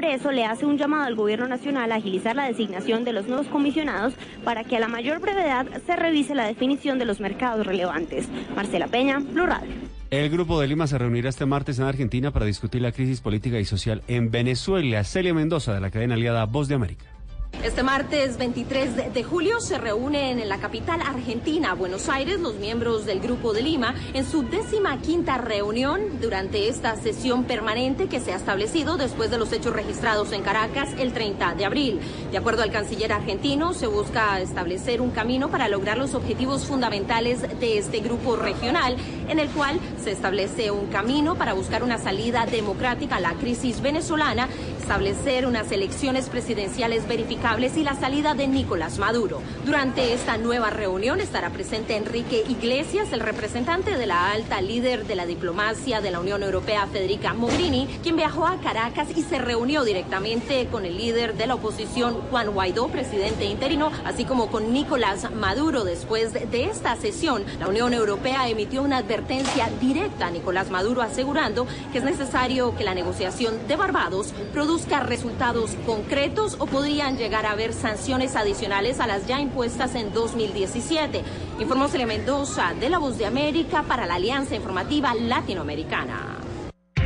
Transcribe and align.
Por 0.00 0.08
eso 0.08 0.32
le 0.32 0.46
hace 0.46 0.64
un 0.64 0.78
llamado 0.78 1.04
al 1.04 1.14
gobierno 1.14 1.46
nacional 1.46 1.92
a 1.92 1.96
agilizar 1.96 2.34
la 2.34 2.46
designación 2.46 3.04
de 3.04 3.12
los 3.12 3.26
nuevos 3.26 3.48
comisionados 3.48 4.14
para 4.44 4.64
que 4.64 4.78
a 4.78 4.80
la 4.80 4.88
mayor 4.88 5.20
brevedad 5.20 5.66
se 5.84 5.94
revise 5.94 6.34
la 6.34 6.46
definición 6.46 6.98
de 6.98 7.04
los 7.04 7.20
mercados 7.20 7.66
relevantes. 7.66 8.26
Marcela 8.56 8.86
Peña, 8.86 9.18
Blue 9.18 9.44
Radio. 9.44 9.68
El 10.10 10.30
Grupo 10.30 10.58
de 10.58 10.68
Lima 10.68 10.86
se 10.86 10.96
reunirá 10.96 11.28
este 11.28 11.44
martes 11.44 11.78
en 11.78 11.84
Argentina 11.84 12.30
para 12.30 12.46
discutir 12.46 12.80
la 12.80 12.92
crisis 12.92 13.20
política 13.20 13.60
y 13.60 13.66
social 13.66 14.02
en 14.08 14.30
Venezuela. 14.30 15.04
Celia 15.04 15.34
Mendoza, 15.34 15.74
de 15.74 15.80
la 15.82 15.90
cadena 15.90 16.14
aliada 16.14 16.46
Voz 16.46 16.68
de 16.68 16.76
América. 16.76 17.04
Este 17.52 17.82
martes 17.82 18.38
23 18.38 19.12
de 19.12 19.22
julio 19.22 19.60
se 19.60 19.76
reúnen 19.76 20.38
en 20.38 20.48
la 20.48 20.56
capital 20.56 21.02
argentina, 21.02 21.74
Buenos 21.74 22.08
Aires, 22.08 22.40
los 22.40 22.54
miembros 22.54 23.04
del 23.04 23.20
Grupo 23.20 23.52
de 23.52 23.60
Lima 23.60 23.94
en 24.14 24.24
su 24.24 24.42
décima 24.44 24.98
quinta 25.02 25.36
reunión 25.36 26.20
durante 26.22 26.70
esta 26.70 26.96
sesión 26.96 27.44
permanente 27.44 28.08
que 28.08 28.18
se 28.18 28.32
ha 28.32 28.36
establecido 28.36 28.96
después 28.96 29.30
de 29.30 29.36
los 29.36 29.52
hechos 29.52 29.74
registrados 29.74 30.32
en 30.32 30.40
Caracas 30.40 30.88
el 30.98 31.12
30 31.12 31.54
de 31.54 31.66
abril. 31.66 32.00
De 32.30 32.38
acuerdo 32.38 32.62
al 32.62 32.72
canciller 32.72 33.12
argentino, 33.12 33.74
se 33.74 33.86
busca 33.86 34.40
establecer 34.40 35.02
un 35.02 35.10
camino 35.10 35.50
para 35.50 35.68
lograr 35.68 35.98
los 35.98 36.14
objetivos 36.14 36.64
fundamentales 36.64 37.42
de 37.60 37.76
este 37.76 38.00
grupo 38.00 38.36
regional, 38.36 38.96
en 39.28 39.38
el 39.38 39.50
cual 39.50 39.78
se 40.02 40.12
establece 40.12 40.70
un 40.70 40.86
camino 40.86 41.34
para 41.34 41.52
buscar 41.52 41.82
una 41.82 41.98
salida 41.98 42.46
democrática 42.46 43.16
a 43.16 43.20
la 43.20 43.34
crisis 43.34 43.82
venezolana, 43.82 44.48
establecer 44.90 45.46
unas 45.46 45.70
elecciones 45.70 46.28
presidenciales 46.28 47.06
verificadas 47.06 47.76
y 47.76 47.84
la 47.84 47.94
salida 47.94 48.34
de 48.34 48.48
Nicolás 48.48 48.98
Maduro. 48.98 49.40
Durante 49.64 50.14
esta 50.14 50.36
nueva 50.36 50.70
reunión 50.70 51.20
estará 51.20 51.50
presente 51.50 51.96
Enrique 51.96 52.44
Iglesias, 52.48 53.12
el 53.12 53.20
representante 53.20 53.96
de 53.96 54.06
la 54.06 54.32
alta 54.32 54.60
líder 54.60 55.06
de 55.06 55.14
la 55.14 55.26
diplomacia 55.26 56.00
de 56.00 56.10
la 56.10 56.18
Unión 56.18 56.42
Europea, 56.42 56.88
Federica 56.88 57.34
Mogherini, 57.34 57.86
quien 58.02 58.16
viajó 58.16 58.46
a 58.46 58.60
Caracas 58.60 59.08
y 59.14 59.22
se 59.22 59.38
reunió 59.38 59.84
directamente 59.84 60.66
con 60.66 60.84
el 60.84 60.98
líder 60.98 61.34
de 61.34 61.46
la 61.46 61.54
oposición, 61.54 62.14
Juan 62.30 62.50
Guaidó, 62.50 62.88
presidente 62.88 63.44
interino, 63.44 63.92
así 64.04 64.24
como 64.24 64.50
con 64.50 64.72
Nicolás 64.72 65.30
Maduro. 65.32 65.84
Después 65.84 66.32
de 66.32 66.64
esta 66.64 66.96
sesión, 66.96 67.44
la 67.60 67.68
Unión 67.68 67.94
Europea 67.94 68.48
emitió 68.48 68.82
una 68.82 68.98
advertencia 68.98 69.70
directa 69.80 70.26
a 70.26 70.30
Nicolás 70.30 70.70
Maduro 70.70 71.00
asegurando 71.00 71.66
que 71.92 71.98
es 71.98 72.04
necesario 72.04 72.76
que 72.76 72.84
la 72.84 72.94
negociación 72.94 73.68
de 73.68 73.76
Barbados 73.76 74.34
produzca 74.52 74.79
resultados 74.88 75.76
concretos 75.86 76.56
o 76.58 76.66
podrían 76.66 77.16
llegar 77.16 77.46
a 77.46 77.52
haber 77.52 77.72
sanciones 77.72 78.36
adicionales 78.36 79.00
a 79.00 79.06
las 79.06 79.26
ya 79.26 79.40
impuestas 79.40 79.94
en 79.94 80.12
2017. 80.12 81.22
Informó 81.58 81.88
Celia 81.88 82.06
Mendoza 82.06 82.74
de 82.78 82.90
La 82.90 82.98
Voz 82.98 83.18
de 83.18 83.26
América 83.26 83.82
para 83.82 84.06
la 84.06 84.14
Alianza 84.14 84.54
Informativa 84.54 85.14
Latinoamericana. 85.14 86.38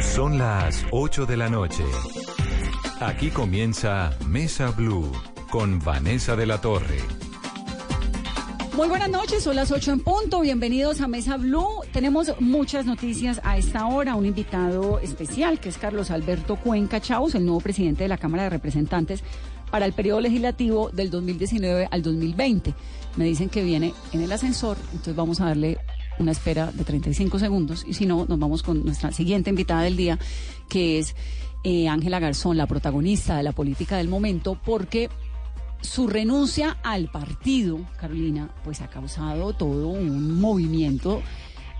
Son 0.01 0.39
las 0.39 0.85
8 0.91 1.27
de 1.27 1.37
la 1.37 1.49
noche. 1.49 1.85
Aquí 3.01 3.31
comienza 3.31 4.11
Mesa 4.27 4.71
Blue 4.71 5.11
con 5.51 5.79
Vanessa 5.81 6.37
de 6.37 6.47
la 6.47 6.61
Torre. 6.61 7.24
Muy 8.77 8.89
buenas 8.89 9.09
noches, 9.09 9.45
son 9.45 9.55
las 9.55 9.71
8 9.71 9.93
en 9.93 10.01
punto. 10.01 10.41
Bienvenidos 10.41 11.01
a 11.01 11.07
Mesa 11.07 11.37
Blue. 11.37 11.83
Tenemos 11.93 12.33
muchas 12.41 12.87
noticias 12.87 13.41
a 13.45 13.57
esta 13.57 13.87
hora. 13.87 14.17
Un 14.17 14.27
invitado 14.27 14.99
especial 14.99 15.61
que 15.61 15.69
es 15.69 15.79
Carlos 15.79 16.11
Alberto 16.11 16.57
Cuenca 16.57 17.01
Chaus, 17.01 17.37
el 17.37 17.45
nuevo 17.45 17.61
presidente 17.61 18.03
de 18.03 18.09
la 18.09 18.19
Cámara 18.19 18.43
de 18.43 18.51
Representantes 18.51 19.23
para 19.71 19.87
el 19.87 19.93
periodo 19.93 20.21
legislativo 20.21 20.91
del 20.91 21.11
2019 21.11 21.87
al 21.89 22.03
2020. 22.03 22.75
Me 23.17 23.25
dicen 23.25 23.49
que 23.49 23.63
viene 23.63 23.95
en 24.13 24.23
el 24.23 24.33
ascensor, 24.33 24.77
entonces 24.87 25.15
vamos 25.15 25.41
a 25.41 25.47
darle 25.47 25.79
una 26.19 26.33
espera 26.33 26.73
de 26.73 26.83
35 26.83 27.39
segundos 27.39 27.85
y 27.87 27.95
si 27.95 28.07
no, 28.07 28.27
nos 28.29 28.39
vamos 28.41 28.65
con 28.65 28.85
nuestra 28.85 29.13
siguiente 29.13 29.51
invitada 29.51 29.83
del 29.83 29.97
día, 29.97 30.19
que 30.69 30.99
es 30.99 31.15
eh, 31.63 31.89
Ángela 31.89 32.19
Garzón, 32.19 32.57
la 32.57 32.67
protagonista 32.67 33.37
de 33.37 33.45
la 33.45 33.53
política 33.53 33.99
del 33.99 34.09
momento, 34.09 34.59
porque 34.65 35.11
su 35.85 36.07
renuncia 36.07 36.79
al 36.83 37.11
partido, 37.11 37.79
Carolina, 37.99 38.51
pues 38.65 38.81
ha 38.81 38.89
causado 38.89 39.53
todo 39.53 39.89
un 39.89 40.41
movimiento 40.41 41.23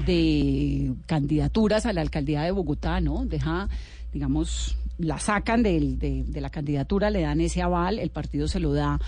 de 0.05 0.93
candidaturas 1.07 1.87
a 1.87 1.93
la 1.93 2.03
alcaldía 2.03 2.43
de 2.43 2.51
Bogotá, 2.51 3.01
¿no? 3.01 3.25
Deja, 3.25 3.69
digamos, 4.13 4.77
la 4.99 5.19
sacan 5.19 5.63
de, 5.63 6.25
la 6.35 6.51
candidatura, 6.51 7.11
le 7.11 7.23
dan 7.23 7.41
ese 7.41 7.63
aval, 7.63 7.99
el 7.99 8.11
partido 8.11 8.47
se 8.47 8.61
lo 8.61 8.73
da 8.75 9.01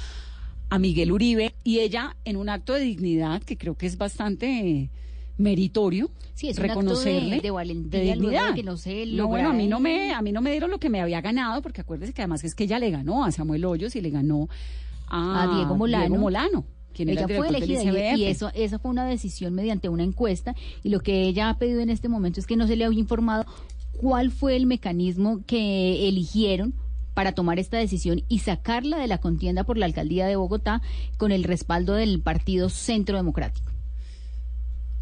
a 0.71 0.79
Miguel 0.79 1.13
Uribe 1.13 1.55
y 1.63 1.81
ella 1.81 2.17
en 2.25 2.37
un 2.37 2.49
acto 2.49 2.73
de 2.73 2.81
dignidad 2.81 3.43
que 3.43 3.57
creo 3.57 3.77
que 3.77 3.87
es 3.87 3.99
bastante 3.99 4.91
meritorio 5.39 6.11
sí, 6.35 6.49
es 6.49 6.59
reconocerle 6.59 7.41
de, 7.41 7.51
valentía, 7.53 8.01
de 8.01 8.07
dignidad 8.07 8.55
que 8.55 8.65
no 8.65 8.77
sé 8.77 9.07
no 9.07 9.29
bueno 9.29 9.51
a 9.51 9.53
mí 9.53 9.69
no 9.69 9.79
me 9.79 10.13
a 10.13 10.23
mí 10.23 10.33
no 10.33 10.41
me 10.41 10.51
dieron 10.51 10.73
lo 10.73 10.81
que 10.81 10.89
me 10.89 11.01
había 11.01 11.21
ganado 11.21 11.63
porque 11.63 11.83
acuérdese 11.83 12.13
que 12.13 12.23
además 12.23 12.43
es 12.43 12.57
que 12.57 12.65
ella 12.65 12.81
le 12.81 12.91
ganó 12.91 13.25
a 13.25 13.31
Samuel 13.31 13.65
Hoyos 13.65 13.95
y 13.95 14.01
le 14.01 14.11
ganó 14.11 14.49
a, 15.09 15.55
Diego 15.55 15.77
Molano, 15.77 16.17
Molano 16.17 16.67
quien 16.97 17.11
ella 17.11 17.29
fue 17.29 17.49
elegida 17.49 18.17
y, 18.17 18.25
eso 18.25 18.51
esa 18.55 18.79
fue 18.79 18.91
una 18.91 19.05
decisión 19.05 19.55
mediante 19.55 19.91
una 19.91 20.03
encuesta 20.03 20.55
y 20.83 20.89
lo 20.89 21.01
que 21.01 21.23
ella 21.23 21.51
ha 21.51 21.59
pedido 21.59 21.81
en 21.81 21.91
este 21.91 22.09
momento 22.09 22.41
es 22.41 22.47
que 22.47 22.57
no 22.57 22.67
se 22.67 22.75
le 22.75 22.87
había 22.87 22.99
informado 22.99 23.45
cuál 23.99 24.31
fue 24.31 24.57
el 24.57 24.67
mecanismo 24.67 25.43
que 25.47 26.09
eligieron 26.09 26.75
para 27.13 27.33
tomar 27.33 27.59
esta 27.59 27.77
decisión 27.77 28.23
y 28.29 28.41
sacarla 28.41 28.99
de 28.99 29.07
la 29.07 29.19
contienda 29.19 29.65
por 29.65 29.79
la 29.79 29.87
alcaldía 29.87 30.27
de 30.27 30.37
Bogotá 30.37 30.83
con 31.19 31.33
el 31.33 31.45
respaldo 31.45 31.95
del 31.95 32.21
Partido 32.21 32.69
Centro 32.69 33.17
Democrático. 33.17 33.73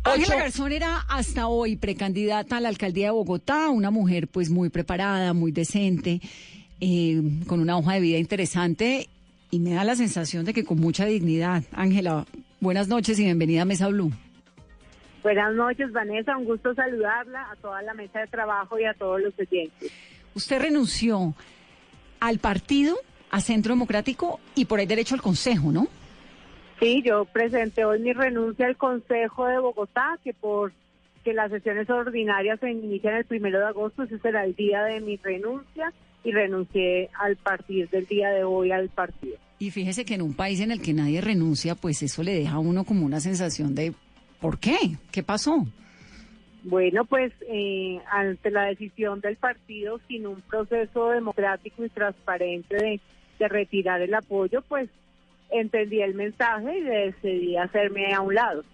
Ángela 0.05 0.37
Garzón 0.37 0.73
era 0.73 0.99
hasta 1.09 1.49
hoy 1.49 1.77
precandidata 1.77 2.59
a 2.59 2.61
la 2.61 2.69
alcaldía 2.69 3.07
de 3.07 3.13
Bogotá, 3.13 3.71
una 3.71 3.91
mujer 3.91 4.29
pues 4.29 4.51
muy 4.51 4.69
preparada, 4.69 5.33
muy 5.33 5.51
decente, 5.51 6.21
eh, 6.81 7.41
con 7.47 7.61
una 7.61 7.79
hoja 7.79 7.95
de 7.95 8.01
vida 8.01 8.19
interesante 8.19 9.09
y 9.55 9.61
me 9.61 9.75
da 9.75 9.85
la 9.85 9.95
sensación 9.95 10.45
de 10.45 10.53
que 10.53 10.65
con 10.65 10.81
mucha 10.81 11.07
dignidad. 11.07 11.63
Ángela, 11.71 12.27
buenas 12.59 12.89
noches 12.89 13.21
y 13.21 13.25
bienvenida 13.25 13.63
a 13.63 13.65
Mesa 13.65 13.87
Blue. 13.87 14.11
Buenas 15.23 15.55
noches, 15.55 15.93
Vanessa. 15.93 16.37
Un 16.37 16.45
gusto 16.45 16.75
saludarla 16.75 17.53
a 17.53 17.55
toda 17.57 17.81
la 17.83 17.95
mesa 17.95 18.19
de 18.19 18.27
trabajo 18.27 18.81
y 18.81 18.85
a 18.85 18.95
todos 18.95 19.21
los 19.21 19.33
oyentes. 19.39 19.93
Usted 20.35 20.61
renunció 20.61 21.35
al 22.19 22.41
partido, 22.41 22.97
a 23.31 23.41
Centro 23.41 23.75
Democrático 23.75 24.41
y 24.57 24.65
por 24.65 24.81
ahí 24.81 24.87
derecho 24.87 25.15
al 25.15 25.23
Consejo, 25.23 25.71
¿no? 25.71 25.87
Sí, 26.81 27.03
yo 27.03 27.25
presenté 27.25 27.85
hoy 27.85 28.01
mi 28.01 28.13
renuncia 28.13 28.67
al 28.67 28.77
Consejo 28.77 29.47
de 29.47 29.61
Bogotá, 29.61 30.19
que 30.25 30.35
por 30.35 30.73
que 31.23 31.33
las 31.33 31.53
sesiones 31.53 31.89
ordinarias 31.89 32.59
se 32.59 32.73
inician 32.73 33.15
el 33.15 33.25
primero 33.25 33.61
de 33.61 33.67
agosto, 33.67 34.03
ese 34.03 34.19
será 34.19 34.45
el 34.45 34.57
día 34.57 34.83
de 34.83 35.01
mi 35.01 35.17
renuncia 35.17 35.93
y 36.25 36.33
renuncié 36.33 37.09
al 37.21 37.37
partir 37.37 37.89
del 37.91 38.07
día 38.07 38.31
de 38.31 38.43
hoy 38.43 38.73
al 38.73 38.89
partido. 38.89 39.39
Y 39.59 39.71
fíjese 39.71 40.05
que 40.05 40.15
en 40.15 40.23
un 40.23 40.35
país 40.35 40.61
en 40.61 40.71
el 40.73 40.81
que 40.81 40.93
nadie 40.93 41.21
renuncia, 41.21 41.75
pues 41.75 42.03
eso 42.03 42.23
le 42.23 42.35
deja 42.35 42.55
a 42.55 42.59
uno 42.59 42.85
como 42.85 43.07
una 43.07 43.21
sensación 43.21 43.75
de 43.75 43.95
¿Por 44.45 44.59
qué? 44.59 44.77
¿Qué 45.11 45.23
pasó? 45.23 45.67
Bueno, 46.65 47.07
pues 47.07 47.33
eh, 47.49 47.99
ante 48.13 48.51
la 48.51 48.65
decisión 48.65 49.23
del 49.23 49.37
partido 49.37 50.01
sin 50.07 50.27
un 50.27 50.43
proceso 50.43 51.09
democrático 51.09 51.83
y 51.83 51.89
transparente 51.89 52.77
de, 52.77 53.01
de, 53.39 53.49
retirar 53.49 54.03
el 54.03 54.13
apoyo, 54.13 54.61
pues 54.69 54.91
entendí 55.51 56.03
el 56.03 56.13
mensaje 56.13 56.77
y 56.77 56.83
decidí 56.83 57.57
hacerme 57.57 58.13
a 58.13 58.21
un 58.21 58.35
lado. 58.35 58.65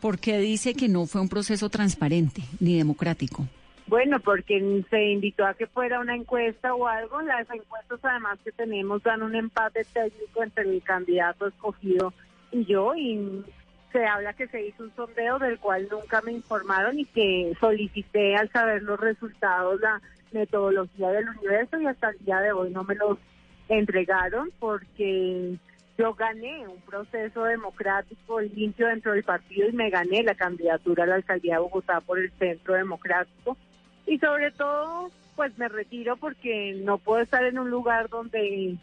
¿Por 0.00 0.18
qué 0.18 0.38
dice 0.38 0.72
que 0.72 0.88
no 0.88 1.04
fue 1.04 1.20
un 1.20 1.28
proceso 1.28 1.68
transparente 1.68 2.40
ni 2.58 2.78
democrático? 2.78 3.46
Bueno, 3.86 4.18
porque 4.18 4.84
se 4.90 5.04
invitó 5.10 5.46
a 5.46 5.54
que 5.54 5.68
fuera 5.68 6.00
una 6.00 6.16
encuesta 6.16 6.74
o 6.74 6.88
algo. 6.88 7.22
Las 7.22 7.48
encuestas 7.50 8.00
además 8.02 8.38
que 8.42 8.50
tenemos 8.50 9.02
dan 9.02 9.22
un 9.22 9.36
empate 9.36 9.84
técnico 9.84 10.42
entre 10.42 10.64
el 10.64 10.82
candidato 10.82 11.46
escogido 11.46 12.12
y 12.50 12.64
yo 12.64 12.94
y 12.96 13.44
se 13.92 14.04
habla 14.04 14.32
que 14.32 14.48
se 14.48 14.66
hizo 14.66 14.82
un 14.82 14.94
sondeo 14.96 15.38
del 15.38 15.58
cual 15.58 15.88
nunca 15.90 16.20
me 16.22 16.32
informaron 16.32 16.98
y 16.98 17.04
que 17.04 17.52
solicité 17.60 18.34
al 18.36 18.50
saber 18.50 18.82
los 18.82 18.98
resultados 18.98 19.80
la 19.80 20.00
metodología 20.32 21.08
del 21.10 21.28
universo 21.28 21.80
y 21.80 21.86
hasta 21.86 22.10
el 22.10 22.18
día 22.24 22.40
de 22.40 22.52
hoy 22.52 22.70
no 22.70 22.82
me 22.82 22.96
los 22.96 23.18
entregaron 23.68 24.50
porque 24.58 25.56
yo 25.96 26.14
gané 26.14 26.66
un 26.68 26.80
proceso 26.82 27.44
democrático 27.44 28.40
limpio 28.40 28.88
dentro 28.88 29.12
del 29.12 29.22
partido 29.22 29.68
y 29.68 29.72
me 29.72 29.90
gané 29.90 30.22
la 30.24 30.34
candidatura 30.34 31.04
a 31.04 31.06
la 31.06 31.14
alcaldía 31.14 31.54
de 31.54 31.60
Bogotá 31.60 32.00
por 32.00 32.18
el 32.18 32.30
Centro 32.32 32.74
Democrático 32.74 33.56
y 34.06 34.18
sobre 34.18 34.50
todo 34.52 35.10
pues 35.34 35.56
me 35.58 35.68
retiro 35.68 36.16
porque 36.16 36.80
no 36.82 36.98
puedo 36.98 37.22
estar 37.22 37.44
en 37.44 37.58
un 37.58 37.70
lugar 37.70 38.08
donde 38.08 38.76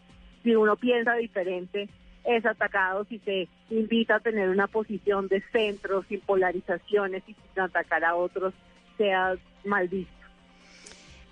si 0.43 0.55
uno 0.55 0.75
piensa 0.75 1.15
diferente 1.15 1.89
es 2.23 2.45
atacado, 2.45 3.05
si 3.05 3.19
se 3.19 3.47
invita 3.69 4.15
a 4.15 4.19
tener 4.19 4.49
una 4.49 4.67
posición 4.67 5.27
de 5.27 5.41
centro, 5.51 6.03
sin 6.07 6.21
polarizaciones 6.21 7.23
y 7.27 7.33
sin 7.33 7.61
atacar 7.61 8.05
a 8.05 8.15
otros, 8.15 8.53
sea 8.97 9.35
mal 9.65 9.87
visto. 9.87 10.13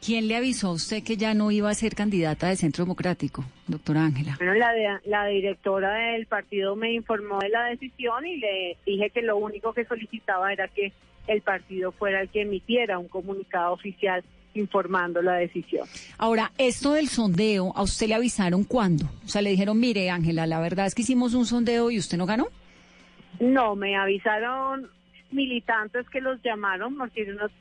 ¿Quién 0.04 0.28
le 0.28 0.36
avisó 0.36 0.70
a 0.70 0.72
usted 0.72 1.04
que 1.04 1.16
ya 1.16 1.36
no 1.36 1.52
iba 1.52 1.70
a 1.70 1.76
ser 1.76 1.94
candidata 1.94 2.48
de 2.50 2.56
Centro 2.56 2.86
Democrático, 2.86 3.46
doctora 3.68 4.04
Ángela? 4.04 4.36
Bueno, 4.38 4.56
la, 4.56 5.00
la 5.06 5.28
directora 5.28 5.94
del 5.94 6.26
partido 6.26 6.76
me 6.76 6.92
informó 6.92 7.38
de 7.40 7.50
la 7.50 7.66
decisión 7.66 8.26
y 8.26 8.38
le 8.38 8.78
dije 8.84 9.12
que 9.12 9.22
lo 9.22 9.38
único 9.38 9.74
que 9.74 9.86
solicitaba 9.86 10.52
era 10.52 10.68
que 10.68 10.92
el 11.32 11.42
partido 11.42 11.92
fuera 11.92 12.22
el 12.22 12.30
que 12.30 12.42
emitiera 12.42 13.00
un 13.00 13.08
comunicado 13.08 13.74
oficial 13.74 14.24
informando 14.54 15.22
la 15.22 15.34
decisión. 15.34 15.88
Ahora, 16.18 16.52
esto 16.58 16.94
del 16.94 17.08
sondeo, 17.08 17.72
¿a 17.76 17.84
usted 17.84 18.08
le 18.08 18.16
avisaron 18.16 18.64
cuándo? 18.64 19.06
O 19.24 19.28
sea, 19.28 19.42
le 19.42 19.50
dijeron, 19.50 19.80
mire, 19.80 20.10
Ángela, 20.10 20.46
la 20.46 20.60
verdad 20.60 20.88
es 20.88 20.96
que 20.96 21.04
hicimos 21.04 21.34
un 21.34 21.46
sondeo 21.46 21.90
y 21.90 21.98
usted 21.98 22.18
no 22.18 22.26
ganó. 22.26 22.48
No, 23.40 23.76
me 23.76 23.96
avisaron 23.96 24.90
militantes 25.32 26.10
que 26.10 26.20
los 26.20 26.42
llamaron, 26.42 26.98
porque 26.98 27.24
unos 27.32 27.52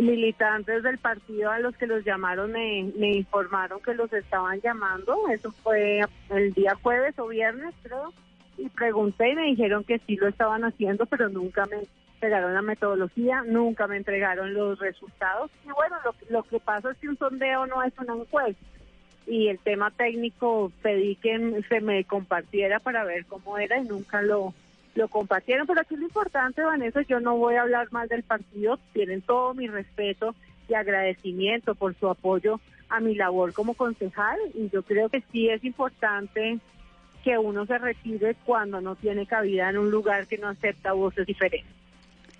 militantes 0.00 0.82
del 0.82 0.98
partido 0.98 1.50
a 1.50 1.60
los 1.60 1.76
que 1.76 1.86
los 1.86 2.04
llamaron 2.04 2.52
me, 2.52 2.90
me 2.96 3.12
informaron 3.12 3.80
que 3.80 3.94
los 3.94 4.12
estaban 4.12 4.60
llamando. 4.60 5.16
Eso 5.32 5.52
fue 5.62 6.00
el 6.30 6.52
día 6.54 6.74
jueves 6.82 7.16
o 7.18 7.28
viernes, 7.28 7.74
creo. 7.82 8.12
Y 8.58 8.68
pregunté 8.68 9.30
y 9.30 9.34
me 9.34 9.46
dijeron 9.46 9.84
que 9.84 10.00
sí 10.00 10.16
lo 10.16 10.28
estaban 10.28 10.64
haciendo, 10.64 11.06
pero 11.06 11.28
nunca 11.28 11.66
me 11.66 11.76
entregaron 12.14 12.54
la 12.54 12.62
metodología, 12.62 13.42
nunca 13.46 13.86
me 13.86 13.96
entregaron 13.96 14.52
los 14.52 14.78
resultados. 14.78 15.50
Y 15.64 15.70
bueno, 15.70 15.96
lo, 16.04 16.14
lo 16.30 16.42
que 16.42 16.58
pasa 16.58 16.90
es 16.90 16.98
que 16.98 17.08
un 17.08 17.16
sondeo 17.16 17.66
no 17.66 17.82
es 17.82 17.92
una 17.98 18.14
encuesta. 18.14 18.62
Y 19.26 19.48
el 19.48 19.58
tema 19.58 19.90
técnico 19.90 20.72
pedí 20.82 21.14
que 21.16 21.62
se 21.68 21.80
me 21.80 22.02
compartiera 22.04 22.80
para 22.80 23.04
ver 23.04 23.26
cómo 23.26 23.58
era 23.58 23.78
y 23.78 23.84
nunca 23.84 24.22
lo, 24.22 24.54
lo 24.94 25.08
compartieron. 25.08 25.66
Pero 25.66 25.80
aquí 25.80 25.96
lo 25.96 26.02
importante, 26.02 26.62
Vanessa, 26.62 27.02
yo 27.02 27.20
no 27.20 27.36
voy 27.36 27.54
a 27.54 27.62
hablar 27.62 27.92
mal 27.92 28.08
del 28.08 28.24
partido, 28.24 28.78
tienen 28.92 29.22
todo 29.22 29.54
mi 29.54 29.68
respeto 29.68 30.34
y 30.68 30.74
agradecimiento 30.74 31.74
por 31.74 31.94
su 31.94 32.08
apoyo 32.08 32.60
a 32.88 33.00
mi 33.00 33.14
labor 33.14 33.52
como 33.52 33.74
concejal 33.74 34.38
y 34.54 34.70
yo 34.70 34.82
creo 34.82 35.08
que 35.08 35.22
sí 35.32 35.48
es 35.48 35.62
importante 35.64 36.58
que 37.24 37.38
uno 37.38 37.66
se 37.66 37.78
retire 37.78 38.36
cuando 38.44 38.80
no 38.80 38.96
tiene 38.96 39.26
cabida 39.26 39.70
en 39.70 39.78
un 39.78 39.90
lugar 39.90 40.26
que 40.26 40.38
no 40.38 40.48
acepta 40.48 40.92
voces 40.92 41.26
diferentes. 41.26 41.78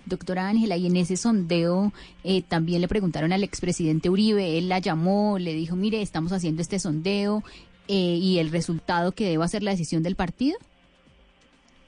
Doctora 0.05 0.47
Ángela, 0.47 0.75
y 0.75 0.87
en 0.87 0.95
ese 0.95 1.17
sondeo 1.17 1.91
eh, 2.23 2.41
también 2.41 2.81
le 2.81 2.87
preguntaron 2.87 3.31
al 3.31 3.43
expresidente 3.43 4.09
Uribe, 4.09 4.57
él 4.57 4.67
la 4.67 4.79
llamó, 4.79 5.37
le 5.37 5.53
dijo, 5.53 5.75
mire, 5.75 6.01
estamos 6.01 6.31
haciendo 6.31 6.61
este 6.61 6.79
sondeo 6.79 7.43
eh, 7.87 8.17
y 8.19 8.39
el 8.39 8.51
resultado 8.51 9.11
que 9.11 9.29
deba 9.29 9.47
ser 9.47 9.61
la 9.61 9.71
decisión 9.71 10.01
del 10.01 10.15
partido. 10.15 10.57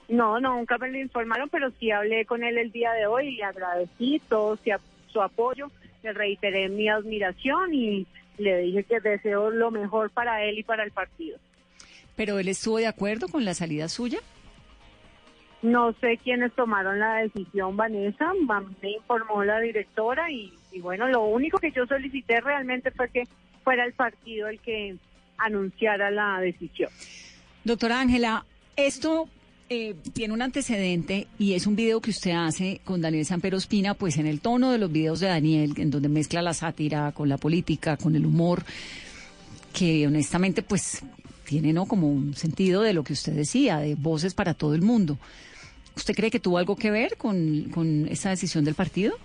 No, 0.07 0.39
nunca 0.39 0.77
me 0.77 0.91
lo 0.91 0.99
informaron, 0.99 1.49
pero 1.49 1.71
sí 1.79 1.89
hablé 1.89 2.25
con 2.25 2.43
él 2.43 2.57
el 2.57 2.71
día 2.71 2.91
de 2.91 3.07
hoy 3.07 3.27
y 3.27 3.37
le 3.37 3.43
agradecí 3.43 4.21
todo 4.27 4.59
su 5.07 5.21
apoyo, 5.21 5.71
le 6.03 6.13
reiteré 6.13 6.69
mi 6.69 6.89
admiración 6.89 7.73
y 7.73 8.05
le 8.37 8.57
dije 8.57 8.83
que 8.83 8.99
deseo 8.99 9.49
lo 9.49 9.71
mejor 9.71 10.09
para 10.09 10.43
él 10.43 10.59
y 10.59 10.63
para 10.63 10.83
el 10.83 10.91
partido. 10.91 11.37
¿Pero 12.21 12.37
él 12.37 12.49
estuvo 12.49 12.77
de 12.77 12.85
acuerdo 12.85 13.27
con 13.29 13.45
la 13.45 13.55
salida 13.55 13.89
suya? 13.89 14.19
No 15.63 15.91
sé 15.93 16.19
quiénes 16.23 16.53
tomaron 16.53 16.99
la 16.99 17.15
decisión, 17.15 17.75
Vanessa, 17.75 18.31
me 18.79 18.91
informó 18.91 19.43
la 19.43 19.59
directora 19.59 20.29
y, 20.29 20.53
bueno, 20.81 21.07
lo 21.07 21.23
único 21.23 21.57
que 21.57 21.71
yo 21.71 21.87
solicité 21.87 22.39
realmente 22.39 22.91
fue 22.91 23.09
que 23.09 23.23
fuera 23.63 23.85
el 23.85 23.93
partido 23.93 24.49
el 24.49 24.59
que 24.59 24.97
anunciara 25.39 26.11
la 26.11 26.39
decisión. 26.39 26.91
Doctora 27.63 27.99
Ángela, 27.99 28.45
esto 28.75 29.27
eh, 29.69 29.95
tiene 30.13 30.35
un 30.35 30.43
antecedente 30.43 31.25
y 31.39 31.53
es 31.53 31.65
un 31.65 31.75
video 31.75 32.01
que 32.01 32.11
usted 32.11 32.33
hace 32.33 32.81
con 32.83 33.01
Daniel 33.01 33.25
Sampero 33.25 33.57
Espina, 33.57 33.95
pues 33.95 34.19
en 34.19 34.27
el 34.27 34.41
tono 34.41 34.71
de 34.71 34.77
los 34.77 34.91
videos 34.91 35.21
de 35.21 35.27
Daniel, 35.27 35.73
en 35.75 35.89
donde 35.89 36.07
mezcla 36.07 36.43
la 36.43 36.53
sátira 36.53 37.13
con 37.13 37.29
la 37.29 37.39
política, 37.39 37.97
con 37.97 38.15
el 38.15 38.27
humor, 38.27 38.63
que 39.73 40.05
honestamente 40.05 40.61
pues 40.61 41.03
tiene 41.51 41.73
¿no? 41.73 41.85
como 41.85 42.07
un 42.07 42.33
sentido 42.33 42.81
de 42.81 42.93
lo 42.93 43.03
que 43.03 43.11
usted 43.11 43.33
decía, 43.33 43.79
de 43.79 43.95
voces 43.95 44.33
para 44.33 44.53
todo 44.53 44.73
el 44.73 44.81
mundo. 44.81 45.17
¿Usted 45.97 46.15
cree 46.15 46.31
que 46.31 46.39
tuvo 46.39 46.57
algo 46.57 46.77
que 46.77 46.91
ver 46.91 47.17
con, 47.17 47.65
con 47.73 48.07
esa 48.07 48.29
decisión 48.29 48.63
del 48.63 48.73
partido? 48.73 49.15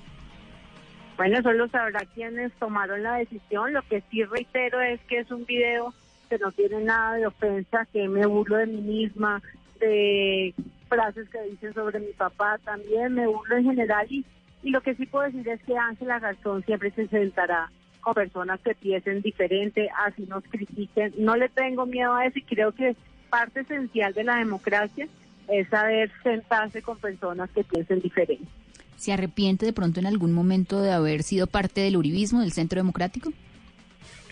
Bueno, 1.17 1.41
solo 1.41 1.69
sabrá 1.69 2.01
quienes 2.17 2.53
tomaron 2.55 3.05
la 3.05 3.15
decisión. 3.15 3.73
Lo 3.73 3.83
que 3.83 4.03
sí 4.11 4.25
reitero 4.25 4.81
es 4.81 5.01
que 5.03 5.19
es 5.21 5.31
un 5.31 5.45
video 5.45 5.95
que 6.29 6.37
no 6.39 6.51
tiene 6.51 6.81
nada 6.81 7.15
de 7.15 7.29
ofensa, 7.29 7.87
que 7.93 8.09
me 8.09 8.27
burlo 8.27 8.57
de 8.57 8.67
mí 8.67 8.81
misma, 8.81 9.41
de 9.79 10.53
frases 10.89 11.29
que 11.29 11.41
dicen 11.43 11.75
sobre 11.75 12.01
mi 12.01 12.13
papá, 12.13 12.59
también 12.65 13.15
me 13.15 13.29
burlo 13.29 13.57
en 13.57 13.67
general. 13.67 14.05
Y, 14.11 14.27
y 14.65 14.71
lo 14.71 14.81
que 14.81 14.97
sí 14.97 15.07
puedo 15.07 15.27
decir 15.27 15.49
es 15.49 15.63
que 15.63 15.79
Ángela 15.79 16.19
Garzón 16.19 16.65
siempre 16.65 16.91
se 16.91 17.07
sentará 17.07 17.71
con 18.07 18.15
personas 18.15 18.61
que 18.61 18.73
piensen 18.77 19.21
diferente, 19.21 19.89
así 20.07 20.27
nos 20.27 20.45
critiquen. 20.45 21.13
No 21.19 21.35
le 21.35 21.49
tengo 21.49 21.87
miedo 21.87 22.15
a 22.15 22.25
eso 22.25 22.39
y 22.39 22.43
creo 22.43 22.71
que 22.71 22.95
parte 23.31 23.63
esencial 23.63 24.15
de 24.15 24.23
la 24.23 24.37
democracia 24.37 25.09
es 25.49 25.69
saber 25.69 26.13
sentarse 26.23 26.83
con 26.83 26.99
personas 26.99 27.51
que 27.51 27.65
piensen 27.65 27.99
diferente. 27.99 28.47
¿Se 28.97 29.13
arrepiente 29.13 29.67
de 29.67 29.73
pronto 29.73 29.99
en 29.99 30.07
algún 30.07 30.33
momento 30.33 30.81
de 30.81 30.93
haber 30.93 31.25
sido 31.25 31.49
parte 31.49 31.81
del 31.81 31.97
uribismo, 31.97 32.43
del 32.43 32.53
Centro 32.53 32.79
Democrático? 32.79 33.33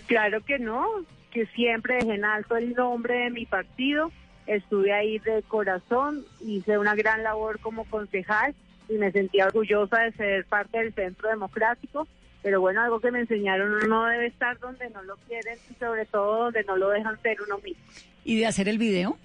Claro 0.07 0.39
que 0.45 0.57
no, 0.57 0.85
que 1.31 1.45
siempre 1.47 1.95
dejé 1.95 2.15
en 2.15 2.23
alto 2.23 2.55
el 2.55 2.75
nombre 2.75 3.25
de 3.25 3.29
mi 3.29 3.45
partido, 3.45 4.09
estuve 4.47 4.93
ahí 4.93 5.19
de 5.19 5.43
corazón, 5.43 6.23
hice 6.39 6.77
una 6.77 6.95
gran 6.95 7.23
labor 7.23 7.59
como 7.59 7.83
concejal 7.83 8.55
y 8.87 8.93
me 8.93 9.11
sentía 9.11 9.47
orgullosa 9.47 9.99
de 9.99 10.13
ser 10.13 10.45
parte 10.45 10.77
del 10.77 10.93
Centro 10.93 11.27
Democrático, 11.27 12.07
pero 12.45 12.61
bueno, 12.61 12.79
algo 12.79 12.99
que 12.99 13.09
me 13.09 13.21
enseñaron, 13.21 13.73
uno 13.73 13.87
no 13.87 14.05
debe 14.05 14.27
estar 14.27 14.59
donde 14.59 14.87
no 14.91 15.01
lo 15.01 15.15
quieren 15.27 15.57
y 15.67 15.73
sobre 15.79 16.05
todo 16.05 16.43
donde 16.43 16.63
no 16.65 16.77
lo 16.77 16.89
dejan 16.89 17.19
ser 17.23 17.41
uno 17.41 17.57
mismo. 17.57 17.81
¿Y 18.23 18.37
de 18.37 18.45
hacer 18.45 18.69
el 18.69 18.77
video? 18.77 19.17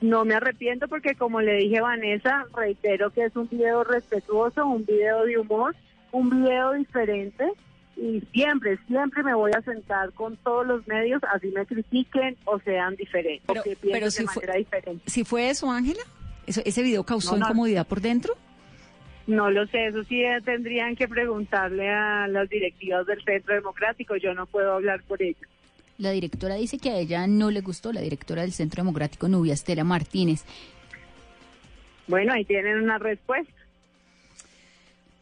No 0.00 0.24
me 0.24 0.34
arrepiento 0.34 0.88
porque 0.88 1.14
como 1.14 1.42
le 1.42 1.52
dije 1.56 1.82
Vanessa, 1.82 2.46
reitero 2.56 3.10
que 3.10 3.26
es 3.26 3.36
un 3.36 3.46
video 3.46 3.84
respetuoso, 3.84 4.66
un 4.66 4.86
video 4.86 5.26
de 5.26 5.36
humor, 5.38 5.76
un 6.12 6.30
video 6.30 6.72
diferente 6.72 7.46
y 7.98 8.22
siempre, 8.32 8.78
siempre 8.88 9.22
me 9.22 9.34
voy 9.34 9.50
a 9.54 9.60
sentar 9.60 10.14
con 10.14 10.38
todos 10.38 10.66
los 10.66 10.88
medios, 10.88 11.20
así 11.30 11.48
me 11.48 11.66
critiquen 11.66 12.38
o 12.46 12.58
sean 12.60 12.96
diferentes, 12.96 13.44
pero, 13.82 14.10
si 14.10 14.26
fue, 14.26 14.66
Si 15.04 15.24
fue 15.24 15.50
eso, 15.50 15.70
Ángela, 15.70 16.00
¿ese 16.46 16.82
video 16.82 17.04
causó 17.04 17.36
incomodidad 17.36 17.86
por 17.86 18.00
dentro? 18.00 18.34
No 19.26 19.50
lo 19.50 19.66
sé, 19.66 19.86
eso 19.86 20.02
sí 20.04 20.22
tendrían 20.44 20.96
que 20.96 21.06
preguntarle 21.06 21.88
a 21.88 22.26
las 22.28 22.48
directivas 22.48 23.06
del 23.06 23.22
Centro 23.22 23.54
Democrático, 23.54 24.16
yo 24.16 24.34
no 24.34 24.46
puedo 24.46 24.72
hablar 24.72 25.02
por 25.04 25.22
ellos. 25.22 25.48
La 25.98 26.10
directora 26.10 26.56
dice 26.56 26.78
que 26.78 26.90
a 26.90 26.96
ella 26.96 27.26
no 27.26 27.50
le 27.50 27.60
gustó, 27.60 27.92
la 27.92 28.00
directora 28.00 28.42
del 28.42 28.52
Centro 28.52 28.82
Democrático, 28.82 29.28
Nubia 29.28 29.54
Estela 29.54 29.84
Martínez. 29.84 30.44
Bueno, 32.08 32.32
ahí 32.32 32.44
tienen 32.44 32.82
una 32.82 32.98
respuesta. 32.98 33.52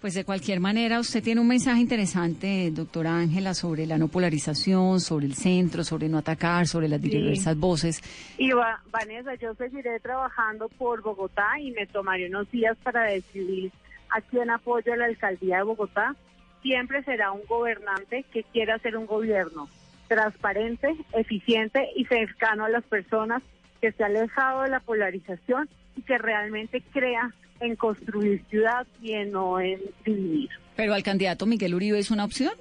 Pues 0.00 0.14
de 0.14 0.24
cualquier 0.24 0.60
manera, 0.60 0.98
usted 0.98 1.22
tiene 1.22 1.42
un 1.42 1.48
mensaje 1.48 1.78
interesante, 1.78 2.70
doctora 2.70 3.18
Ángela, 3.18 3.52
sobre 3.52 3.84
la 3.86 3.98
no 3.98 4.08
polarización, 4.08 4.98
sobre 4.98 5.26
el 5.26 5.34
centro, 5.34 5.84
sobre 5.84 6.08
no 6.08 6.16
atacar, 6.16 6.66
sobre 6.66 6.88
las 6.88 7.02
diversas 7.02 7.54
voces. 7.58 8.00
Y 8.38 8.50
Vanessa, 8.90 9.34
yo 9.34 9.54
seguiré 9.56 10.00
trabajando 10.00 10.70
por 10.70 11.02
Bogotá 11.02 11.60
y 11.60 11.72
me 11.72 11.86
tomaré 11.86 12.28
unos 12.28 12.50
días 12.50 12.78
para 12.82 13.02
decidir 13.02 13.70
a 14.10 14.20
quién 14.20 14.50
apoyo 14.50 14.94
la 14.96 15.06
alcaldía 15.06 15.58
de 15.58 15.62
Bogotá. 15.64 16.14
Siempre 16.62 17.02
será 17.04 17.32
un 17.32 17.42
gobernante 17.48 18.24
que 18.32 18.42
quiera 18.44 18.74
hacer 18.74 18.96
un 18.96 19.06
gobierno 19.06 19.68
transparente, 20.08 20.96
eficiente 21.12 21.88
y 21.96 22.04
cercano 22.04 22.64
a 22.64 22.68
las 22.68 22.84
personas, 22.84 23.42
que 23.80 23.92
se 23.92 24.02
ha 24.02 24.06
alejado 24.06 24.62
de 24.62 24.70
la 24.70 24.80
polarización 24.80 25.68
y 25.96 26.02
que 26.02 26.18
realmente 26.18 26.82
crea 26.92 27.32
en 27.60 27.76
construir 27.76 28.44
ciudad 28.50 28.86
y 29.00 29.12
en 29.12 29.32
no 29.32 29.60
en 29.60 29.80
dividir. 30.04 30.50
¿Pero 30.76 30.94
al 30.94 31.02
candidato 31.02 31.46
Miguel 31.46 31.74
Uribe 31.74 31.98
es 31.98 32.10
una 32.10 32.24
opción? 32.24 32.52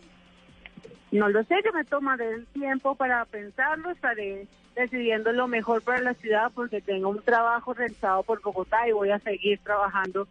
No 1.11 1.27
lo 1.27 1.43
sé, 1.45 1.55
yo 1.65 1.73
me 1.73 1.83
tomaré 1.85 2.29
el 2.29 2.45
tiempo 2.47 2.95
para 2.95 3.25
pensarlo, 3.25 3.89
estaré 3.89 4.47
decidiendo 4.75 5.31
lo 5.31 5.47
mejor 5.47 5.81
para 5.81 6.01
la 6.01 6.13
ciudad 6.13 6.51
porque 6.53 6.81
tengo 6.81 7.09
un 7.09 7.21
trabajo 7.21 7.73
realizado 7.73 8.23
por 8.23 8.41
Bogotá 8.41 8.87
y 8.87 8.91
voy 8.91 9.09
a 9.09 9.19
seguir 9.19 9.59
trabajando 9.59 10.27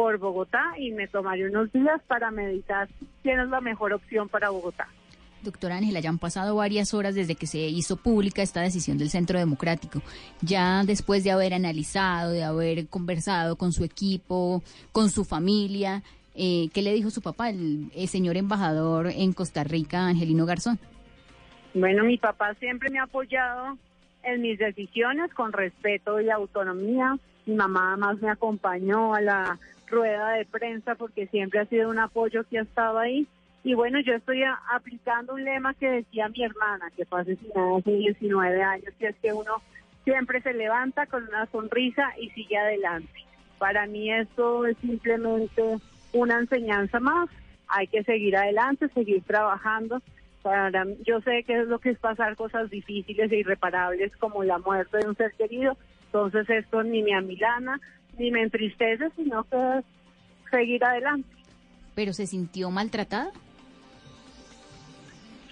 por 0.00 0.16
Bogotá 0.16 0.62
y 0.78 0.92
me 0.92 1.08
tomaré 1.08 1.46
unos 1.46 1.70
días 1.72 2.00
para 2.06 2.30
meditar 2.30 2.88
quién 3.22 3.38
es 3.38 3.48
la 3.50 3.60
mejor 3.60 3.92
opción 3.92 4.30
para 4.30 4.48
Bogotá. 4.48 4.88
Doctora 5.42 5.76
Ángela, 5.76 6.00
ya 6.00 6.08
han 6.08 6.18
pasado 6.18 6.56
varias 6.56 6.94
horas 6.94 7.14
desde 7.14 7.34
que 7.34 7.46
se 7.46 7.58
hizo 7.58 7.96
pública 7.96 8.40
esta 8.40 8.62
decisión 8.62 8.96
del 8.96 9.10
Centro 9.10 9.38
Democrático. 9.38 10.00
Ya 10.40 10.84
después 10.86 11.22
de 11.22 11.32
haber 11.32 11.52
analizado, 11.52 12.30
de 12.30 12.44
haber 12.44 12.88
conversado 12.88 13.56
con 13.56 13.72
su 13.72 13.84
equipo, 13.84 14.62
con 14.90 15.10
su 15.10 15.24
familia, 15.26 16.02
Eh, 16.34 16.70
¿Qué 16.72 16.80
le 16.80 16.94
dijo 16.94 17.10
su 17.10 17.20
papá, 17.20 17.50
el, 17.50 17.90
señor 18.08 18.36
embajador 18.36 19.08
en 19.08 19.34
Costa 19.34 19.64
Rica, 19.64 20.06
Angelino 20.06 20.46
Garzón? 20.46 20.78
Bueno, 21.74 22.04
mi 22.04 22.16
papá 22.16 22.54
siempre 22.54 22.88
me 22.88 23.00
ha 23.00 23.02
apoyado 23.02 23.76
en 24.22 24.40
mis 24.40 24.58
decisiones 24.58 25.34
con 25.34 25.52
respeto 25.52 26.20
y 26.20 26.30
autonomía. 26.30 27.18
Mi 27.46 27.54
mamá 27.56 27.96
más 27.96 28.22
me 28.22 28.30
acompañó 28.30 29.12
a 29.12 29.20
la 29.20 29.58
rueda 29.90 30.30
de 30.30 30.46
prensa 30.46 30.94
porque 30.94 31.26
siempre 31.26 31.60
ha 31.60 31.66
sido 31.66 31.90
un 31.90 31.98
apoyo 31.98 32.44
que 32.44 32.58
ha 32.58 32.62
estado 32.62 32.98
ahí. 32.98 33.26
Y 33.62 33.74
bueno, 33.74 34.00
yo 34.00 34.14
estoy 34.14 34.42
aplicando 34.72 35.34
un 35.34 35.44
lema 35.44 35.74
que 35.74 35.90
decía 35.90 36.28
mi 36.28 36.42
hermana, 36.44 36.90
que 36.96 37.04
fue 37.04 37.20
asesinada 37.20 37.76
hace 37.76 37.90
19 37.90 38.62
años, 38.62 38.94
que 38.98 39.08
es 39.08 39.16
que 39.16 39.32
uno 39.32 39.60
siempre 40.04 40.40
se 40.40 40.54
levanta 40.54 41.06
con 41.06 41.24
una 41.24 41.46
sonrisa 41.46 42.10
y 42.18 42.30
sigue 42.30 42.56
adelante. 42.56 43.12
Para 43.58 43.86
mí 43.86 44.10
esto 44.10 44.64
es 44.64 44.76
simplemente 44.78 45.62
una 46.12 46.38
enseñanza 46.38 47.00
más. 47.00 47.28
Hay 47.68 47.86
que 47.86 48.02
seguir 48.04 48.36
adelante, 48.36 48.88
seguir 48.88 49.22
trabajando. 49.24 50.00
Para, 50.42 50.86
yo 51.06 51.20
sé 51.20 51.44
que 51.44 51.60
es 51.60 51.68
lo 51.68 51.78
que 51.78 51.90
es 51.90 51.98
pasar 51.98 52.34
cosas 52.36 52.70
difíciles 52.70 53.30
e 53.30 53.36
irreparables 53.36 54.16
como 54.16 54.42
la 54.42 54.58
muerte 54.58 54.98
de 54.98 55.08
un 55.08 55.16
ser 55.16 55.32
querido. 55.32 55.76
Entonces 56.06 56.48
esto 56.48 56.82
ni 56.82 57.02
me 57.02 57.14
amilana, 57.14 57.78
ni 58.20 58.30
me 58.30 58.42
entristece, 58.42 59.10
sino 59.16 59.44
que 59.44 59.56
es 59.78 59.84
seguir 60.50 60.84
adelante. 60.84 61.28
¿Pero 61.94 62.12
se 62.12 62.26
sintió 62.26 62.70
maltratada? 62.70 63.32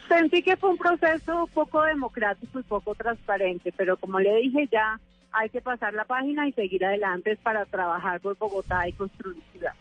Sentí 0.07 0.43
que 0.43 0.57
fue 0.57 0.71
un 0.71 0.79
proceso 0.79 1.49
poco 1.53 1.83
democrático 1.83 2.61
y 2.61 2.63
poco 2.63 2.95
transparente, 2.95 3.73
pero 3.77 3.97
como 3.97 4.21
le 4.21 4.37
dije 4.37 4.69
ya, 4.71 5.01
hay 5.33 5.51
que 5.51 5.61
pasar 5.61 5.93
la 5.95 6.05
página 6.05 6.47
y 6.49 6.53
seguir 6.53 6.85
adelante 6.85 7.37
para 7.43 7.65
trabajar 7.67 8.21
por 8.21 8.37
Bogotá 8.39 8.89
y 8.89 8.93
construir 8.93 9.43
ciudad. 9.53 9.73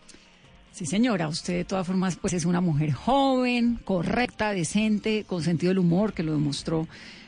Sí, 0.72 0.86
señora, 0.86 1.28
usted 1.28 1.56
de 1.56 1.66
todas 1.66 1.88
formas 1.88 2.18
pues 2.18 2.34
es 2.34 2.46
una 2.46 2.62
mujer 2.62 2.92
joven, 2.92 3.80
correcta, 3.84 4.52
decente, 4.52 5.24
con 5.26 5.42
sentido 5.42 5.72
del 5.72 5.80
humor, 5.80 6.14
que 6.14 6.24
lo 6.24 6.34
demostró 6.34 6.88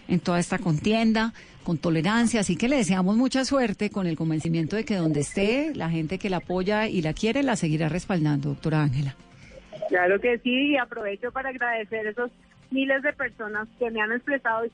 en 0.09 0.19
toda 0.19 0.39
esta 0.39 0.57
contienda, 0.57 1.33
con 1.63 1.77
tolerancia, 1.77 2.41
así 2.41 2.55
que 2.55 2.67
le 2.67 2.77
deseamos 2.77 3.15
mucha 3.15 3.45
suerte 3.45 3.89
con 3.89 4.07
el 4.07 4.17
convencimiento 4.17 4.75
de 4.75 4.85
que 4.85 4.95
donde 4.95 5.21
esté, 5.21 5.73
la 5.75 5.89
gente 5.89 6.17
que 6.17 6.29
la 6.29 6.37
apoya 6.37 6.87
y 6.87 7.01
la 7.01 7.13
quiere, 7.13 7.43
la 7.43 7.55
seguirá 7.55 7.89
respaldando, 7.89 8.49
doctora 8.49 8.81
Ángela. 8.81 9.15
Claro 9.87 10.19
que 10.19 10.37
sí, 10.39 10.71
y 10.71 10.77
aprovecho 10.77 11.31
para 11.31 11.49
agradecer 11.49 12.07
esos 12.07 12.31
miles 12.71 13.01
de 13.03 13.13
personas 13.13 13.67
que 13.77 13.89
me 13.91 14.01
han 14.01 14.11
expresado 14.11 14.65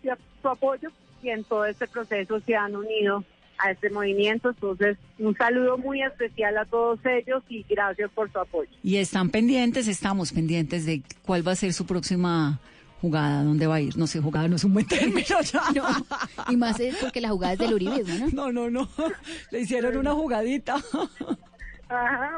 su 0.42 0.48
apoyo 0.48 0.90
y 1.22 1.30
en 1.30 1.44
todo 1.44 1.66
este 1.66 1.88
proceso 1.88 2.40
se 2.42 2.56
han 2.56 2.76
unido 2.76 3.24
a 3.58 3.72
este 3.72 3.90
movimiento. 3.90 4.50
Entonces, 4.50 4.98
un 5.18 5.36
saludo 5.36 5.78
muy 5.78 6.02
especial 6.02 6.58
a 6.58 6.66
todos 6.66 7.00
ellos 7.06 7.44
y 7.50 7.66
gracias 7.70 8.12
por 8.12 8.32
su 8.32 8.40
apoyo. 8.40 8.70
Y 8.84 8.98
están 8.98 9.30
pendientes, 9.30 9.88
estamos 9.88 10.32
pendientes 10.32 10.86
de 10.86 11.02
cuál 11.24 11.48
va 11.48 11.54
a 11.54 11.56
ser 11.56 11.74
su 11.74 11.86
próxima 11.86 12.60
jugada, 13.06 13.44
dónde 13.44 13.68
va 13.68 13.76
a 13.76 13.82
ir. 13.82 13.98
No 13.98 14.08
sé, 14.08 14.20
jugada 14.20 14.48
no 14.48 14.56
es 14.56 14.64
un 14.64 14.74
buen 14.74 14.88
término 14.88 15.22
y 16.50 16.58
más 16.58 16.80
es 16.80 16.96
porque 16.96 17.22
la 17.22 17.30
jugada 17.30 17.54
es 17.54 17.60
del 17.60 17.74
uribismo, 17.74 18.28
¿no? 18.34 18.52
No, 18.52 18.70
no, 18.70 18.70
no. 18.70 18.90
Le 19.52 19.62
hicieron 19.62 19.96
una 19.98 20.14
jugadita. 20.14 20.76
Ajá, 21.88 22.38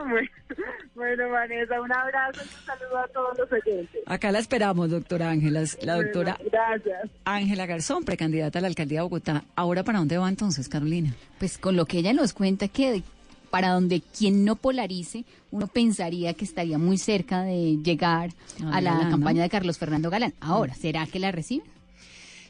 bueno, 0.93 1.29
Vanessa, 1.29 1.81
un 1.81 1.91
abrazo 1.91 2.41
y 2.43 2.53
un 2.53 2.65
saludo 2.65 2.97
a 2.97 3.07
todos 3.07 3.37
los 3.37 3.51
oyentes. 3.51 4.01
Acá 4.05 4.31
la 4.31 4.39
esperamos, 4.39 4.89
doctora 4.89 5.29
Ángela. 5.29 5.63
La 5.83 5.95
doctora 5.95 6.37
gracias. 6.51 7.09
Ángela 7.23 7.65
Garzón, 7.65 8.03
precandidata 8.03 8.59
a 8.59 8.61
la 8.61 8.67
alcaldía 8.67 8.99
de 8.99 9.03
Bogotá. 9.03 9.45
¿Ahora 9.55 9.83
para 9.83 9.99
dónde 9.99 10.17
va 10.17 10.27
entonces, 10.27 10.67
Carolina? 10.67 11.13
Pues 11.39 11.57
con 11.57 11.77
lo 11.77 11.85
que 11.85 11.99
ella 11.99 12.11
nos 12.11 12.33
cuenta 12.33 12.67
que 12.67 13.03
para 13.49 13.69
donde 13.69 14.01
quien 14.01 14.45
no 14.45 14.55
polarice, 14.55 15.25
uno 15.51 15.67
pensaría 15.67 16.33
que 16.33 16.45
estaría 16.45 16.77
muy 16.77 16.97
cerca 16.97 17.43
de 17.43 17.77
llegar 17.83 18.31
a 18.71 18.81
la 18.81 19.09
campaña 19.09 19.43
de 19.43 19.49
Carlos 19.49 19.77
Fernando 19.77 20.09
Galán. 20.09 20.33
Ahora, 20.39 20.73
¿será 20.75 21.05
que 21.07 21.19
la 21.19 21.31
reciben? 21.31 21.67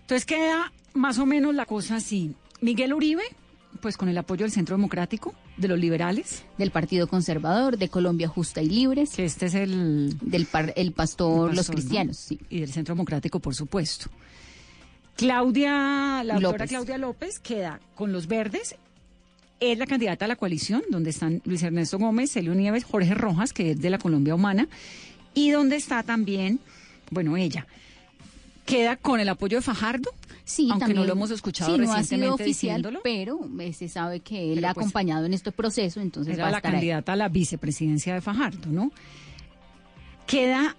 Entonces 0.02 0.26
queda 0.26 0.72
más 0.94 1.20
o 1.20 1.26
menos 1.26 1.54
la 1.54 1.66
cosa 1.66 1.98
así. 1.98 2.34
Miguel 2.62 2.94
Uribe 2.94 3.24
pues 3.78 3.98
con 3.98 4.10
el 4.10 4.18
apoyo 4.18 4.44
del 4.44 4.52
Centro 4.52 4.76
Democrático, 4.76 5.34
de 5.58 5.68
los 5.68 5.80
liberales. 5.80 6.44
Del 6.58 6.72
Partido 6.72 7.08
Conservador, 7.08 7.78
de 7.78 7.90
Colombia 7.90 8.28
Justa 8.28 8.62
y 8.62 8.70
Libres. 8.70 9.12
Que 9.16 9.26
este 9.26 9.48
es 9.48 9.56
el... 9.56 10.18
Del 10.22 10.48
el 10.76 10.92
pastor, 10.92 11.56
Los 11.56 11.70
Cristianos, 11.70 12.18
sí. 12.18 12.40
Y 12.50 12.62
del 12.62 12.72
Centro 12.72 12.96
Democrático, 12.96 13.40
por 13.40 13.56
supuesto. 13.56 14.10
Claudia, 15.16 16.24
la 16.24 16.40
doctora 16.40 16.68
Claudia 16.68 16.98
López 16.98 17.40
queda 17.40 17.80
con 17.96 18.12
los 18.12 18.28
verdes. 18.28 18.76
Es 19.60 19.78
la 19.78 19.88
candidata 19.88 20.26
a 20.26 20.28
la 20.28 20.36
coalición, 20.36 20.84
donde 20.90 21.10
están 21.10 21.42
Luis 21.46 21.64
Ernesto 21.64 21.98
Gómez, 21.98 22.32
Celio 22.32 22.54
Nieves, 22.54 22.84
Jorge 22.84 23.16
Rojas, 23.16 23.54
que 23.54 23.72
es 23.72 23.82
de 23.82 23.90
la 23.90 23.98
Colombia 23.98 24.36
Humana, 24.36 24.68
y 25.34 25.52
donde 25.52 25.76
está 25.76 26.04
también, 26.04 26.60
bueno, 27.10 27.38
ella. 27.38 27.68
Queda 28.66 28.98
con 28.98 29.20
el 29.20 29.30
apoyo 29.30 29.58
de 29.58 29.62
Fajardo, 29.62 30.12
Sí, 30.48 30.70
aunque 30.72 30.94
no 30.94 31.04
lo 31.04 31.12
hemos 31.12 31.30
escuchado 31.30 31.76
sí, 31.76 31.78
recientemente 31.78 32.26
no 32.26 32.34
ha 32.34 32.38
sido 32.38 32.46
oficial, 32.46 33.00
pero 33.04 33.50
eh, 33.60 33.74
se 33.74 33.90
sabe 33.90 34.22
que 34.22 34.54
él 34.54 34.64
ha 34.64 34.74
pues, 34.74 34.86
acompañado 34.86 35.26
en 35.26 35.34
este 35.34 35.52
proceso, 35.52 36.00
entonces 36.00 36.36
era 36.36 36.50
la 36.50 36.62
candidata 36.62 37.12
a 37.12 37.16
la 37.18 37.28
vicepresidencia 37.28 38.14
de 38.14 38.22
Fajardo, 38.22 38.72
¿no? 38.72 38.94
Queda 40.26 40.78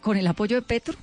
con 0.00 0.16
el 0.16 0.26
apoyo 0.26 0.56
de 0.56 0.62
Petro. 0.62 0.96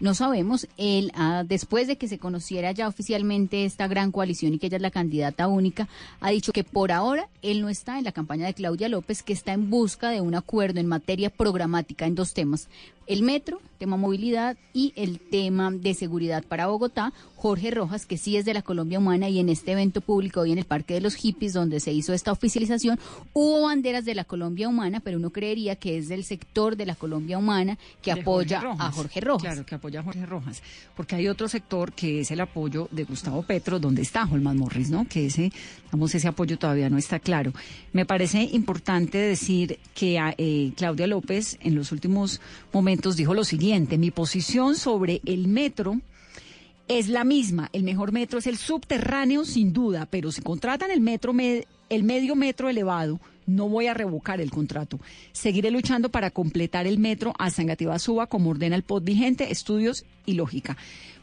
No 0.00 0.14
sabemos, 0.14 0.68
él, 0.76 1.10
ah, 1.14 1.42
después 1.46 1.88
de 1.88 1.96
que 1.96 2.06
se 2.06 2.18
conociera 2.18 2.70
ya 2.70 2.86
oficialmente 2.86 3.64
esta 3.64 3.88
gran 3.88 4.12
coalición 4.12 4.54
y 4.54 4.58
que 4.58 4.68
ella 4.68 4.76
es 4.76 4.82
la 4.82 4.92
candidata 4.92 5.48
única, 5.48 5.88
ha 6.20 6.30
dicho 6.30 6.52
que 6.52 6.62
por 6.62 6.92
ahora 6.92 7.28
él 7.42 7.60
no 7.60 7.68
está 7.68 7.98
en 7.98 8.04
la 8.04 8.12
campaña 8.12 8.46
de 8.46 8.54
Claudia 8.54 8.88
López, 8.88 9.24
que 9.24 9.32
está 9.32 9.52
en 9.52 9.70
busca 9.70 10.10
de 10.10 10.20
un 10.20 10.36
acuerdo 10.36 10.78
en 10.78 10.86
materia 10.86 11.30
programática 11.30 12.06
en 12.06 12.14
dos 12.14 12.32
temas, 12.32 12.68
el 13.08 13.22
metro, 13.22 13.60
tema 13.78 13.96
movilidad 13.96 14.56
y 14.74 14.92
el 14.96 15.18
tema 15.18 15.70
de 15.70 15.94
seguridad 15.94 16.44
para 16.44 16.66
Bogotá. 16.66 17.12
Jorge 17.36 17.70
Rojas, 17.70 18.04
que 18.04 18.18
sí 18.18 18.36
es 18.36 18.44
de 18.44 18.52
la 18.52 18.62
Colombia 18.62 18.98
Humana 18.98 19.28
y 19.28 19.38
en 19.38 19.48
este 19.48 19.70
evento 19.70 20.00
público 20.00 20.40
hoy 20.40 20.50
en 20.50 20.58
el 20.58 20.64
Parque 20.64 20.94
de 20.94 21.00
los 21.00 21.14
Hippies, 21.14 21.52
donde 21.52 21.78
se 21.78 21.92
hizo 21.92 22.12
esta 22.12 22.32
oficialización, 22.32 22.98
hubo 23.32 23.62
banderas 23.62 24.04
de 24.04 24.16
la 24.16 24.24
Colombia 24.24 24.68
Humana, 24.68 24.98
pero 25.00 25.18
uno 25.18 25.30
creería 25.30 25.76
que 25.76 25.96
es 25.96 26.08
del 26.08 26.24
sector 26.24 26.76
de 26.76 26.84
la 26.84 26.96
Colombia 26.96 27.38
Humana 27.38 27.78
que 28.02 28.10
apoya 28.10 28.60
a 28.78 28.90
Jorge 28.90 29.20
Rojas. 29.20 29.42
Claro, 29.42 29.64
que 29.64 29.74
apoya 29.76 30.00
a 30.00 30.02
Jorge 30.02 30.26
Rojas, 30.26 30.62
porque 30.96 31.14
hay 31.14 31.28
otro 31.28 31.48
sector 31.48 31.92
que 31.92 32.20
es 32.20 32.30
el 32.32 32.40
apoyo 32.40 32.88
de 32.90 33.04
Gustavo 33.04 33.42
Petro, 33.42 33.78
donde 33.78 34.02
está 34.02 34.24
Holman 34.24 34.58
Morris, 34.58 34.90
¿no? 34.90 35.06
Que 35.08 35.26
ese, 35.26 35.52
vamos, 35.92 36.12
ese 36.14 36.26
apoyo 36.26 36.58
todavía 36.58 36.90
no 36.90 36.98
está 36.98 37.20
claro. 37.20 37.52
Me 37.92 38.04
parece 38.04 38.42
importante 38.42 39.16
decir 39.16 39.78
que 39.94 40.18
eh, 40.38 40.72
Claudia 40.76 41.06
López 41.06 41.56
en 41.60 41.76
los 41.76 41.92
últimos 41.92 42.40
momentos 42.72 42.97
dijo 43.16 43.34
lo 43.34 43.44
siguiente, 43.44 43.96
mi 43.98 44.10
posición 44.10 44.74
sobre 44.74 45.20
el 45.24 45.48
metro 45.48 46.00
es 46.88 47.08
la 47.08 47.24
misma, 47.24 47.68
el 47.72 47.82
mejor 47.82 48.12
metro 48.12 48.38
es 48.38 48.46
el 48.46 48.56
subterráneo 48.56 49.44
sin 49.44 49.72
duda, 49.72 50.06
pero 50.10 50.32
si 50.32 50.42
contratan 50.42 50.90
el 50.90 51.00
metro, 51.00 51.32
el 51.88 52.02
medio 52.02 52.34
metro 52.34 52.68
elevado, 52.68 53.20
no 53.46 53.68
voy 53.68 53.86
a 53.86 53.94
revocar 53.94 54.40
el 54.40 54.50
contrato. 54.50 54.98
Seguiré 55.32 55.70
luchando 55.70 56.10
para 56.10 56.30
completar 56.30 56.86
el 56.86 56.98
metro 56.98 57.34
a 57.38 57.50
Sangativa 57.50 57.98
Suba 57.98 58.26
como 58.26 58.50
ordena 58.50 58.76
el 58.76 58.82
POT 58.82 59.04
vigente, 59.04 59.50
estudios 59.50 60.04
y 60.26 60.34
lógica 60.34 60.76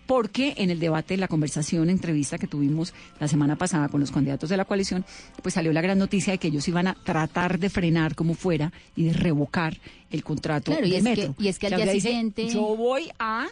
porque 0.05 0.53
en 0.57 0.69
el 0.69 0.79
debate, 0.79 1.17
la 1.17 1.27
conversación, 1.27 1.89
entrevista 1.89 2.37
que 2.37 2.47
tuvimos 2.47 2.93
la 3.19 3.27
semana 3.27 3.55
pasada 3.55 3.89
con 3.89 3.99
los 3.99 4.11
candidatos 4.11 4.49
de 4.49 4.57
la 4.57 4.65
coalición, 4.65 5.05
pues 5.41 5.55
salió 5.55 5.73
la 5.73 5.81
gran 5.81 5.97
noticia 5.97 6.33
de 6.33 6.37
que 6.37 6.47
ellos 6.47 6.67
iban 6.67 6.87
a 6.87 6.95
tratar 6.95 7.59
de 7.59 7.69
frenar 7.69 8.15
como 8.15 8.33
fuera 8.33 8.71
y 8.95 9.05
de 9.05 9.13
revocar 9.13 9.77
el 10.11 10.23
contrato 10.23 10.71
claro, 10.71 10.87
y 10.87 10.95
es 10.95 11.03
Que, 11.03 11.31
y 11.37 11.47
es 11.47 11.59
que 11.59 11.67
al 11.67 11.81
día 11.81 11.91
siguiente... 11.91 12.47
yo 12.49 12.75
voy 12.75 13.09
a 13.19 13.47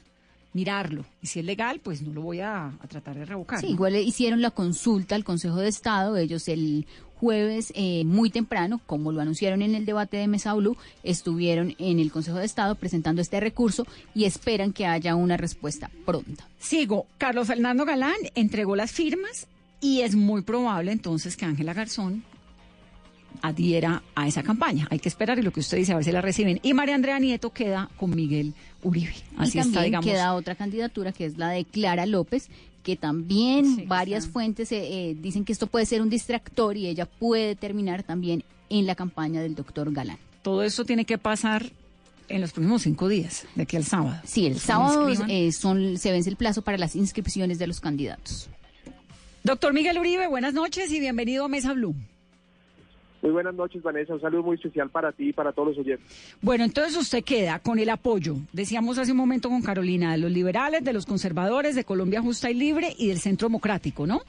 mirarlo. 0.54 1.04
Y 1.22 1.28
si 1.28 1.40
es 1.40 1.46
legal, 1.46 1.80
pues 1.80 2.02
no 2.02 2.14
lo 2.14 2.22
voy 2.22 2.40
a, 2.42 2.72
tratar 2.88 3.18
de 3.18 3.26
revocar. 3.26 3.60
Sí, 3.60 3.68
igual 3.68 3.96
hicieron 3.96 4.42
la 4.42 4.52
consulta 4.52 5.16
al 5.16 5.24
Consejo 5.24 5.58
de 5.58 5.68
Estado, 5.68 6.16
ellos 6.18 6.48
el 6.48 6.86
jueves 7.24 7.72
eh, 7.74 8.04
muy 8.04 8.30
temprano, 8.30 8.82
como 8.86 9.14
lo 9.14 9.22
anunciaron 9.22 9.62
en 9.62 9.76
el 9.76 9.86
debate 9.86 10.18
de 10.18 10.28
Mesa 10.28 10.54
Blue, 10.56 10.76
estuvieron 11.04 11.74
en 11.80 12.00
el 12.00 12.12
Consejo 12.12 12.38
de 12.38 12.46
Estado 12.46 12.76
presentando 12.76 13.22
este 13.22 13.40
recurso 13.40 13.88
y 14.14 14.26
esperan 14.26 14.74
que 14.74 14.86
haya 14.86 15.16
una 15.16 15.38
respuesta 15.38 15.90
pronta. 16.06 16.46
Sigo, 16.60 17.06
Carlos 17.18 17.48
Fernando 17.48 17.86
Galán 17.86 18.18
entregó 18.36 18.76
las 18.76 18.92
firmas 18.92 19.48
y 19.80 20.02
es 20.02 20.16
muy 20.16 20.42
probable 20.42 20.92
entonces 20.92 21.38
que 21.38 21.46
Ángela 21.46 21.74
Garzón 21.74 22.26
adhiera 23.42 24.04
a 24.16 24.28
esa 24.28 24.44
campaña. 24.44 24.90
Hay 24.92 25.00
que 25.00 25.08
esperar 25.08 25.40
y 25.40 25.44
lo 25.44 25.52
que 25.52 25.62
usted 25.62 25.78
dice, 25.78 25.94
a 25.94 25.96
ver 25.96 26.04
si 26.04 26.12
la 26.12 26.20
reciben. 26.20 26.60
Y 26.62 26.74
María 26.74 26.96
Andrea 26.96 27.20
Nieto 27.20 27.52
queda 27.52 27.90
con 27.96 28.10
Miguel 28.10 28.54
Uribe. 28.84 29.16
Así 29.38 29.60
y 29.60 29.62
también 29.62 30.02
queda 30.02 30.34
otra 30.34 30.56
candidatura 30.56 31.14
que 31.14 31.24
es 31.24 31.38
la 31.38 31.52
de 31.52 31.64
Clara 31.64 32.06
López, 32.06 32.50
que 32.84 32.96
también 32.96 33.88
varias 33.88 34.28
fuentes 34.28 34.72
eh, 34.72 34.82
eh, 34.84 35.16
dicen 35.20 35.46
que 35.46 35.54
esto 35.54 35.68
puede 35.68 35.86
ser 35.86 36.02
un 36.02 36.10
distractor 36.10 36.78
y 36.78 36.88
ella 36.88 37.06
puede 37.06 37.56
terminar 37.56 38.04
también 38.04 38.44
en 38.70 38.86
la 38.86 38.96
campaña 38.96 39.42
del 39.42 39.56
doctor 39.56 39.92
Galán. 39.92 40.18
Todo 40.42 40.64
eso 40.64 40.84
tiene 40.84 41.06
que 41.06 41.18
pasar 41.18 41.72
en 42.28 42.42
los 42.42 42.52
próximos 42.52 42.82
cinco 42.82 43.08
días, 43.08 43.46
de 43.56 43.64
aquí 43.64 43.78
al 43.78 43.86
sábado. 43.86 44.22
Sí, 44.26 44.46
el 44.46 44.60
sábado 44.60 45.08
eh, 45.28 45.52
son, 45.52 45.98
se 45.98 46.12
vence 46.12 46.30
el 46.30 46.36
plazo 46.36 46.62
para 46.62 46.78
las 46.78 46.96
inscripciones 46.96 47.58
de 47.60 47.68
los 47.68 47.80
candidatos. 47.80 48.50
Doctor 49.44 49.74
Miguel 49.74 49.98
Uribe, 49.98 50.28
buenas 50.28 50.54
noches 50.54 50.92
y 50.92 51.00
bienvenido 51.00 51.46
a 51.46 51.48
Mesa 51.48 51.74
Blue. 51.74 51.96
Muy 53.24 53.32
buenas 53.32 53.56
noches, 53.56 53.82
Vanessa. 53.82 54.14
Un 54.14 54.20
saludo 54.20 54.44
muy 54.44 54.56
especial 54.56 54.90
para 54.90 55.14
ti 55.14 55.30
y 55.30 55.34
para 55.34 55.54
todos 55.54 55.70
los 55.70 55.78
oyentes. 55.78 56.38
Bueno, 56.42 56.66
entonces 56.66 56.98
usted 56.98 57.24
queda 57.24 57.58
con 57.60 57.80
el 57.80 57.90
apoyo, 57.90 58.36
decíamos 58.52 58.98
hace 58.98 59.14
un 59.14 59.18
momento 59.18 59.48
con 59.48 59.62
Carolina, 59.62 60.12
de 60.12 60.18
los 60.18 60.30
liberales, 60.30 60.84
de 60.84 60.92
los 60.92 61.06
conservadores, 61.06 61.74
de 61.74 61.86
Colombia 61.86 62.22
Justa 62.22 62.52
y 62.52 62.54
Libre 62.54 62.90
y 62.98 63.08
del 63.08 63.20
Centro 63.20 63.48
Democrático, 63.48 64.06
¿no? 64.06 64.20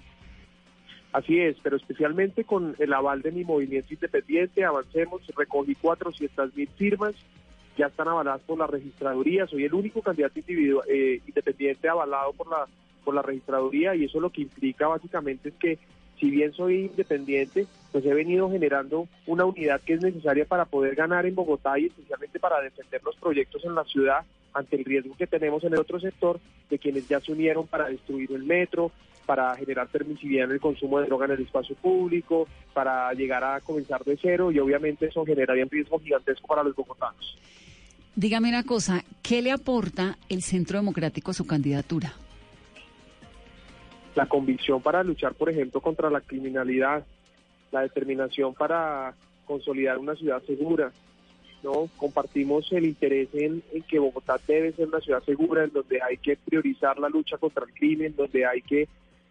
Así 1.12 1.40
es, 1.40 1.56
pero 1.60 1.76
especialmente 1.76 2.44
con 2.44 2.76
el 2.78 2.92
aval 2.92 3.20
de 3.20 3.32
mi 3.32 3.42
movimiento 3.42 3.92
independiente, 3.92 4.64
avancemos, 4.64 5.22
recogí 5.36 5.74
400 5.74 6.54
mil 6.54 6.68
firmas, 6.76 7.14
ya 7.76 7.86
están 7.86 8.06
avaladas 8.06 8.42
por 8.42 8.58
la 8.58 8.68
registraduría, 8.68 9.48
soy 9.48 9.64
el 9.64 9.74
único 9.74 10.02
candidato 10.02 10.38
eh, 10.88 11.20
independiente 11.26 11.88
avalado 11.88 12.32
por 12.34 12.48
la, 12.48 12.68
por 13.04 13.12
la 13.12 13.22
registraduría 13.22 13.96
y 13.96 14.04
eso 14.04 14.20
lo 14.20 14.30
que 14.30 14.42
implica 14.42 14.86
básicamente 14.86 15.48
es 15.48 15.54
que 15.56 15.78
si 16.24 16.30
bien 16.30 16.54
soy 16.54 16.86
independiente, 16.86 17.66
pues 17.92 18.02
he 18.06 18.14
venido 18.14 18.50
generando 18.50 19.06
una 19.26 19.44
unidad 19.44 19.82
que 19.82 19.92
es 19.92 20.00
necesaria 20.00 20.46
para 20.46 20.64
poder 20.64 20.94
ganar 20.94 21.26
en 21.26 21.34
Bogotá 21.34 21.78
y 21.78 21.84
especialmente 21.84 22.40
para 22.40 22.62
defender 22.62 23.02
los 23.04 23.14
proyectos 23.16 23.62
en 23.62 23.74
la 23.74 23.84
ciudad 23.84 24.20
ante 24.54 24.76
el 24.76 24.86
riesgo 24.86 25.14
que 25.18 25.26
tenemos 25.26 25.62
en 25.64 25.74
el 25.74 25.80
otro 25.80 26.00
sector 26.00 26.40
de 26.70 26.78
quienes 26.78 27.06
ya 27.08 27.20
se 27.20 27.32
unieron 27.32 27.66
para 27.66 27.90
destruir 27.90 28.32
el 28.32 28.42
metro, 28.42 28.90
para 29.26 29.54
generar 29.56 29.86
permisividad 29.88 30.46
en 30.46 30.52
el 30.52 30.60
consumo 30.60 30.98
de 30.98 31.08
droga 31.08 31.26
en 31.26 31.32
el 31.32 31.42
espacio 31.42 31.76
público, 31.76 32.48
para 32.72 33.12
llegar 33.12 33.44
a 33.44 33.60
comenzar 33.60 34.02
de 34.02 34.16
cero 34.16 34.50
y 34.50 34.58
obviamente 34.58 35.04
eso 35.04 35.26
generaría 35.26 35.64
un 35.64 35.70
riesgo 35.70 35.98
gigantesco 35.98 36.46
para 36.46 36.62
los 36.62 36.74
bogotanos. 36.74 37.36
Dígame 38.16 38.48
una 38.48 38.62
cosa, 38.62 39.04
¿qué 39.22 39.42
le 39.42 39.50
aporta 39.50 40.16
el 40.30 40.42
Centro 40.42 40.78
Democrático 40.78 41.32
a 41.32 41.34
su 41.34 41.46
candidatura? 41.46 42.14
La 44.14 44.26
convicción 44.26 44.80
para 44.80 45.02
luchar, 45.02 45.34
por 45.34 45.50
ejemplo, 45.50 45.80
contra 45.80 46.10
la 46.10 46.20
criminalidad, 46.20 47.04
la 47.72 47.82
determinación 47.82 48.54
para 48.54 49.14
consolidar 49.44 49.98
una 49.98 50.14
ciudad 50.14 50.42
segura. 50.42 50.92
¿no? 51.62 51.88
Compartimos 51.96 52.70
el 52.72 52.84
interés 52.84 53.28
en, 53.32 53.62
que 53.88 53.98
Bogotá 53.98 54.38
debe 54.46 54.72
ser 54.72 54.88
una 54.88 55.00
ciudad 55.00 55.22
segura, 55.24 55.64
en 55.64 55.72
donde 55.72 56.00
hay 56.02 56.18
que 56.18 56.36
priorizar 56.36 56.98
la 56.98 57.08
lucha 57.08 57.38
contra 57.38 57.64
el 57.64 57.72
crimen, 57.72 58.14
donde 58.16 58.44
hay 58.44 58.60
que 58.62 58.82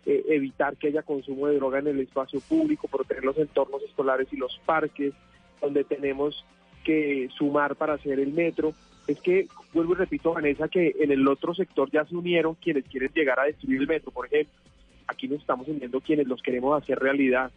eh, 0.06 0.26
evitar 0.30 0.76
que 0.76 0.88
haya 0.88 1.04
consumo 1.04 1.48
de 1.48 1.56
droga 1.56 1.80
en 1.80 1.88
el 1.88 2.00
espacio 2.00 2.40
público, 2.42 2.88
proteger 2.88 3.24
los 3.24 3.38
entornos 3.38 3.82
escolares 3.84 4.28
y 4.32 4.38
los 4.38 4.60
parques, 4.66 5.14
donde 5.62 5.84
tenemos 5.84 6.44
que 6.84 7.30
sumar 7.38 7.76
para 7.76 7.94
hacer 7.94 8.20
el 8.20 8.34
metro. 8.34 8.74
Es 9.08 9.22
que, 9.22 9.48
vuelvo 9.74 9.94
y 9.94 9.98
repito, 9.98 10.34
Vanessa, 10.34 10.68
que 10.68 10.96
en 11.00 11.12
el 11.12 11.28
otro 11.28 11.54
sector 11.54 11.90
ya 11.92 12.04
se 12.06 12.16
unieron 12.16 12.56
quienes 12.56 12.86
quieren 12.86 13.12
llegar 13.14 13.40
a 13.40 13.46
destruir 13.46 13.82
el 13.82 13.88
metro, 13.88 14.12
por 14.12 14.26
ejemplo 14.26 14.54
aquí 15.08 15.28
nos 15.28 15.42
estamos 15.42 15.68
uniendo 15.68 16.02
quienes 16.02 16.28
los 16.28 16.42
queremos 16.42 16.82
hacer 16.82 17.00
realidad. 17.00 17.52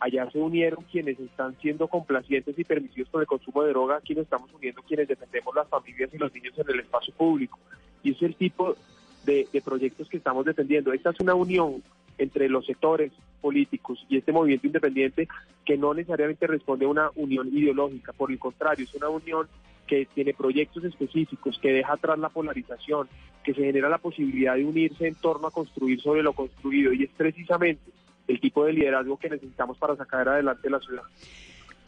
Allá 0.00 0.28
se 0.30 0.38
unieron 0.38 0.84
quienes 0.90 1.18
están 1.20 1.56
siendo 1.60 1.86
complacientes 1.86 2.58
y 2.58 2.64
permisivos 2.64 3.08
con 3.10 3.20
el 3.20 3.26
consumo 3.26 3.62
de 3.62 3.70
droga, 3.70 3.96
aquí 3.96 4.14
nos 4.14 4.24
estamos 4.24 4.52
uniendo 4.52 4.82
quienes 4.82 5.06
defendemos 5.06 5.54
las 5.54 5.68
familias 5.68 6.10
y 6.12 6.18
los 6.18 6.32
niños 6.34 6.58
en 6.58 6.70
el 6.70 6.80
espacio 6.80 7.14
público. 7.14 7.58
Y 8.02 8.12
es 8.12 8.22
el 8.22 8.34
tipo 8.34 8.76
de, 9.24 9.46
proyectos 9.64 10.08
que 10.08 10.16
estamos 10.16 10.44
defendiendo. 10.44 10.92
Esta 10.92 11.10
es 11.10 11.20
una 11.20 11.34
unión 11.34 11.82
entre 12.18 12.48
los 12.48 12.66
sectores 12.66 13.12
políticos 13.40 14.04
y 14.08 14.16
este 14.16 14.32
movimiento 14.32 14.66
independiente 14.66 15.28
que 15.64 15.78
no 15.78 15.94
necesariamente 15.94 16.46
responde 16.46 16.84
a 16.84 16.88
una 16.88 17.10
unión 17.14 17.48
ideológica, 17.48 18.12
por 18.12 18.30
el 18.30 18.38
contrario, 18.38 18.84
es 18.84 18.94
una 18.94 19.08
unión 19.08 19.46
que 19.86 20.06
tiene 20.14 20.34
proyectos 20.34 20.84
específicos, 20.84 21.58
que 21.60 21.72
deja 21.72 21.94
atrás 21.94 22.18
la 22.18 22.28
polarización, 22.28 23.08
que 23.44 23.54
se 23.54 23.62
genera 23.62 23.88
la 23.88 23.98
posibilidad 23.98 24.54
de 24.54 24.64
unirse 24.64 25.06
en 25.06 25.14
torno 25.16 25.48
a 25.48 25.50
construir 25.50 26.00
sobre 26.00 26.22
lo 26.22 26.32
construido 26.32 26.92
y 26.92 27.04
es 27.04 27.10
precisamente 27.16 27.90
el 28.28 28.40
tipo 28.40 28.64
de 28.64 28.72
liderazgo 28.72 29.18
que 29.18 29.30
necesitamos 29.30 29.78
para 29.78 29.96
sacar 29.96 30.28
adelante 30.28 30.70
la 30.70 30.80
ciudad. 30.80 31.02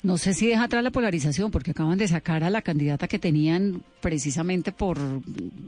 No 0.05 0.19
sé 0.19 0.35
si 0.35 0.47
deja 0.47 0.65
atrás 0.65 0.85
la 0.85 0.91
polarización, 0.91 1.51
porque 1.51 1.71
acaban 1.71 1.97
de 1.97 2.07
sacar 2.07 2.45
a 2.45 2.51
la 2.51 2.61
candidata 2.61 3.09
que 3.09 3.19
tenían 3.19 3.83
precisamente 4.03 4.71
por, 4.71 4.99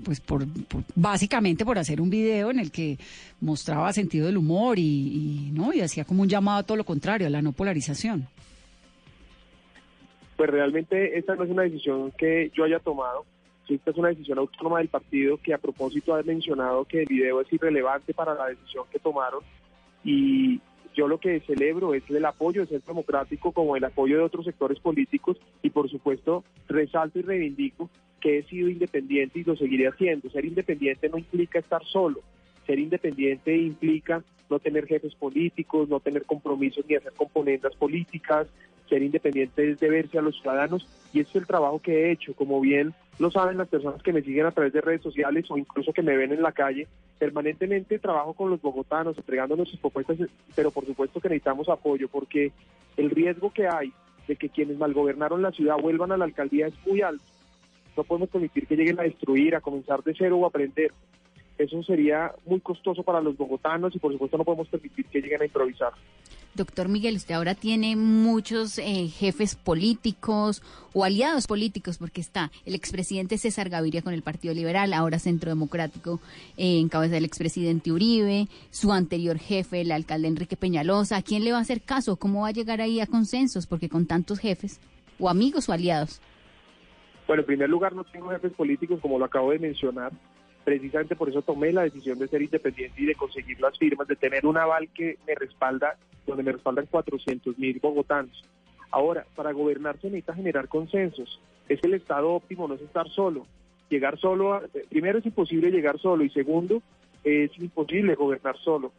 pues 0.05 0.21
por, 0.21 0.47
básicamente 0.95 1.65
por 1.65 1.79
hacer 1.79 2.03
un 2.03 2.11
video 2.11 2.51
en 2.51 2.59
el 2.59 2.71
que 2.71 2.99
mostraba 3.41 3.95
sentido 3.95 4.27
del 4.27 4.37
humor 4.37 4.79
y, 4.79 5.51
no 5.55 5.73
y 5.73 5.81
hacía 5.81 6.05
como 6.05 6.21
un 6.21 6.29
llamado 6.29 6.59
a 6.59 6.63
todo 6.65 6.77
lo 6.77 6.85
contrario, 6.85 7.27
a 7.27 7.31
la 7.31 7.41
no 7.41 7.53
polarización. 7.53 8.29
Pues 10.37 10.51
realmente 10.51 11.19
esta 11.19 11.35
no 11.35 11.45
es 11.45 11.51
una 11.51 11.63
decisión 11.63 12.13
que 12.13 12.51
yo 12.55 12.65
haya 12.65 12.79
tomado. 12.79 13.25
Esta 13.69 13.91
es 13.91 13.97
una 13.97 14.09
decisión 14.09 14.39
autónoma 14.39 14.79
del 14.79 14.89
partido 14.89 15.39
que 15.39 15.53
a 15.53 15.59
propósito 15.59 16.15
ha 16.15 16.23
mencionado 16.23 16.85
que 16.85 17.01
el 17.01 17.07
video 17.07 17.41
es 17.41 17.53
irrelevante 17.53 18.15
para 18.15 18.35
la 18.35 18.47
decisión 18.47 18.85
que 18.93 19.01
tomaron 19.01 19.43
y 20.05 20.61
yo 20.95 21.09
lo 21.09 21.19
que 21.19 21.41
celebro 21.41 21.93
es 21.93 22.09
el 22.09 22.25
apoyo 22.25 22.61
del 22.61 22.69
Centro 22.69 22.95
Democrático 22.95 23.53
como 23.53 23.77
el 23.77 23.85
apoyo 23.85 24.17
de 24.17 24.23
otros 24.23 24.47
sectores 24.47 24.79
políticos 24.79 25.37
y 25.63 25.71
por 25.71 25.91
supuesto 25.91 26.45
resalto 26.69 27.19
y 27.19 27.23
reivindico 27.23 27.91
que 28.21 28.39
he 28.39 28.43
sido 28.45 28.71
independiente 28.71 29.41
y 29.41 29.45
lo 29.45 29.57
seguiré 29.57 29.89
haciendo. 29.89 30.31
Ser 30.31 30.45
independiente 30.45 31.09
no 31.09 31.19
implica 31.19 31.59
estar 31.59 31.85
solo, 31.85 32.23
ser 32.67 32.79
independiente 32.79 33.57
implica 33.57 34.23
no 34.49 34.59
tener 34.59 34.87
jefes 34.87 35.15
políticos, 35.17 35.89
no 35.89 36.01
tener 36.01 36.25
compromisos 36.25 36.85
ni 36.89 36.95
hacer 36.95 37.13
componendas 37.13 37.75
políticas, 37.75 38.47
ser 38.89 39.03
independiente 39.03 39.71
es 39.71 39.81
deberse 39.81 40.19
a 40.19 40.23
los 40.23 40.41
ciudadanos 40.41 40.87
y 41.13 41.21
ese 41.21 41.31
es 41.31 41.37
el 41.37 41.47
trabajo 41.47 41.81
que 41.81 41.93
he 41.93 42.13
hecho. 42.13 42.35
Como 42.35 42.61
bien 42.61 42.95
lo 43.19 43.31
saben 43.31 43.59
las 43.59 43.69
personas 43.69 44.03
que 44.03 44.13
me 44.13 44.23
siguen 44.23 44.47
a 44.47 44.51
través 44.51 44.73
de 44.73 44.81
redes 44.81 45.03
sociales 45.03 45.47
o 45.49 45.57
incluso 45.57 45.93
que 45.93 46.03
me 46.03 46.17
ven 46.17 46.33
en 46.33 46.43
la 46.43 46.53
calle, 46.53 46.87
permanentemente 47.19 47.99
trabajo 47.99 48.35
con 48.35 48.51
los 48.51 48.61
bogotanos, 48.61 49.17
entregando 49.17 49.57
nuestras 49.57 49.81
propuestas, 49.81 50.19
pero 50.55 50.71
por 50.71 50.85
supuesto 50.85 51.21
que 51.21 51.29
necesitamos 51.29 51.69
apoyo 51.69 52.09
porque 52.09 52.53
el 52.97 53.11
riesgo 53.11 53.53
que 53.53 53.69
hay 53.69 53.93
de 54.29 54.37
que 54.37 54.49
quienes 54.49 54.77
malgobernaron 54.79 55.43
la 55.43 55.53
ciudad 55.53 55.77
vuelvan 55.79 56.13
a 56.13 56.17
la 56.17 56.25
alcaldía 56.25 56.67
es 56.67 56.75
muy 56.87 57.01
alto. 57.01 57.25
No 57.97 58.05
podemos 58.05 58.29
permitir 58.29 58.67
que 58.67 58.77
lleguen 58.77 59.01
a 59.01 59.05
destruir, 59.05 59.55
a 59.57 59.61
comenzar 59.61 60.03
de 60.03 60.15
cero 60.17 60.37
o 60.37 60.45
a 60.45 60.49
aprender. 60.49 60.93
Eso 61.59 61.83
sería 61.83 62.33
muy 62.45 62.61
costoso 62.61 63.03
para 63.03 63.21
los 63.21 63.37
bogotanos 63.37 63.95
y 63.95 63.99
por 63.99 64.13
supuesto 64.13 64.37
no 64.37 64.45
podemos 64.45 64.69
permitir 64.69 65.07
que 65.07 65.21
lleguen 65.21 65.41
a 65.41 65.47
improvisar. 65.47 65.93
Doctor 66.55 66.89
Miguel, 66.89 67.17
usted 67.17 67.35
ahora 67.35 67.55
tiene 67.55 67.97
muchos 67.97 68.79
eh, 68.79 69.09
jefes 69.09 69.57
políticos 69.57 70.63
o 70.95 71.05
aliados 71.05 71.47
políticos, 71.47 71.99
porque 71.99 72.23
está 72.23 72.51
el 72.65 72.75
expresidente 72.75 73.37
César 73.37 73.69
Gaviria 73.69 74.01
con 74.01 74.15
el 74.15 74.23
Partido 74.23 74.55
Liberal, 74.55 74.95
ahora 74.95 75.19
Centro 75.19 75.51
Democrático, 75.51 76.19
eh, 76.57 76.79
en 76.79 76.89
cabeza 76.89 77.15
del 77.15 77.27
expresidente 77.27 77.93
Uribe, 77.93 78.49
su 78.71 78.93
anterior 78.93 79.39
jefe, 79.39 79.83
el 79.83 79.93
alcalde 79.93 80.29
Enrique 80.29 80.57
Peñalosa. 80.57 81.19
¿A 81.19 81.23
quién 81.23 81.45
le 81.45 81.53
va 81.53 81.59
a 81.59 81.63
hacer 81.63 81.83
caso? 81.83 82.17
¿Cómo 82.17 82.43
va 82.43 82.49
a 82.49 82.53
llegar 82.53 82.81
ahí 82.81 83.01
a 83.01 83.07
consensos? 83.07 83.67
Porque 83.67 83.91
con 83.91 84.07
tantos 84.07 84.39
jefes, 84.39 84.81
o 85.19 85.29
amigos 85.29 85.69
o 85.69 85.73
aliados. 85.73 86.23
Bueno, 87.27 87.43
en 87.43 87.47
primer 87.47 87.69
lugar, 87.69 87.93
no 87.95 88.05
tengo 88.05 88.31
jefes 88.31 88.53
políticos, 88.53 88.99
como 89.03 89.19
lo 89.19 89.27
acabo 89.27 89.51
de 89.51 89.59
mencionar 89.59 90.13
precisamente 90.67 91.15
por 91.15 91.29
eso 91.29 91.43
tomé 91.43 91.73
la 91.73 91.85
decisión 91.85 92.19
de 92.19 92.27
ser 92.27 92.43
independiente 92.43 93.01
y 93.01 93.07
de 93.07 93.15
conseguir 93.15 93.61
las 93.61 93.79
firmas, 93.79 94.09
de 94.09 94.17
tener 94.17 94.45
un 94.45 94.59
aval 94.59 94.89
que 94.89 95.17
me 95.25 95.37
respalda, 95.37 95.97
donde 96.27 96.43
me 96.43 96.51
respaldan 96.51 96.87
400 96.87 97.57
mil 97.57 97.79
bogotanos. 97.79 98.43
Ahora, 98.91 99.25
para 99.37 99.53
gobernar 99.53 99.97
se 100.01 100.09
necesita 100.09 100.35
generar 100.35 100.67
consensos. 100.67 101.41
Es 101.69 101.85
el 101.85 101.95
estado 101.95 102.33
óptimo, 102.33 102.67
no 102.67 102.75
es 102.75 102.81
estar 102.81 103.09
solo. 103.09 103.47
Llegar 103.91 104.19
solo, 104.19 104.61
primero 104.89 105.21
es 105.21 105.27
imposible 105.27 105.71
llegar 105.71 106.01
solo 106.01 106.25
y 106.25 106.31
segundo, 106.31 106.83
es 107.23 107.57
imposible 107.61 108.17
gobernar 108.17 108.57
solo. 108.59 108.91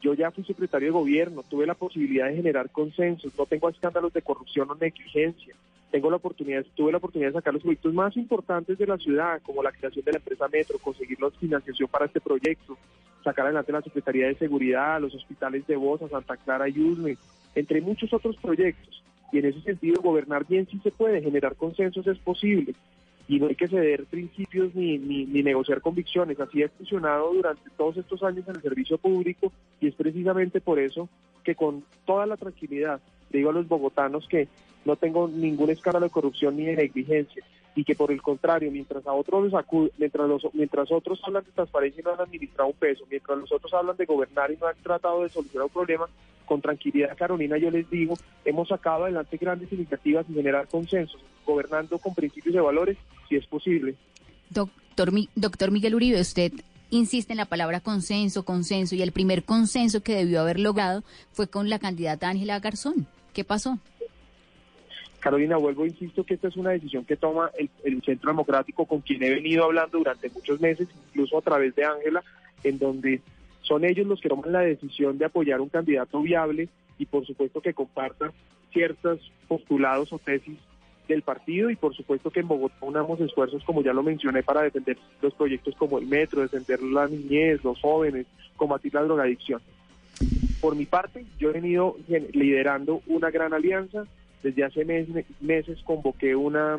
Yo 0.00 0.14
ya 0.14 0.32
fui 0.32 0.42
secretario 0.42 0.88
de 0.88 0.98
gobierno, 0.98 1.44
tuve 1.48 1.66
la 1.66 1.74
posibilidad 1.74 2.26
de 2.26 2.34
generar 2.34 2.68
consensos, 2.70 3.32
no 3.38 3.46
tengo 3.46 3.68
escándalos 3.68 4.12
de 4.12 4.22
corrupción 4.22 4.72
o 4.72 4.74
negligencia 4.74 5.54
tengo 5.92 6.10
la 6.10 6.16
oportunidad, 6.16 6.64
tuve 6.74 6.90
la 6.90 6.96
oportunidad 6.96 7.28
de 7.28 7.34
sacar 7.34 7.52
los 7.52 7.62
proyectos 7.62 7.92
más 7.92 8.16
importantes 8.16 8.78
de 8.78 8.86
la 8.86 8.96
ciudad, 8.96 9.42
como 9.42 9.62
la 9.62 9.70
creación 9.70 10.02
de 10.04 10.12
la 10.12 10.18
empresa 10.18 10.48
Metro, 10.48 10.78
conseguir 10.78 11.20
la 11.20 11.30
financiación 11.30 11.86
para 11.86 12.06
este 12.06 12.18
proyecto, 12.18 12.78
sacar 13.22 13.44
adelante 13.44 13.72
la 13.72 13.82
Secretaría 13.82 14.26
de 14.26 14.34
Seguridad, 14.34 15.02
los 15.02 15.14
hospitales 15.14 15.66
de 15.66 15.76
Bosa, 15.76 16.08
Santa 16.08 16.38
Clara 16.38 16.66
y 16.66 16.80
Usme, 16.80 17.18
entre 17.54 17.82
muchos 17.82 18.10
otros 18.14 18.36
proyectos. 18.38 19.04
Y 19.32 19.38
en 19.38 19.44
ese 19.44 19.60
sentido, 19.60 20.00
gobernar 20.00 20.46
bien 20.46 20.66
sí 20.66 20.80
se 20.82 20.90
puede, 20.90 21.20
generar 21.20 21.56
consensos 21.56 22.06
es 22.06 22.18
posible. 22.18 22.74
Y 23.28 23.38
no 23.38 23.48
hay 23.48 23.54
que 23.54 23.68
ceder 23.68 24.06
principios 24.06 24.74
ni, 24.74 24.96
ni, 24.96 25.26
ni 25.26 25.42
negociar 25.42 25.82
convicciones. 25.82 26.40
Así 26.40 26.62
ha 26.62 26.70
funcionado 26.70 27.34
durante 27.34 27.68
todos 27.76 27.98
estos 27.98 28.22
años 28.22 28.48
en 28.48 28.56
el 28.56 28.62
servicio 28.62 28.96
público 28.96 29.52
y 29.78 29.88
es 29.88 29.94
precisamente 29.94 30.62
por 30.62 30.78
eso 30.78 31.08
que 31.44 31.54
con 31.54 31.84
toda 32.06 32.24
la 32.24 32.38
tranquilidad 32.38 33.00
digo 33.38 33.50
a 33.50 33.54
los 33.54 33.68
bogotanos 33.68 34.26
que 34.28 34.48
no 34.84 34.96
tengo 34.96 35.28
ningún 35.28 35.70
escándalo 35.70 36.06
de 36.06 36.12
corrupción 36.12 36.56
ni 36.56 36.64
de 36.66 36.76
negligencia 36.76 37.44
y 37.74 37.84
que 37.84 37.94
por 37.94 38.12
el 38.12 38.20
contrario, 38.20 38.70
mientras 38.70 39.06
a 39.06 39.12
otros 39.12 39.50
los 39.50 39.64
mientras 39.96 40.28
mientras 40.52 40.92
otros 40.92 41.20
hablan 41.24 41.44
de 41.44 41.52
transparencia 41.52 42.00
y 42.00 42.04
no 42.04 42.12
han 42.12 42.20
administrado 42.20 42.68
un 42.68 42.76
peso, 42.76 43.04
mientras 43.10 43.38
los 43.38 43.50
otros 43.50 43.72
hablan 43.72 43.96
de 43.96 44.04
gobernar 44.04 44.50
y 44.50 44.56
no 44.56 44.66
han 44.66 44.76
tratado 44.82 45.22
de 45.22 45.30
solucionar 45.30 45.66
un 45.66 45.72
problema, 45.72 46.06
con 46.44 46.60
tranquilidad, 46.60 47.16
Carolina, 47.16 47.56
yo 47.56 47.70
les 47.70 47.88
digo, 47.88 48.14
hemos 48.44 48.68
sacado 48.68 49.04
adelante 49.04 49.38
grandes 49.38 49.72
iniciativas 49.72 50.26
y 50.28 50.34
generar 50.34 50.68
consensos, 50.68 51.20
gobernando 51.46 51.98
con 51.98 52.14
principios 52.14 52.54
y 52.54 52.58
valores, 52.58 52.98
si 53.28 53.36
es 53.36 53.46
posible. 53.46 53.94
Doctor, 54.50 55.10
doctor 55.34 55.70
Miguel 55.70 55.94
Uribe, 55.94 56.20
usted 56.20 56.52
insiste 56.90 57.32
en 57.32 57.38
la 57.38 57.46
palabra 57.46 57.80
consenso, 57.80 58.44
consenso, 58.44 58.94
y 58.94 59.02
el 59.02 59.12
primer 59.12 59.44
consenso 59.44 60.02
que 60.02 60.14
debió 60.14 60.40
haber 60.42 60.60
logrado 60.60 61.04
fue 61.32 61.46
con 61.46 61.70
la 61.70 61.78
candidata 61.78 62.28
Ángela 62.28 62.60
Garzón. 62.60 63.06
¿Qué 63.32 63.44
pasó? 63.44 63.78
Carolina, 65.20 65.56
vuelvo, 65.56 65.86
insisto 65.86 66.24
que 66.24 66.34
esta 66.34 66.48
es 66.48 66.56
una 66.56 66.70
decisión 66.70 67.04
que 67.04 67.16
toma 67.16 67.50
el, 67.56 67.70
el 67.84 68.02
Centro 68.02 68.30
Democrático 68.30 68.86
con 68.86 69.00
quien 69.00 69.22
he 69.22 69.30
venido 69.30 69.64
hablando 69.64 69.98
durante 69.98 70.28
muchos 70.30 70.60
meses, 70.60 70.88
incluso 71.08 71.38
a 71.38 71.42
través 71.42 71.74
de 71.76 71.84
Ángela, 71.84 72.22
en 72.64 72.78
donde 72.78 73.20
son 73.62 73.84
ellos 73.84 74.06
los 74.06 74.20
que 74.20 74.28
toman 74.28 74.52
la 74.52 74.60
decisión 74.60 75.18
de 75.18 75.24
apoyar 75.24 75.60
un 75.60 75.68
candidato 75.68 76.20
viable 76.20 76.68
y 76.98 77.06
por 77.06 77.24
supuesto 77.24 77.60
que 77.60 77.72
comparta 77.72 78.32
ciertos 78.72 79.20
postulados 79.46 80.12
o 80.12 80.18
tesis 80.18 80.58
del 81.08 81.22
partido 81.22 81.70
y 81.70 81.76
por 81.76 81.94
supuesto 81.94 82.30
que 82.30 82.40
en 82.40 82.48
Bogotá 82.48 82.76
unamos 82.80 83.20
esfuerzos, 83.20 83.62
como 83.64 83.82
ya 83.82 83.92
lo 83.92 84.02
mencioné, 84.02 84.42
para 84.42 84.62
defender 84.62 84.98
los 85.20 85.34
proyectos 85.34 85.74
como 85.76 85.98
el 85.98 86.06
metro, 86.06 86.42
defender 86.42 86.82
la 86.82 87.06
niñez, 87.06 87.62
los 87.62 87.80
jóvenes, 87.80 88.26
combatir 88.56 88.94
la 88.94 89.02
drogadicción. 89.02 89.60
Por 90.62 90.76
mi 90.76 90.86
parte, 90.86 91.26
yo 91.40 91.50
he 91.50 91.54
venido 91.54 91.96
liderando 92.32 93.02
una 93.08 93.32
gran 93.32 93.52
alianza. 93.52 94.04
Desde 94.44 94.62
hace 94.62 94.84
meses 95.40 95.82
convoqué 95.82 96.36
una 96.36 96.78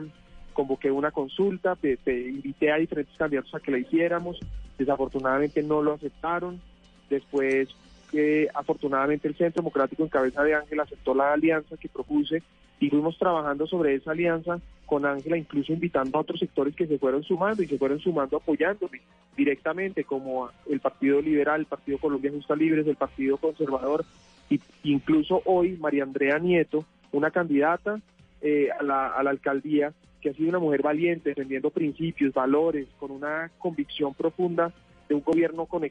convoqué 0.54 0.90
una 0.90 1.12
consulta, 1.12 1.78
invité 1.84 2.72
a 2.72 2.78
diferentes 2.78 3.18
candidatos 3.18 3.54
a 3.54 3.60
que 3.60 3.72
la 3.72 3.80
hiciéramos. 3.80 4.40
Desafortunadamente 4.78 5.62
no 5.64 5.82
lo 5.82 5.96
aceptaron. 5.96 6.62
Después 7.10 7.68
que 8.14 8.48
afortunadamente 8.54 9.28
el 9.28 9.36
Centro 9.36 9.64
Democrático 9.64 10.04
en 10.04 10.10
cabeza 10.10 10.44
de 10.44 10.54
Ángel 10.54 10.80
aceptó 10.80 11.16
la 11.16 11.34
alianza 11.34 11.78
que 11.78 11.90
propuse 11.90 12.44
y 12.80 12.88
fuimos 12.88 13.18
trabajando 13.18 13.66
sobre 13.66 13.96
esa 13.96 14.12
alianza 14.12 14.60
con 14.86 15.04
Ángela, 15.08 15.36
incluso 15.36 15.74
invitando 15.74 16.16
a 16.16 16.22
otros 16.22 16.40
sectores 16.40 16.76
que 16.76 16.86
se 16.86 17.00
fueron 17.00 17.24
sumando 17.24 17.64
y 17.64 17.68
se 17.68 17.80
fueron 17.80 18.00
sumando 18.00 18.38
apoyándome 18.38 19.02
directamente, 19.36 20.04
como 20.04 20.48
el 20.70 20.80
Partido 20.80 21.22
Liberal, 21.22 21.62
el 21.62 21.66
Partido 21.66 21.98
Colombia 21.98 22.32
Justa 22.32 22.56
Libres, 22.56 22.86
el 22.86 22.98
Partido 22.98 23.38
Conservador, 23.38 24.06
e 24.52 24.60
incluso 24.84 25.42
hoy 25.46 25.76
María 25.78 26.04
Andrea 26.04 26.38
Nieto, 26.38 26.86
una 27.14 27.32
candidata 27.32 28.00
eh, 28.44 28.70
a 28.80 28.84
la 28.84 29.08
alcaldía 29.18 29.92
que 30.22 30.30
ha 30.30 30.34
sido 30.34 30.50
una 30.50 30.60
mujer 30.60 30.84
valiente, 30.84 31.30
defendiendo 31.30 31.72
principios, 31.72 32.32
valores, 32.32 32.88
con 33.00 33.10
una 33.10 33.50
convicción 33.58 34.14
profunda 34.14 34.72
un 35.14 35.24
gobierno 35.24 35.66
con, 35.66 35.84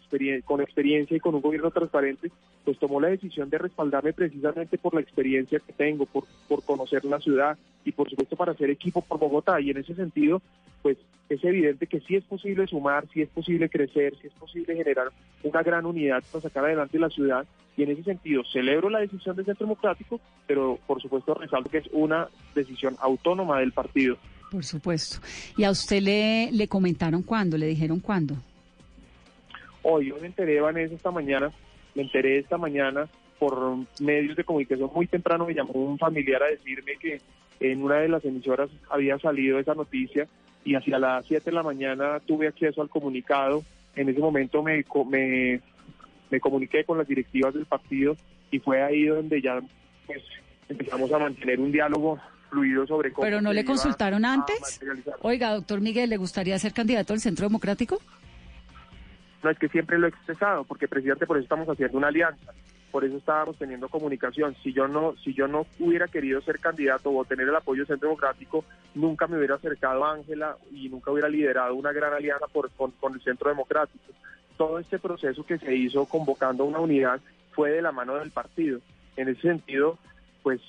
con 0.44 0.60
experiencia 0.60 1.16
y 1.16 1.20
con 1.20 1.34
un 1.34 1.40
gobierno 1.40 1.70
transparente, 1.70 2.30
pues 2.64 2.78
tomó 2.78 3.00
la 3.00 3.08
decisión 3.08 3.50
de 3.50 3.58
respaldarme 3.58 4.12
precisamente 4.12 4.78
por 4.78 4.94
la 4.94 5.00
experiencia 5.00 5.60
que 5.60 5.72
tengo, 5.72 6.06
por, 6.06 6.24
por 6.48 6.62
conocer 6.64 7.04
la 7.04 7.20
ciudad 7.20 7.58
y 7.84 7.92
por 7.92 8.08
supuesto 8.08 8.36
para 8.36 8.52
hacer 8.52 8.70
equipo 8.70 9.02
por 9.02 9.18
Bogotá. 9.18 9.60
Y 9.60 9.70
en 9.70 9.78
ese 9.78 9.94
sentido, 9.94 10.42
pues 10.82 10.98
es 11.28 11.42
evidente 11.44 11.86
que 11.86 12.00
sí 12.00 12.16
es 12.16 12.24
posible 12.24 12.66
sumar, 12.66 13.06
sí 13.12 13.22
es 13.22 13.28
posible 13.28 13.68
crecer, 13.68 14.14
sí 14.20 14.26
es 14.26 14.32
posible 14.34 14.76
generar 14.76 15.08
una 15.42 15.62
gran 15.62 15.86
unidad 15.86 16.22
para 16.30 16.42
sacar 16.42 16.64
adelante 16.64 16.98
la 16.98 17.10
ciudad. 17.10 17.46
Y 17.76 17.84
en 17.84 17.90
ese 17.90 18.02
sentido, 18.02 18.42
celebro 18.52 18.90
la 18.90 19.00
decisión 19.00 19.34
del 19.34 19.46
Centro 19.46 19.66
Democrático, 19.66 20.20
pero 20.46 20.78
por 20.86 21.00
supuesto 21.00 21.34
resalto 21.34 21.70
que 21.70 21.78
es 21.78 21.88
una 21.92 22.28
decisión 22.54 22.96
autónoma 23.00 23.60
del 23.60 23.72
partido. 23.72 24.18
Por 24.50 24.64
supuesto. 24.64 25.18
¿Y 25.56 25.64
a 25.64 25.70
usted 25.70 26.02
le, 26.02 26.52
le 26.52 26.68
comentaron 26.68 27.22
cuándo? 27.22 27.56
¿Le 27.56 27.66
dijeron 27.66 28.00
cuándo? 28.00 28.36
Hoy 29.82 30.08
yo 30.08 30.16
me 30.20 30.26
enteré, 30.26 30.60
Vanessa, 30.60 30.94
esta 30.94 31.10
mañana, 31.10 31.50
me 31.94 32.02
enteré 32.02 32.38
esta 32.38 32.58
mañana 32.58 33.08
por 33.38 33.76
medios 34.00 34.36
de 34.36 34.44
comunicación 34.44 34.90
muy 34.94 35.06
temprano, 35.06 35.46
me 35.46 35.54
llamó 35.54 35.72
un 35.72 35.98
familiar 35.98 36.42
a 36.42 36.46
decirme 36.46 36.92
que 37.00 37.20
en 37.58 37.82
una 37.82 37.96
de 37.96 38.08
las 38.08 38.24
emisoras 38.24 38.70
había 38.88 39.18
salido 39.18 39.58
esa 39.58 39.74
noticia 39.74 40.28
y 40.64 40.74
hacia 40.74 40.98
las 40.98 41.26
7 41.26 41.50
de 41.50 41.52
la 41.52 41.62
mañana 41.62 42.20
tuve 42.20 42.48
acceso 42.48 42.82
al 42.82 42.88
comunicado. 42.88 43.64
En 43.96 44.08
ese 44.08 44.20
momento 44.20 44.62
me, 44.62 44.84
me, 45.08 45.60
me 46.30 46.40
comuniqué 46.40 46.84
con 46.84 46.98
las 46.98 47.08
directivas 47.08 47.54
del 47.54 47.66
partido 47.66 48.16
y 48.50 48.58
fue 48.58 48.82
ahí 48.82 49.06
donde 49.06 49.40
ya 49.40 49.60
pues, 50.06 50.22
empezamos 50.68 51.12
a 51.12 51.18
mantener 51.18 51.60
un 51.60 51.72
diálogo 51.72 52.18
fluido 52.50 52.86
sobre 52.86 53.12
cómo... 53.12 53.24
¿Pero 53.24 53.40
no 53.40 53.52
le 53.52 53.64
consultaron 53.64 54.24
antes? 54.24 54.80
Oiga, 55.20 55.54
doctor 55.54 55.80
Miguel, 55.80 56.10
¿le 56.10 56.16
gustaría 56.16 56.58
ser 56.58 56.72
candidato 56.72 57.12
al 57.12 57.20
Centro 57.20 57.46
Democrático? 57.46 57.98
No, 59.42 59.50
es 59.50 59.58
que 59.58 59.68
siempre 59.68 59.98
lo 59.98 60.06
he 60.06 60.10
expresado, 60.10 60.64
porque 60.64 60.88
precisamente 60.88 61.26
por 61.26 61.36
eso 61.36 61.44
estamos 61.44 61.68
haciendo 61.68 61.98
una 61.98 62.08
alianza, 62.08 62.52
por 62.92 63.04
eso 63.04 63.16
estábamos 63.16 63.56
teniendo 63.58 63.88
comunicación. 63.88 64.54
Si 64.62 64.72
yo 64.72 64.86
no, 64.86 65.16
si 65.24 65.34
yo 65.34 65.48
no 65.48 65.66
hubiera 65.80 66.06
querido 66.06 66.40
ser 66.42 66.60
candidato 66.60 67.10
o 67.10 67.24
tener 67.24 67.48
el 67.48 67.56
apoyo 67.56 67.80
del 67.80 67.88
Centro 67.88 68.08
Democrático, 68.08 68.64
nunca 68.94 69.26
me 69.26 69.38
hubiera 69.38 69.56
acercado 69.56 70.04
a 70.04 70.12
Ángela 70.12 70.56
y 70.70 70.88
nunca 70.88 71.10
hubiera 71.10 71.28
liderado 71.28 71.74
una 71.74 71.92
gran 71.92 72.12
alianza 72.12 72.46
por, 72.46 72.70
con, 72.70 72.92
con 72.92 73.14
el 73.14 73.22
Centro 73.22 73.48
Democrático. 73.48 74.12
Todo 74.56 74.78
este 74.78 74.98
proceso 74.98 75.44
que 75.44 75.58
se 75.58 75.74
hizo 75.74 76.04
convocando 76.06 76.64
una 76.64 76.78
unidad 76.78 77.20
fue 77.52 77.70
de 77.70 77.82
la 77.82 77.92
mano 77.92 78.14
del 78.14 78.30
partido. 78.30 78.80
En 79.16 79.28
ese 79.28 79.40
sentido, 79.42 79.98
pues 80.42 80.60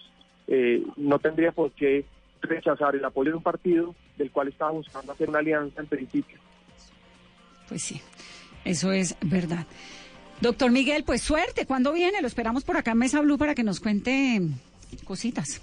eh, 0.47 0.83
no 0.97 1.19
tendría 1.19 1.51
por 1.51 1.71
qué 1.71 2.05
rechazar 2.41 2.95
el 2.95 3.05
apoyo 3.05 3.31
de 3.31 3.37
un 3.37 3.43
partido 3.43 3.95
del 4.17 4.31
cual 4.31 4.47
estaba 4.47 4.71
buscando 4.71 5.11
hacer 5.11 5.29
una 5.29 5.39
alianza 5.39 5.81
en 5.81 5.87
principio. 5.87 6.39
Pues 7.67 7.83
sí. 7.83 8.01
Eso 8.65 8.91
es 8.91 9.15
verdad. 9.21 9.65
Doctor 10.41 10.71
Miguel, 10.71 11.03
pues 11.03 11.21
suerte. 11.21 11.65
¿Cuándo 11.65 11.93
viene? 11.93 12.21
Lo 12.21 12.27
esperamos 12.27 12.63
por 12.63 12.77
acá 12.77 12.91
en 12.91 12.97
Mesa 12.97 13.21
Blue 13.21 13.37
para 13.37 13.55
que 13.55 13.63
nos 13.63 13.79
cuente 13.79 14.41
cositas. 15.05 15.61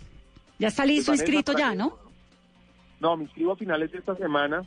Ya 0.59 0.69
está 0.69 0.85
listo, 0.85 1.13
inscrito 1.13 1.53
ya, 1.57 1.75
¿no? 1.75 1.99
No, 3.01 3.17
me 3.17 3.25
inscribo 3.25 3.53
a 3.53 3.57
finales 3.57 3.91
de 3.93 3.99
esta 3.99 4.15
semana. 4.17 4.63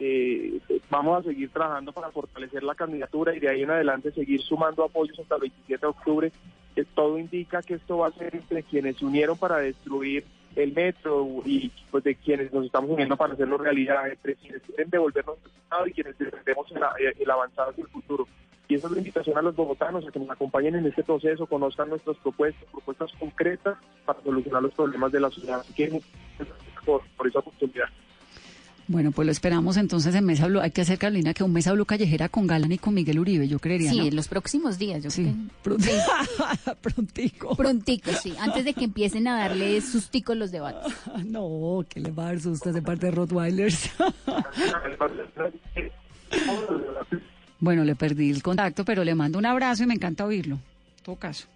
Eh, 0.00 0.58
vamos 0.90 1.20
a 1.20 1.28
seguir 1.28 1.50
trabajando 1.50 1.92
para 1.92 2.10
fortalecer 2.10 2.62
la 2.62 2.74
candidatura 2.74 3.34
y 3.34 3.40
de 3.40 3.48
ahí 3.48 3.62
en 3.62 3.70
adelante 3.70 4.10
seguir 4.12 4.42
sumando 4.42 4.84
apoyos 4.84 5.18
hasta 5.18 5.36
el 5.36 5.42
27 5.42 5.80
de 5.80 5.86
octubre. 5.86 6.32
Que 6.74 6.84
todo 6.84 7.18
indica 7.18 7.62
que 7.62 7.74
esto 7.74 7.98
va 7.98 8.08
a 8.08 8.12
ser 8.12 8.34
entre 8.34 8.62
quienes 8.64 8.96
se 8.96 9.04
unieron 9.04 9.38
para 9.38 9.58
destruir 9.58 10.24
el 10.56 10.72
metro 10.72 11.26
y 11.44 11.70
pues 11.90 12.04
de 12.04 12.14
quienes 12.14 12.52
nos 12.52 12.66
estamos 12.66 12.90
uniendo 12.90 13.16
para 13.16 13.34
hacerlo 13.34 13.58
realidad, 13.58 14.08
entre 14.08 14.36
quienes 14.36 14.62
quieren 14.62 14.90
devolvernos 14.90 15.38
el 15.44 15.50
Estado 15.50 15.86
y 15.86 15.92
quienes 15.92 16.18
defendemos 16.18 16.66
el, 16.72 17.22
el 17.22 17.30
avanzado 17.30 17.70
hacia 17.70 17.82
el 17.82 17.90
futuro. 17.90 18.26
Y 18.66 18.76
esa 18.76 18.86
es 18.86 18.92
la 18.92 18.98
invitación 18.98 19.36
a 19.36 19.42
los 19.42 19.54
bogotanos 19.54 20.06
a 20.06 20.10
que 20.10 20.18
nos 20.18 20.30
acompañen 20.30 20.76
en 20.76 20.86
este 20.86 21.02
proceso, 21.02 21.46
conozcan 21.46 21.90
nuestras 21.90 22.16
propuestas, 22.18 22.64
propuestas 22.70 23.12
concretas 23.18 23.76
para 24.06 24.22
solucionar 24.22 24.62
los 24.62 24.72
problemas 24.72 25.12
de 25.12 25.20
la 25.20 25.30
ciudad. 25.30 25.60
Así 25.60 25.74
que 25.74 26.00
por, 26.84 27.02
por 27.16 27.26
esa 27.26 27.40
oportunidad. 27.40 27.88
Bueno, 28.86 29.12
pues 29.12 29.24
lo 29.24 29.32
esperamos 29.32 29.78
entonces 29.78 30.14
en 30.14 30.26
Mesa 30.26 30.46
Blue. 30.46 30.60
Hay 30.60 30.70
que 30.70 30.82
hacer, 30.82 30.98
Carolina, 30.98 31.32
que 31.32 31.42
un 31.42 31.52
Mesa 31.52 31.72
Blue 31.72 31.86
callejera 31.86 32.28
con 32.28 32.46
Galán 32.46 32.70
y 32.70 32.76
con 32.78 32.92
Miguel 32.92 33.18
Uribe, 33.18 33.48
yo 33.48 33.58
creería, 33.58 33.90
Sí, 33.90 34.08
en 34.08 34.14
los 34.14 34.28
próximos 34.28 34.78
días, 34.78 35.02
yo 35.02 35.10
sí. 35.10 35.34
creo. 35.62 35.78
Prontico. 36.82 37.56
Prontico, 37.56 38.10
sí. 38.12 38.34
Antes 38.38 38.66
de 38.66 38.74
que 38.74 38.84
empiecen 38.84 39.26
a 39.26 39.38
darle 39.38 39.80
sustico 39.80 40.34
los 40.34 40.52
debates. 40.52 40.92
no, 41.24 41.82
que 41.88 42.00
le 42.00 42.10
va 42.10 42.24
a 42.24 42.26
dar 42.26 42.40
sustos 42.40 42.74
de 42.74 42.82
parte 42.82 43.06
de 43.06 43.12
Rottweilers. 43.12 43.90
bueno, 47.60 47.84
le 47.84 47.94
perdí 47.94 48.30
el 48.30 48.42
contacto, 48.42 48.84
pero 48.84 49.02
le 49.02 49.14
mando 49.14 49.38
un 49.38 49.46
abrazo 49.46 49.84
y 49.84 49.86
me 49.86 49.94
encanta 49.94 50.26
oírlo. 50.26 50.56
En 50.56 51.04
todo 51.04 51.16
caso. 51.16 51.46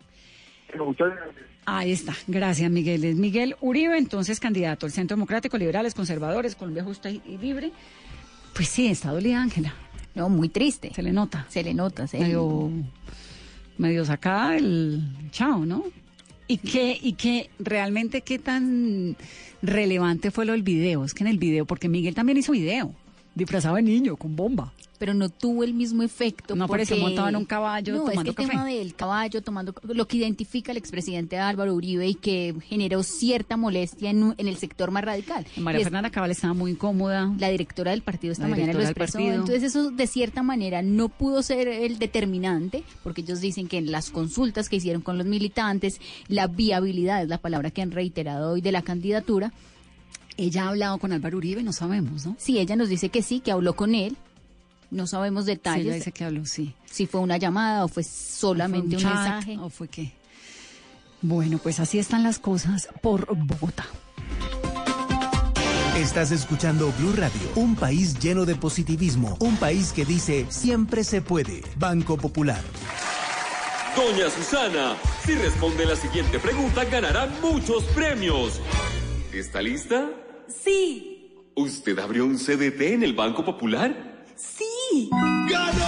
Muchas 0.78 1.08
gracias. 1.14 1.44
Ahí 1.70 1.92
está, 1.92 2.16
gracias 2.26 2.70
Miguel. 2.70 3.04
Es 3.04 3.16
Miguel 3.16 3.54
Uribe, 3.60 3.98
entonces 3.98 4.40
candidato 4.40 4.86
al 4.86 4.92
Centro 4.92 5.18
Democrático, 5.18 5.58
Liberales, 5.58 5.92
Conservadores, 5.92 6.54
Colombia 6.54 6.82
Justa 6.82 7.10
y 7.10 7.20
Libre. 7.42 7.72
Pues 8.54 8.68
sí, 8.68 8.86
está 8.86 9.12
dolida 9.12 9.42
Ángela. 9.42 9.74
No, 10.14 10.30
muy 10.30 10.48
triste. 10.48 10.90
Se 10.94 11.02
le 11.02 11.12
nota. 11.12 11.44
Se 11.50 11.62
le 11.62 11.74
nota, 11.74 12.06
sí. 12.06 12.16
Medio, 12.16 12.70
medio 13.76 14.02
sacada 14.06 14.56
el 14.56 15.02
chao, 15.30 15.66
¿no? 15.66 15.84
Y 16.46 16.56
que, 16.56 16.98
y 17.02 17.12
que 17.12 17.50
realmente 17.58 18.22
qué 18.22 18.38
tan 18.38 19.18
relevante 19.60 20.30
fue 20.30 20.46
lo 20.46 20.52
del 20.52 20.62
video. 20.62 21.04
Es 21.04 21.12
que 21.12 21.22
en 21.22 21.28
el 21.28 21.38
video, 21.38 21.66
porque 21.66 21.90
Miguel 21.90 22.14
también 22.14 22.38
hizo 22.38 22.52
video, 22.52 22.94
disfrazado 23.38 23.76
de 23.76 23.82
niño, 23.82 24.16
con 24.16 24.36
bomba 24.36 24.72
pero 24.98 25.14
no 25.14 25.28
tuvo 25.28 25.64
el 25.64 25.74
mismo 25.74 26.02
efecto. 26.02 26.56
No 26.56 26.66
porque... 26.66 26.84
pareció 26.84 26.96
montado 26.96 27.28
en 27.28 27.36
un 27.36 27.44
caballo 27.44 27.94
no, 27.94 27.98
tomando 28.00 28.30
es 28.30 28.36
que 28.36 28.42
el 28.42 28.48
tema 28.48 28.64
del 28.64 28.94
caballo 28.94 29.42
tomando 29.42 29.74
lo 29.82 30.08
que 30.08 30.16
identifica 30.16 30.72
al 30.72 30.76
expresidente 30.76 31.38
Álvaro 31.38 31.74
Uribe 31.74 32.06
y 32.06 32.14
que 32.14 32.54
generó 32.64 33.02
cierta 33.02 33.56
molestia 33.56 34.10
en, 34.10 34.34
en 34.36 34.48
el 34.48 34.56
sector 34.56 34.90
más 34.90 35.04
radical. 35.04 35.46
María 35.56 35.84
Fernanda 35.84 36.10
Cabal 36.10 36.32
estaba 36.32 36.54
muy 36.54 36.72
incómoda. 36.72 37.32
La 37.38 37.48
directora 37.48 37.92
del 37.92 38.02
partido 38.02 38.32
esta 38.32 38.48
mañana 38.48 38.72
lo 38.72 38.82
expresó. 38.82 39.18
Entonces 39.20 39.62
eso 39.62 39.90
de 39.90 40.06
cierta 40.06 40.42
manera 40.42 40.82
no 40.82 41.08
pudo 41.08 41.42
ser 41.42 41.68
el 41.68 41.98
determinante, 41.98 42.82
porque 43.02 43.20
ellos 43.20 43.40
dicen 43.40 43.68
que 43.68 43.78
en 43.78 43.92
las 43.92 44.10
consultas 44.10 44.68
que 44.68 44.76
hicieron 44.76 45.02
con 45.02 45.16
los 45.16 45.26
militantes, 45.26 46.00
la 46.26 46.48
viabilidad 46.48 47.22
es 47.22 47.28
la 47.28 47.38
palabra 47.38 47.70
que 47.70 47.82
han 47.82 47.92
reiterado 47.92 48.52
hoy 48.52 48.60
de 48.60 48.72
la 48.72 48.82
candidatura. 48.82 49.52
Ella 50.38 50.64
ha 50.64 50.68
hablado 50.68 50.98
con 50.98 51.12
Álvaro 51.12 51.36
Uribe, 51.36 51.64
no 51.64 51.72
sabemos, 51.72 52.24
¿no? 52.24 52.36
Sí, 52.38 52.58
ella 52.60 52.76
nos 52.76 52.88
dice 52.88 53.08
que 53.08 53.22
sí, 53.22 53.40
que 53.40 53.50
habló 53.50 53.74
con 53.74 53.96
él, 53.96 54.16
no 54.92 55.08
sabemos 55.08 55.46
detalles. 55.46 55.86
Sí, 55.86 55.98
dice 55.98 56.12
que 56.12 56.24
habló, 56.24 56.46
sí. 56.46 56.74
Si 56.86 57.06
fue 57.06 57.20
una 57.20 57.38
llamada 57.38 57.84
o 57.84 57.88
fue 57.88 58.04
solamente 58.04 58.96
un, 58.96 59.04
un 59.04 59.12
mensaje. 59.12 59.58
¿O 59.58 59.68
fue 59.68 59.88
qué? 59.88 60.12
Bueno, 61.22 61.58
pues 61.58 61.80
así 61.80 61.98
están 61.98 62.22
las 62.22 62.38
cosas 62.38 62.88
por 63.02 63.26
Bogotá. 63.36 63.84
Estás 65.96 66.30
escuchando 66.30 66.92
Blue 67.00 67.12
Radio, 67.14 67.40
un 67.56 67.74
país 67.74 68.20
lleno 68.20 68.46
de 68.46 68.54
positivismo, 68.54 69.36
un 69.40 69.56
país 69.56 69.92
que 69.92 70.04
dice 70.04 70.46
siempre 70.50 71.02
se 71.02 71.20
puede. 71.20 71.62
Banco 71.76 72.16
Popular. 72.16 72.62
Doña 73.96 74.30
Susana, 74.30 74.96
si 75.26 75.34
responde 75.34 75.84
la 75.84 75.96
siguiente 75.96 76.38
pregunta 76.38 76.84
ganará 76.84 77.26
muchos 77.42 77.82
premios. 77.86 78.60
¿Está 79.32 79.60
lista? 79.60 80.08
Sí. 80.48 81.34
¿Usted 81.54 81.98
abrió 81.98 82.24
un 82.24 82.36
CDT 82.36 82.80
en 82.80 83.02
el 83.02 83.12
Banco 83.14 83.44
Popular? 83.44 84.24
Sí. 84.36 85.10
¡Ganó! 85.50 85.84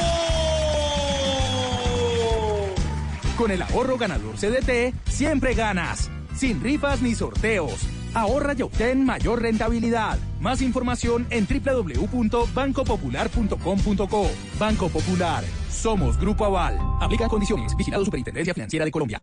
Con 3.37 3.51
el 3.51 3.63
ahorro 3.63 3.97
ganador 3.97 4.37
CDT, 4.37 4.95
siempre 5.09 5.55
ganas. 5.55 6.11
Sin 6.35 6.63
rifas 6.63 7.01
ni 7.01 7.15
sorteos. 7.15 7.87
Ahorra 8.13 8.55
y 8.57 8.63
obtén 8.63 9.05
mayor 9.05 9.43
rentabilidad. 9.43 10.19
Más 10.41 10.61
información 10.61 11.29
en 11.31 11.47
www.bancopopular.com.co. 11.47 14.31
Banco 14.59 14.89
Popular. 14.89 15.45
Somos 15.71 16.19
Grupo 16.19 16.45
Aval. 16.45 16.77
Aplica 17.01 17.29
condiciones. 17.29 17.77
Vigilado 17.77 18.05
Superintendencia 18.05 18.53
Financiera 18.53 18.85
de 18.85 18.91
Colombia. 18.91 19.23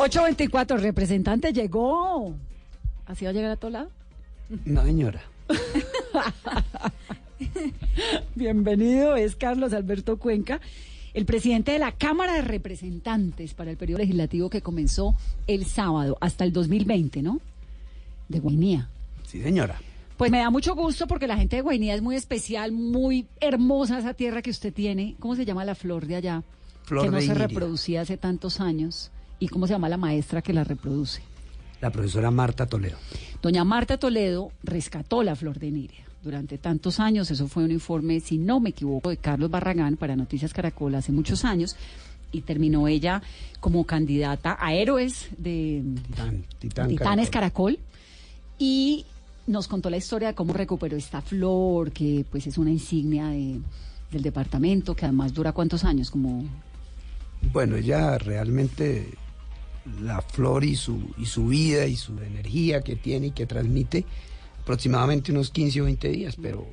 824, 0.00 0.76
representante 0.76 1.52
llegó. 1.52 2.32
¿Así 3.06 3.24
va 3.24 3.32
a 3.32 3.34
llegar 3.34 3.50
a 3.50 3.56
todo 3.56 3.72
lado? 3.72 3.90
No, 4.64 4.84
señora. 4.84 5.20
Bienvenido, 8.36 9.16
es 9.16 9.34
Carlos 9.34 9.72
Alberto 9.72 10.18
Cuenca, 10.18 10.60
el 11.14 11.26
presidente 11.26 11.72
de 11.72 11.80
la 11.80 11.90
Cámara 11.92 12.34
de 12.34 12.42
Representantes 12.42 13.54
para 13.54 13.72
el 13.72 13.76
periodo 13.76 13.98
legislativo 13.98 14.48
que 14.48 14.62
comenzó 14.62 15.16
el 15.48 15.66
sábado 15.66 16.16
hasta 16.20 16.44
el 16.44 16.52
2020, 16.52 17.22
¿no? 17.22 17.40
De 18.28 18.38
Guainía. 18.38 18.88
Sí, 19.26 19.42
señora. 19.42 19.80
Pues 20.16 20.30
me 20.30 20.38
da 20.38 20.50
mucho 20.50 20.76
gusto 20.76 21.08
porque 21.08 21.26
la 21.26 21.36
gente 21.36 21.56
de 21.56 21.62
Guainía 21.62 21.96
es 21.96 22.02
muy 22.02 22.14
especial, 22.14 22.70
muy 22.70 23.26
hermosa 23.40 23.98
esa 23.98 24.14
tierra 24.14 24.42
que 24.42 24.50
usted 24.50 24.72
tiene. 24.72 25.16
¿Cómo 25.18 25.34
se 25.34 25.44
llama 25.44 25.64
la 25.64 25.74
flor 25.74 26.06
de 26.06 26.16
allá? 26.16 26.44
Flor 26.84 27.04
que 27.04 27.10
no 27.10 27.16
de 27.16 27.26
se 27.26 27.34
reproducía 27.34 28.02
hace 28.02 28.16
tantos 28.16 28.60
años. 28.60 29.10
¿Y 29.40 29.48
cómo 29.48 29.66
se 29.66 29.72
llama 29.74 29.88
la 29.88 29.96
maestra 29.96 30.42
que 30.42 30.52
la 30.52 30.64
reproduce? 30.64 31.22
La 31.80 31.90
profesora 31.90 32.30
Marta 32.30 32.66
Toledo. 32.66 32.96
Doña 33.40 33.62
Marta 33.64 33.98
Toledo 33.98 34.50
rescató 34.64 35.22
la 35.22 35.36
flor 35.36 35.58
de 35.60 35.70
Niria 35.70 36.04
durante 36.24 36.58
tantos 36.58 36.98
años. 36.98 37.30
Eso 37.30 37.46
fue 37.46 37.62
un 37.64 37.70
informe, 37.70 38.18
si 38.20 38.36
no 38.38 38.58
me 38.58 38.70
equivoco, 38.70 39.10
de 39.10 39.16
Carlos 39.16 39.50
Barragán 39.50 39.96
para 39.96 40.16
Noticias 40.16 40.52
Caracol 40.52 40.94
hace 40.96 41.12
muchos 41.12 41.44
años. 41.44 41.76
Y 42.32 42.40
terminó 42.42 42.88
ella 42.88 43.22
como 43.60 43.84
candidata 43.86 44.56
a 44.60 44.74
héroes 44.74 45.28
de 45.38 45.82
Titán, 46.08 46.44
Titán 46.58 46.88
Titanes 46.88 47.30
Caracol. 47.30 47.76
Caracol. 47.76 47.78
Y 48.58 49.06
nos 49.46 49.68
contó 49.68 49.88
la 49.88 49.96
historia 49.96 50.28
de 50.28 50.34
cómo 50.34 50.52
recuperó 50.52 50.96
esta 50.96 51.22
flor, 51.22 51.92
que 51.92 52.26
pues 52.30 52.46
es 52.46 52.58
una 52.58 52.70
insignia 52.70 53.28
de- 53.28 53.60
del 54.10 54.22
departamento, 54.22 54.94
que 54.96 55.04
además 55.06 55.32
dura 55.32 55.52
cuántos 55.52 55.84
años, 55.84 56.10
como 56.10 56.44
Bueno, 57.52 57.76
ella 57.76 58.18
realmente 58.18 59.14
la 60.02 60.20
flor 60.22 60.64
y 60.64 60.76
su, 60.76 61.14
y 61.18 61.26
su 61.26 61.46
vida 61.48 61.86
y 61.86 61.96
su 61.96 62.12
energía 62.18 62.80
que 62.82 62.96
tiene 62.96 63.28
y 63.28 63.30
que 63.32 63.46
transmite 63.46 64.04
aproximadamente 64.62 65.32
unos 65.32 65.50
15 65.50 65.80
o 65.80 65.84
20 65.84 66.08
días, 66.08 66.36
pero, 66.40 66.66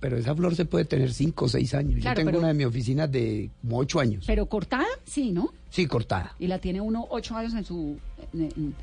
pero 0.00 0.16
esa 0.16 0.34
flor 0.34 0.54
se 0.56 0.64
puede 0.64 0.84
tener 0.86 1.12
5 1.12 1.44
o 1.44 1.48
6 1.48 1.74
años. 1.74 2.00
Claro, 2.00 2.14
Yo 2.14 2.16
tengo 2.16 2.28
pero- 2.30 2.38
una 2.38 2.48
de 2.48 2.54
mis 2.54 2.66
oficinas 2.66 3.10
de 3.12 3.50
como 3.62 3.78
8 3.78 4.00
años. 4.00 4.24
pero 4.26 4.46
cortada, 4.46 4.86
sí, 5.04 5.30
¿no? 5.30 5.52
Sí, 5.70 5.86
cortada. 5.86 6.34
Y 6.38 6.46
la 6.46 6.58
tiene 6.58 6.80
uno 6.80 7.06
ocho 7.10 7.36
años 7.36 7.52
en 7.54 7.64
su... 7.64 7.98
en- 8.32 8.42
en- 8.56 8.74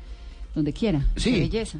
donde 0.54 0.72
quiera. 0.74 1.06
Sí. 1.16 1.32
Qué 1.32 1.40
belleza. 1.40 1.78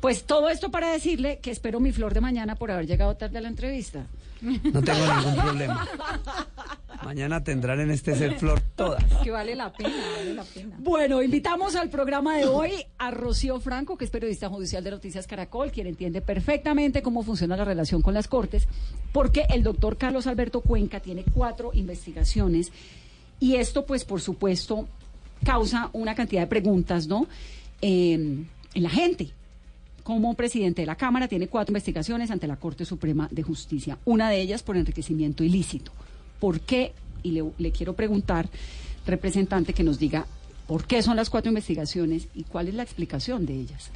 Pues 0.00 0.24
todo 0.24 0.48
esto 0.48 0.70
para 0.70 0.90
decirle 0.92 1.40
que 1.42 1.50
espero 1.50 1.78
mi 1.80 1.92
flor 1.92 2.14
de 2.14 2.20
mañana 2.22 2.54
por 2.54 2.70
haber 2.70 2.86
llegado 2.86 3.14
tarde 3.16 3.36
a 3.38 3.40
la 3.42 3.48
entrevista. 3.48 4.06
No 4.40 4.80
tengo 4.82 5.14
ningún 5.16 5.34
problema. 5.36 5.86
Mañana 7.04 7.44
tendrán 7.44 7.80
en 7.80 7.90
este 7.90 8.14
ser 8.14 8.38
flor 8.38 8.60
todas. 8.74 9.04
Que 9.22 9.30
vale 9.30 9.54
la 9.54 9.72
pena, 9.72 9.94
vale 10.16 10.34
la 10.34 10.44
pena. 10.44 10.76
Bueno, 10.78 11.22
invitamos 11.22 11.76
al 11.76 11.90
programa 11.90 12.36
de 12.36 12.46
hoy 12.46 12.72
a 12.98 13.10
Rocío 13.10 13.60
Franco, 13.60 13.96
que 13.96 14.04
es 14.04 14.10
periodista 14.10 14.48
judicial 14.48 14.82
de 14.84 14.90
Noticias 14.90 15.26
Caracol, 15.26 15.70
quien 15.70 15.86
entiende 15.86 16.20
perfectamente 16.20 17.02
cómo 17.02 17.22
funciona 17.22 17.56
la 17.56 17.64
relación 17.64 18.02
con 18.02 18.14
las 18.14 18.28
Cortes, 18.28 18.68
porque 19.12 19.46
el 19.50 19.62
doctor 19.62 19.96
Carlos 19.96 20.26
Alberto 20.26 20.60
Cuenca 20.60 21.00
tiene 21.00 21.24
cuatro 21.24 21.70
investigaciones 21.72 22.72
y 23.40 23.56
esto, 23.56 23.86
pues, 23.86 24.04
por 24.04 24.20
supuesto, 24.20 24.88
causa 25.44 25.90
una 25.92 26.14
cantidad 26.14 26.42
de 26.42 26.46
preguntas, 26.48 27.06
¿no? 27.06 27.26
Eh, 27.80 28.44
en 28.74 28.82
la 28.82 28.90
gente. 28.90 29.30
Como 30.02 30.32
presidente 30.32 30.82
de 30.82 30.86
la 30.86 30.96
Cámara 30.96 31.28
tiene 31.28 31.48
cuatro 31.48 31.72
investigaciones 31.72 32.30
ante 32.30 32.46
la 32.46 32.56
Corte 32.56 32.86
Suprema 32.86 33.28
de 33.30 33.42
Justicia, 33.42 33.98
una 34.06 34.30
de 34.30 34.40
ellas 34.40 34.62
por 34.62 34.78
enriquecimiento 34.78 35.44
ilícito. 35.44 35.92
¿Por 36.40 36.60
qué? 36.60 36.92
Y 37.22 37.32
le, 37.32 37.44
le 37.58 37.72
quiero 37.72 37.94
preguntar, 37.94 38.48
representante, 39.06 39.72
que 39.72 39.82
nos 39.82 39.98
diga 39.98 40.26
por 40.66 40.86
qué 40.86 41.02
son 41.02 41.16
las 41.16 41.30
cuatro 41.30 41.48
investigaciones 41.48 42.28
y 42.34 42.44
cuál 42.44 42.68
es 42.68 42.74
la 42.74 42.82
explicación 42.82 43.46
de 43.46 43.54
ellas. 43.54 43.90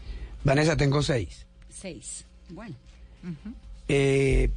Vanessa, 0.45 0.77
tengo 0.77 1.03
seis. 1.03 1.47
Seis. 1.69 2.25
Bueno. 2.49 2.75
Eh, 3.89 4.51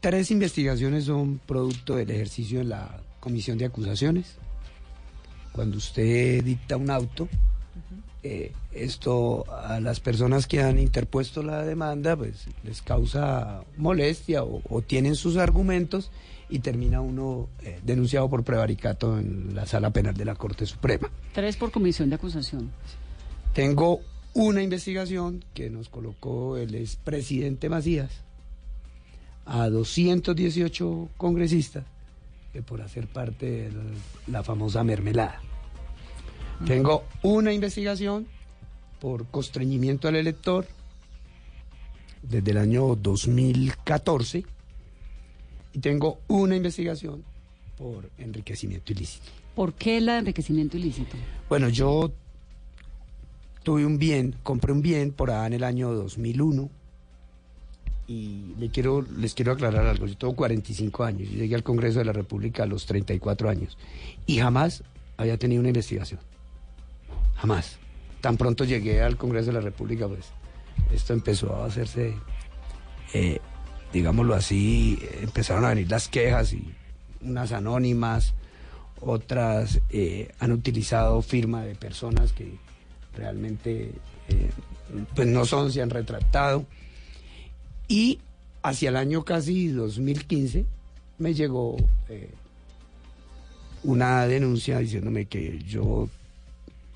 tres 0.00 0.30
investigaciones 0.30 1.04
son 1.04 1.40
producto 1.44 1.96
del 1.96 2.10
ejercicio 2.10 2.58
de 2.58 2.66
la 2.66 3.00
comisión 3.18 3.58
de 3.58 3.64
acusaciones. 3.64 4.36
Cuando 5.52 5.78
usted 5.78 6.44
dicta 6.44 6.76
un 6.76 6.90
auto, 6.90 7.28
eh, 8.22 8.52
esto 8.84 9.44
a 9.52 9.80
las 9.80 10.00
personas 10.00 10.46
que 10.46 10.62
han 10.62 10.78
interpuesto 10.78 11.42
la 11.42 11.64
demanda, 11.64 12.16
pues 12.16 12.46
les 12.64 12.82
causa 12.82 13.62
molestia 13.76 14.42
o, 14.42 14.62
o 14.68 14.82
tienen 14.82 15.14
sus 15.14 15.36
argumentos 15.36 16.10
y 16.48 16.60
termina 16.60 17.00
uno 17.00 17.48
eh, 17.62 17.80
denunciado 17.82 18.28
por 18.28 18.44
prevaricato 18.44 19.18
en 19.18 19.54
la 19.54 19.66
sala 19.66 19.90
penal 19.90 20.16
de 20.16 20.24
la 20.24 20.34
Corte 20.34 20.66
Suprema. 20.66 21.10
Tres 21.32 21.56
por 21.56 21.70
comisión 21.70 22.08
de 22.08 22.16
acusación. 22.16 22.70
Tengo 23.52 24.00
una 24.34 24.62
investigación 24.62 25.44
que 25.54 25.70
nos 25.70 25.88
colocó 25.88 26.56
el 26.56 26.74
expresidente 26.74 27.68
Macías 27.68 28.10
a 29.46 29.68
218 29.68 31.08
congresistas 31.16 31.84
que 32.52 32.62
por 32.62 32.80
hacer 32.80 33.06
parte 33.06 33.70
de 33.70 33.72
la 34.26 34.42
famosa 34.42 34.84
mermelada. 34.84 35.40
Tengo 36.66 37.04
una 37.22 37.52
investigación 37.52 38.26
por 39.06 39.24
constreñimiento 39.28 40.08
al 40.08 40.16
elector 40.16 40.66
desde 42.22 42.50
el 42.50 42.58
año 42.58 42.96
2014 42.96 44.44
y 45.74 45.78
tengo 45.78 46.18
una 46.26 46.56
investigación 46.56 47.22
por 47.78 48.10
enriquecimiento 48.18 48.90
ilícito. 48.90 49.26
¿Por 49.54 49.74
qué 49.74 49.98
el 49.98 50.08
enriquecimiento 50.08 50.76
ilícito? 50.76 51.16
Bueno, 51.48 51.68
yo 51.68 52.10
tuve 53.62 53.86
un 53.86 53.96
bien, 53.96 54.34
compré 54.42 54.72
un 54.72 54.82
bien 54.82 55.12
por 55.12 55.30
allá 55.30 55.46
en 55.46 55.52
el 55.52 55.62
año 55.62 55.92
2001 55.92 56.68
y 58.08 58.54
le 58.58 58.70
quiero, 58.70 59.02
les 59.02 59.34
quiero 59.34 59.52
aclarar 59.52 59.86
algo. 59.86 60.08
Yo 60.08 60.16
tengo 60.16 60.34
45 60.34 61.04
años, 61.04 61.28
yo 61.28 61.38
llegué 61.38 61.54
al 61.54 61.62
Congreso 61.62 62.00
de 62.00 62.06
la 62.06 62.12
República 62.12 62.64
a 62.64 62.66
los 62.66 62.86
34 62.86 63.50
años 63.50 63.78
y 64.26 64.38
jamás 64.38 64.82
había 65.16 65.38
tenido 65.38 65.60
una 65.60 65.68
investigación. 65.68 66.18
Jamás. 67.36 67.78
Tan 68.26 68.36
pronto 68.36 68.64
llegué 68.64 69.02
al 69.02 69.16
Congreso 69.16 69.46
de 69.46 69.52
la 69.52 69.60
República, 69.60 70.08
pues 70.08 70.24
esto 70.92 71.12
empezó 71.12 71.54
a 71.54 71.66
hacerse, 71.66 72.12
eh, 73.14 73.38
digámoslo 73.92 74.34
así, 74.34 74.98
empezaron 75.20 75.64
a 75.64 75.68
venir 75.68 75.88
las 75.88 76.08
quejas 76.08 76.52
y 76.52 76.74
unas 77.20 77.52
anónimas, 77.52 78.34
otras 79.00 79.80
eh, 79.90 80.32
han 80.40 80.50
utilizado 80.50 81.22
firma 81.22 81.62
de 81.62 81.76
personas 81.76 82.32
que 82.32 82.58
realmente 83.14 83.92
eh, 84.28 84.50
pues 85.14 85.28
no 85.28 85.44
son, 85.44 85.70
se 85.70 85.80
han 85.80 85.90
retractado. 85.90 86.66
Y 87.86 88.18
hacia 88.60 88.88
el 88.88 88.96
año 88.96 89.24
casi 89.24 89.68
2015 89.68 90.66
me 91.18 91.32
llegó 91.32 91.76
una 93.84 94.26
denuncia 94.26 94.80
diciéndome 94.80 95.26
que 95.26 95.60
yo 95.62 96.08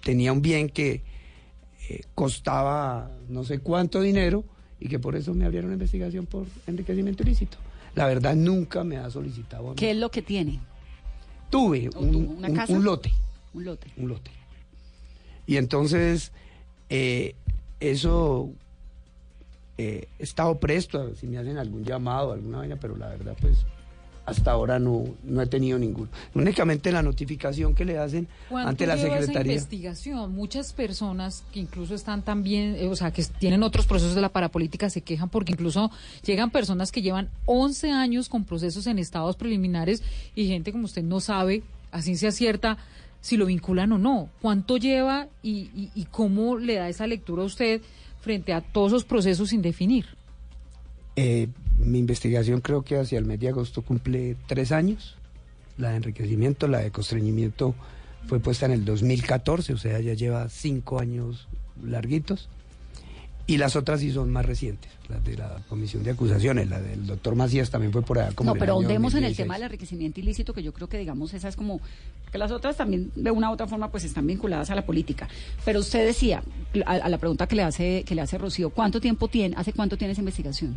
tenía 0.03 0.33
un 0.33 0.43
bien 0.43 0.69
que 0.69 1.09
eh, 1.90 2.00
costaba 2.14 3.11
no 3.29 3.44
sé 3.44 3.59
cuánto 3.59 4.00
dinero 4.00 4.44
y 4.79 4.88
que 4.88 4.98
por 4.98 5.16
eso 5.16 5.35
me 5.35 5.44
abrieron 5.44 5.66
una 5.68 5.74
investigación 5.74 6.26
por 6.26 6.46
enriquecimiento 6.66 7.22
ilícito. 7.22 7.59
La 7.94 8.07
verdad 8.07 8.35
nunca 8.37 8.85
me 8.85 8.96
ha 8.96 9.11
solicitado. 9.11 9.74
¿Qué 9.74 9.90
es 9.90 9.96
lo 9.96 10.11
que 10.11 10.22
tiene? 10.22 10.61
Tuve 11.50 11.90
un, 11.96 12.14
¿Una 12.38 12.48
un- 12.48 12.55
casa? 12.55 12.72
un 12.72 12.85
lote, 12.85 13.12
Un 13.55 13.64
lote. 13.64 13.88
un 13.96 14.09
lote. 14.09 14.31
Y 15.46 15.57
entonces 15.57 16.33
Eh, 16.92 17.35
eso 17.79 18.50
eh, 19.79 20.09
he 20.18 20.22
estado 20.24 20.59
presto 20.59 21.14
si 21.14 21.26
me 21.29 21.38
hacen 21.38 21.57
algún 21.57 21.85
llamado, 21.85 22.33
alguna 22.33 22.59
vaina, 22.59 22.76
pero 22.76 22.96
la 22.96 23.09
verdad, 23.11 23.37
pues 23.40 23.64
hasta 24.31 24.53
ahora 24.53 24.79
no, 24.79 25.05
no 25.25 25.43
he 25.43 25.47
tenido 25.47 25.79
ninguno. 25.79 26.09
Únicamente 26.35 26.93
la 26.93 27.03
notificación 27.03 27.75
que 27.75 27.85
le 27.85 27.99
hacen 27.99 28.29
ante 28.55 28.87
la 28.87 28.97
Secretaría. 28.97 29.40
Esa 29.40 29.40
investigación? 29.40 30.33
Muchas 30.33 30.73
personas 30.73 31.43
que 31.53 31.59
incluso 31.59 31.95
están 31.95 32.23
también, 32.23 32.77
eh, 32.77 32.87
o 32.87 32.95
sea, 32.95 33.11
que 33.11 33.25
tienen 33.25 33.64
otros 33.64 33.87
procesos 33.87 34.14
de 34.14 34.21
la 34.21 34.29
parapolítica 34.29 34.88
se 34.88 35.01
quejan 35.01 35.29
porque 35.29 35.53
incluso 35.53 35.90
llegan 36.25 36.51
personas 36.51 36.93
que 36.93 37.03
llevan 37.03 37.29
11 37.47 37.90
años 37.90 38.29
con 38.29 38.45
procesos 38.45 38.87
en 38.87 39.01
estados 39.01 39.37
preliminares 39.37 40.03
y 40.37 40.47
gente 40.47 40.71
como 40.71 40.85
usted 40.85 41.03
no 41.03 41.19
sabe 41.19 41.64
a 41.90 42.01
ciencia 42.01 42.31
cierta 42.31 42.79
si 43.21 43.37
lo 43.37 43.47
vinculan 43.47 43.90
o 43.93 43.99
no. 43.99 44.29
¿Cuánto 44.40 44.77
lleva 44.77 45.27
y, 45.43 45.90
y 45.95 46.05
cómo 46.11 46.57
le 46.57 46.77
da 46.77 46.88
esa 46.88 47.07
lectura 47.07 47.43
a 47.43 47.47
usted 47.47 47.83
frente 48.21 48.53
a 48.53 48.61
todos 48.61 48.93
esos 48.93 49.05
procesos 49.05 49.49
sin 49.49 49.61
definir? 49.61 50.07
Eh, 51.16 51.49
mi 51.85 51.99
investigación 51.99 52.61
creo 52.61 52.83
que 52.83 52.99
hacia 52.99 53.19
el 53.19 53.25
mes 53.25 53.40
de 53.40 53.49
agosto 53.49 53.83
cumple 53.83 54.37
tres 54.47 54.73
años. 54.73 55.16
La 55.79 55.90
de 55.90 55.97
enriquecimiento, 55.97 56.69
la 56.69 56.79
de 56.79 56.90
constreñimiento 56.90 57.75
fue 58.27 58.38
puesta 58.38 58.66
en 58.66 58.73
el 58.73 58.85
2014, 58.85 59.73
o 59.73 59.79
sea, 59.79 59.99
ya 60.01 60.14
lleva 60.14 60.49
cinco 60.49 61.01
años 61.01 61.49
larguitos. 61.83 62.49
Y 63.47 63.57
las 63.57 63.75
otras 63.75 63.99
sí 63.99 64.12
son 64.12 64.31
más 64.31 64.47
recientes, 64.47 64.93
las 65.09 65.25
de 65.25 65.37
la 65.37 65.57
comisión 65.69 66.05
de 66.05 66.12
acusaciones, 66.12 66.69
la 66.69 66.81
del 66.81 67.05
doctor 67.05 67.35
Macías 67.35 67.69
también 67.69 67.93
fue 67.93 68.03
por 68.03 68.21
allá 68.21 68.33
como 68.33 68.55
No, 68.55 68.59
pero 68.61 68.75
ahondemos 68.75 69.14
en 69.14 69.25
el 69.25 69.35
tema 69.35 69.55
del 69.55 69.64
enriquecimiento 69.64 70.21
ilícito, 70.21 70.55
que 70.55 70.62
yo 70.62 70.73
creo 70.73 70.88
que, 70.88 70.99
digamos, 70.99 71.35
esa 71.35 71.49
es 71.49 71.57
como, 71.57 71.81
que 72.31 72.38
las 72.38 72.53
otras 72.53 72.77
también 72.77 73.11
de 73.16 73.33
una 73.33 73.51
u 73.51 73.55
otra 73.55 73.66
forma 73.66 73.90
pues 73.90 74.05
están 74.05 74.25
vinculadas 74.25 74.71
a 74.71 74.77
la 74.77 74.87
política. 74.87 75.29
Pero 75.64 75.81
usted 75.81 76.07
decía, 76.07 76.45
a, 76.87 76.93
a 76.93 77.09
la 77.09 77.19
pregunta 77.19 77.49
que 77.49 77.57
le 77.57 77.62
hace, 77.64 78.05
que 78.05 78.14
le 78.14 78.21
hace 78.21 78.38
Rocío, 78.38 78.71
¿cuánto 78.71 79.01
tiempo 79.01 79.27
tiene, 79.27 79.57
hace 79.57 79.73
cuánto 79.73 79.97
tiene 79.97 80.12
esa 80.12 80.21
investigación? 80.21 80.77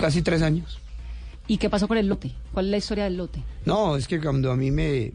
Casi 0.00 0.22
tres 0.22 0.40
años. 0.40 0.78
¿Y 1.46 1.58
qué 1.58 1.68
pasó 1.68 1.86
con 1.86 1.98
el 1.98 2.06
lote? 2.06 2.30
¿Cuál 2.52 2.66
es 2.66 2.70
la 2.70 2.76
historia 2.78 3.04
del 3.04 3.16
lote? 3.16 3.42
No, 3.66 3.96
es 3.96 4.08
que 4.08 4.20
cuando 4.20 4.50
a 4.50 4.56
mí 4.56 4.70
me, 4.70 5.12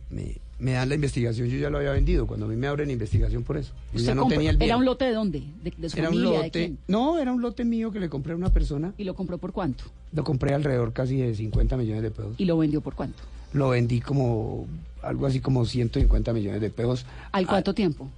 me, 0.59 0.71
dan 0.73 0.89
la 0.89 0.95
investigación, 0.95 1.47
yo 1.47 1.57
ya 1.57 1.69
lo 1.69 1.77
había 1.77 1.91
vendido. 1.91 2.27
Cuando 2.27 2.45
a 2.45 2.49
mí 2.49 2.55
me 2.55 2.67
abren 2.67 2.91
investigación 2.91 3.43
por 3.43 3.57
eso. 3.57 3.73
ya 3.93 4.13
no 4.13 4.27
tenía 4.27 4.51
el 4.51 4.61
¿Era 4.61 4.77
un 4.77 4.85
lote 4.85 5.05
de 5.05 5.13
dónde? 5.13 5.43
¿De, 5.63 5.89
su 5.89 5.97
era 5.97 6.09
familia? 6.09 6.29
Un 6.29 6.45
lote, 6.45 6.73
No, 6.87 7.17
era 7.17 7.31
un 7.31 7.41
lote 7.41 7.65
mío 7.65 7.91
que 7.91 7.99
le 7.99 8.09
compré 8.09 8.33
a 8.33 8.35
una 8.35 8.53
persona. 8.53 8.93
¿Y 8.97 9.05
lo 9.05 9.15
compró 9.15 9.37
por 9.37 9.53
cuánto? 9.53 9.85
Lo 10.11 10.23
compré 10.23 10.53
alrededor 10.53 10.93
casi 10.93 11.17
de 11.17 11.33
50 11.33 11.77
millones 11.77 12.03
de 12.03 12.11
pesos. 12.11 12.35
¿Y 12.37 12.45
lo 12.45 12.57
vendió 12.57 12.81
por 12.81 12.93
cuánto? 12.93 13.23
Lo 13.53 13.69
vendí 13.69 14.01
como 14.01 14.67
algo 15.01 15.25
así 15.25 15.39
como 15.39 15.65
150 15.65 16.33
millones 16.33 16.61
de 16.61 16.69
pesos. 16.69 17.05
¿Al 17.31 17.47
cuánto 17.47 17.73
tiempo? 17.73 18.09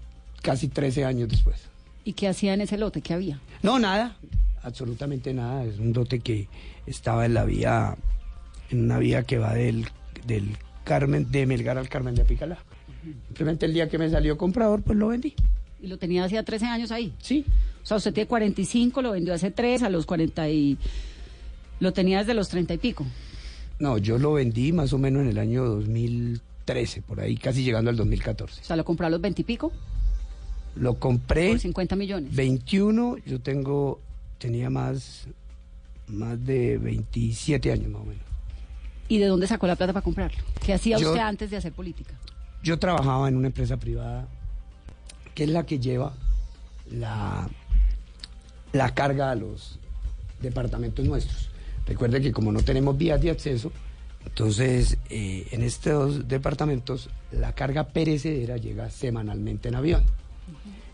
Casi 0.41 0.67
13 0.67 1.05
años 1.05 1.29
después. 1.29 1.57
¿Y 2.03 2.13
qué 2.13 2.27
hacía 2.27 2.53
en 2.53 2.61
ese 2.61 2.77
lote? 2.77 3.01
¿Qué 3.01 3.13
había? 3.13 3.39
No, 3.61 3.79
nada 3.79 4.17
absolutamente 4.67 5.33
nada. 5.33 5.63
Es 5.65 5.79
un 5.79 5.93
lote 5.93 6.19
que 6.19 6.47
estaba 6.85 7.25
en 7.25 7.33
la 7.33 7.45
vía, 7.45 7.97
en 8.69 8.83
una 8.83 8.99
vía 8.99 9.23
que 9.23 9.37
va 9.37 9.53
del, 9.53 9.87
del 10.25 10.57
Carmen, 10.83 11.31
de 11.31 11.45
Melgar 11.45 11.77
al 11.77 11.89
Carmen 11.89 12.15
de 12.15 12.21
Apicalá. 12.21 12.57
Simplemente 13.27 13.65
el 13.65 13.73
día 13.73 13.89
que 13.89 13.97
me 13.97 14.09
salió 14.09 14.37
comprador, 14.37 14.81
pues 14.81 14.97
lo 14.97 15.07
vendí. 15.07 15.33
¿Y 15.81 15.87
lo 15.87 15.97
tenía 15.97 16.23
hacía 16.23 16.43
13 16.43 16.65
años 16.65 16.91
ahí? 16.91 17.13
Sí. 17.19 17.45
O 17.83 17.85
sea, 17.85 17.97
usted 17.97 18.13
tiene 18.13 18.27
45, 18.27 19.01
lo 19.01 19.11
vendió 19.11 19.33
hace 19.33 19.51
3, 19.51 19.83
a 19.83 19.89
los 19.89 20.05
40 20.05 20.49
y... 20.49 20.77
Lo 21.79 21.93
tenía 21.93 22.19
desde 22.19 22.33
los 22.33 22.49
30 22.49 22.73
y 22.73 22.77
pico. 22.79 23.05
No, 23.79 23.99
yo 23.99 24.17
lo 24.17 24.33
vendí 24.33 24.71
más 24.71 24.91
o 24.93 24.97
menos 24.97 25.21
en 25.21 25.29
el 25.29 25.37
año 25.37 25.63
2013, 25.63 27.03
por 27.03 27.19
ahí, 27.19 27.37
casi 27.37 27.63
llegando 27.63 27.91
al 27.91 27.95
2014. 27.95 28.61
O 28.61 28.63
sea, 28.63 28.75
¿lo 28.75 28.83
compró 28.83 29.05
a 29.05 29.09
los 29.11 29.21
20 29.21 29.41
y 29.41 29.45
pico? 29.45 29.71
Lo 30.75 30.95
compré... 30.95 31.49
Por 31.49 31.59
50 31.59 31.95
millones. 31.95 32.35
21, 32.35 33.17
yo 33.25 33.39
tengo 33.39 34.01
tenía 34.37 34.69
más, 34.69 35.27
más 36.07 36.43
de 36.45 36.77
27 36.77 37.71
años 37.71 37.89
más 37.89 38.01
o 38.01 38.05
menos. 38.05 38.23
¿Y 39.09 39.19
de 39.19 39.27
dónde 39.27 39.47
sacó 39.47 39.67
la 39.67 39.75
plata 39.75 39.93
para 39.93 40.03
comprarlo? 40.03 40.37
¿Qué 40.65 40.73
hacía 40.73 40.97
usted 40.97 41.19
antes 41.19 41.49
de 41.49 41.57
hacer 41.57 41.71
política? 41.71 42.13
Yo 42.63 42.77
trabajaba 42.77 43.27
en 43.27 43.37
una 43.37 43.47
empresa 43.47 43.77
privada 43.77 44.27
que 45.33 45.43
es 45.43 45.49
la 45.49 45.65
que 45.65 45.79
lleva 45.79 46.13
la, 46.91 47.47
la 48.73 48.93
carga 48.93 49.31
a 49.31 49.35
los 49.35 49.79
departamentos 50.41 51.05
nuestros. 51.05 51.49
Recuerde 51.85 52.21
que 52.21 52.31
como 52.31 52.51
no 52.51 52.61
tenemos 52.63 52.97
vías 52.97 53.21
de 53.21 53.29
acceso, 53.29 53.71
entonces 54.25 54.97
eh, 55.09 55.47
en 55.51 55.63
estos 55.63 56.27
departamentos 56.27 57.09
la 57.31 57.53
carga 57.53 57.85
perecedera 57.85 58.57
llega 58.57 58.89
semanalmente 58.89 59.69
en 59.69 59.75
avión. 59.75 60.03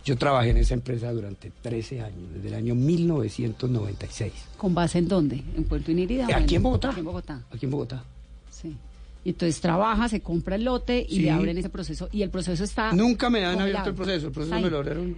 Yo 0.06 0.18
trabajé 0.18 0.50
en 0.50 0.58
esa 0.58 0.74
empresa 0.74 1.12
durante 1.14 1.52
13 1.62 2.02
años, 2.02 2.34
desde 2.34 2.50
el 2.50 2.56
año 2.56 2.76
1996. 2.76 4.34
¿Con 4.58 4.76
base 4.76 4.98
en 4.98 5.08
dónde? 5.08 5.42
¿En 5.56 5.64
Puerto 5.64 5.92
Inírida? 5.92 6.28
Aquí 6.36 6.56
en 6.56 6.64
Bogotá. 6.64 6.90
Aquí 6.90 7.00
en 7.00 7.06
Bogotá. 7.06 7.42
Aquí 7.52 7.66
en 7.66 7.72
Bogotá. 7.72 8.04
Sí. 8.50 8.76
Y 9.24 9.30
entonces 9.30 9.62
trabaja, 9.62 10.10
se 10.10 10.20
compra 10.20 10.56
el 10.56 10.66
lote 10.66 11.06
y 11.08 11.20
le 11.20 11.32
abren 11.32 11.58
ese 11.58 11.70
proceso. 11.70 12.10
Y 12.12 12.22
el 12.22 12.30
proceso 12.30 12.66
está. 12.66 12.92
Nunca 12.92 13.30
me 13.30 13.46
han 13.46 13.62
abierto 13.62 13.90
el 13.90 13.96
proceso. 13.96 14.28
El 14.28 14.34
proceso 14.34 14.60
me 14.60 14.70
lo 14.70 14.78
abrieron. 14.80 15.16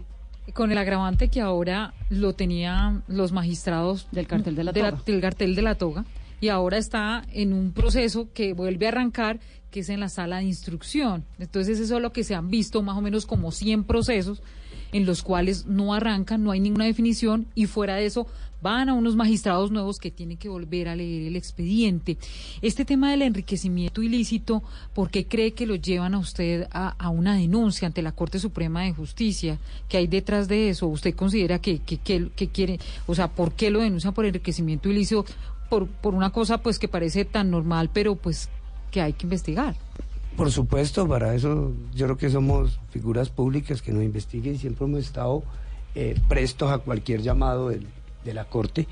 Con 0.53 0.71
el 0.71 0.77
agravante 0.77 1.29
que 1.29 1.41
ahora 1.41 1.95
lo 2.11 2.33
tenían 2.33 3.03
los 3.07 3.31
magistrados 3.31 4.07
del 4.11 4.27
cartel 4.27 4.55
de 4.55 4.63
la 4.63 4.73
toga. 4.73 5.01
del 5.03 5.21
cartel 5.21 5.55
de 5.55 5.61
la 5.63 5.75
toga. 5.75 6.05
Y 6.39 6.49
ahora 6.49 6.77
está 6.77 7.25
en 7.31 7.53
un 7.53 7.71
proceso 7.71 8.27
que 8.31 8.53
vuelve 8.53 8.85
a 8.85 8.89
arrancar, 8.89 9.39
que 9.71 9.79
es 9.79 9.89
en 9.89 9.99
la 9.99 10.09
sala 10.09 10.37
de 10.37 10.43
instrucción. 10.43 11.25
Entonces, 11.39 11.79
eso 11.79 11.95
es 11.95 12.01
lo 12.01 12.13
que 12.13 12.23
se 12.23 12.35
han 12.35 12.51
visto 12.51 12.83
más 12.83 12.95
o 12.95 13.01
menos 13.01 13.25
como 13.25 13.51
100 13.51 13.85
procesos 13.85 14.43
en 14.95 15.05
los 15.05 15.23
cuales 15.23 15.65
no 15.65 15.93
arrancan, 15.93 16.41
no 16.41 16.51
hay 16.51 16.61
ninguna 16.61 16.85
definición 16.85 17.47
y 17.53 17.65
fuera 17.65 17.95
de 17.95 18.05
eso 18.05 18.27
van 18.61 18.87
a 18.87 18.93
unos 18.93 19.17
magistrados 19.17 19.69
nuevos 19.69 19.99
que 19.99 20.09
tienen 20.09 20.37
que 20.37 20.47
volver 20.47 20.87
a 20.87 20.95
leer 20.95 21.27
el 21.27 21.35
expediente. 21.35 22.17
Este 22.61 22.85
tema 22.85 23.11
del 23.11 23.23
enriquecimiento 23.23 24.01
ilícito, 24.01 24.63
¿por 24.93 25.09
qué 25.09 25.27
cree 25.27 25.51
que 25.51 25.65
lo 25.65 25.75
llevan 25.75 26.13
a 26.13 26.19
usted 26.19 26.69
a, 26.71 27.09
una 27.09 27.35
denuncia 27.35 27.85
ante 27.85 28.01
la 28.01 28.13
Corte 28.13 28.39
Suprema 28.39 28.83
de 28.83 28.93
Justicia? 28.93 29.59
¿Qué 29.89 29.97
hay 29.97 30.07
detrás 30.07 30.47
de 30.47 30.69
eso? 30.69 30.87
¿Usted 30.87 31.13
considera 31.13 31.59
que, 31.59 31.79
que, 31.79 32.47
quiere, 32.47 32.79
o 33.05 33.13
sea, 33.13 33.27
por 33.27 33.51
qué 33.51 33.71
lo 33.71 33.81
denuncian 33.81 34.13
por 34.13 34.25
enriquecimiento 34.25 34.89
ilícito? 34.89 35.25
Por, 35.69 35.87
por 35.87 36.15
una 36.15 36.29
cosa 36.29 36.59
pues 36.59 36.79
que 36.79 36.87
parece 36.87 37.25
tan 37.25 37.51
normal, 37.51 37.89
pero 37.93 38.15
pues 38.15 38.47
que 38.91 39.01
hay 39.01 39.11
que 39.11 39.25
investigar. 39.25 39.75
Por 40.37 40.51
supuesto, 40.51 41.07
para 41.07 41.33
eso 41.33 41.73
yo 41.93 42.05
creo 42.07 42.17
que 42.17 42.29
somos 42.29 42.79
figuras 42.89 43.29
públicas 43.29 43.81
que 43.81 43.93
nos 43.93 44.03
investiguen 44.03 44.55
y 44.55 44.57
siempre 44.57 44.85
hemos 44.85 44.99
estado 44.99 45.43
eh, 45.95 46.19
prestos 46.27 46.71
a 46.71 46.79
cualquier 46.79 47.21
llamado 47.21 47.69
de 47.69 48.33
la 48.33 48.45
Corte. 48.45 48.87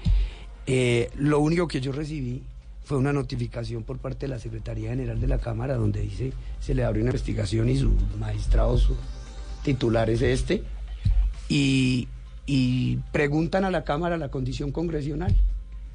Eh, 0.66 1.12
lo 1.18 1.40
único 1.40 1.68
que 1.68 1.82
yo 1.82 1.92
recibí 1.92 2.42
fue 2.86 2.98
una 2.98 3.12
notificación 3.12 3.84
por 3.84 3.98
parte 3.98 4.28
de 4.28 4.30
la 4.30 4.40
Secretaría 4.40 4.92
General 4.92 5.20
de 5.20 5.28
la 5.28 5.38
Cámara 5.38 5.76
donde 5.76 6.02
dice 6.02 6.34
se 6.60 6.74
le 6.74 6.84
abre 6.84 7.02
una 7.02 7.10
investigación 7.10 7.70
y 7.70 7.78
su 7.78 7.92
magistrado 8.20 8.78
su 8.78 8.96
titular 9.64 10.10
es 10.10 10.22
este 10.22 10.64
y, 11.50 12.08
y 12.46 12.98
preguntan 13.12 13.66
a 13.66 13.72
la 13.72 13.84
Cámara 13.84 14.18
la 14.18 14.30
condición 14.30 14.72
congresional, 14.72 15.36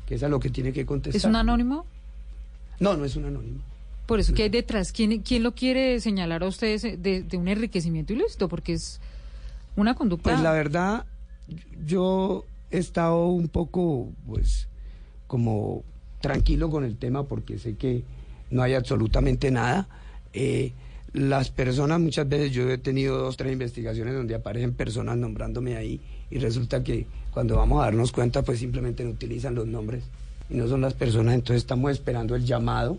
que 0.06 0.14
es 0.14 0.22
a 0.22 0.28
lo 0.28 0.40
que 0.40 0.50
tiene 0.50 0.72
que 0.72 0.87
contestar. 0.87 1.18
¿Es 1.18 1.24
un 1.24 1.37
anónimo? 1.37 1.84
No, 2.80 2.96
no 2.96 3.04
es 3.04 3.16
un 3.16 3.24
anónimo. 3.24 3.61
Por 4.09 4.21
eso, 4.21 4.33
¿qué 4.33 4.44
hay 4.44 4.49
detrás? 4.49 4.90
¿Quién, 4.90 5.21
quién 5.21 5.42
lo 5.42 5.55
quiere 5.55 6.01
señalar 6.01 6.42
a 6.42 6.47
ustedes 6.47 6.81
de, 6.81 7.27
un 7.35 7.47
enriquecimiento 7.47 8.14
ilícito? 8.14 8.49
Porque 8.49 8.73
es 8.73 9.03
una 9.77 9.94
conducta... 9.94 10.31
Pues 10.31 10.40
la 10.40 10.53
verdad, 10.53 11.05
yo 11.85 12.47
he 12.71 12.79
estado 12.79 13.27
un 13.27 13.49
poco, 13.49 14.09
pues, 14.27 14.66
como 15.27 15.83
tranquilo 16.23 16.71
con 16.71 16.85
el 16.85 16.97
tema 16.97 17.25
porque 17.25 17.59
sé 17.59 17.77
que 17.77 18.03
no 18.51 18.62
hay 18.62 18.73
absolutamente 18.73 19.51
nada. 19.51 19.87
Eh, 20.33 20.73
las 21.12 21.51
personas, 21.51 22.01
muchas 22.01 22.27
veces 22.27 22.51
yo 22.51 22.71
he 22.71 22.79
tenido 22.79 23.18
dos, 23.18 23.37
tres 23.37 23.53
investigaciones 23.53 24.14
donde 24.14 24.35
aparecen 24.35 24.72
personas 24.72 25.18
nombrándome 25.18 25.76
ahí 25.76 26.01
y 26.30 26.39
resulta 26.39 26.82
que 26.82 27.07
cuando 27.30 27.57
vamos 27.57 27.82
a 27.82 27.85
darnos 27.85 28.11
cuenta, 28.11 28.41
pues 28.41 28.59
simplemente 28.59 29.05
no 29.05 29.11
utilizan 29.11 29.55
los 29.55 29.66
nombres 29.66 30.05
y 30.49 30.55
no 30.55 30.66
son 30.66 30.80
las 30.80 30.95
personas, 30.95 31.35
entonces 31.35 31.62
estamos 31.62 31.93
esperando 31.93 32.35
el 32.37 32.47
llamado 32.47 32.97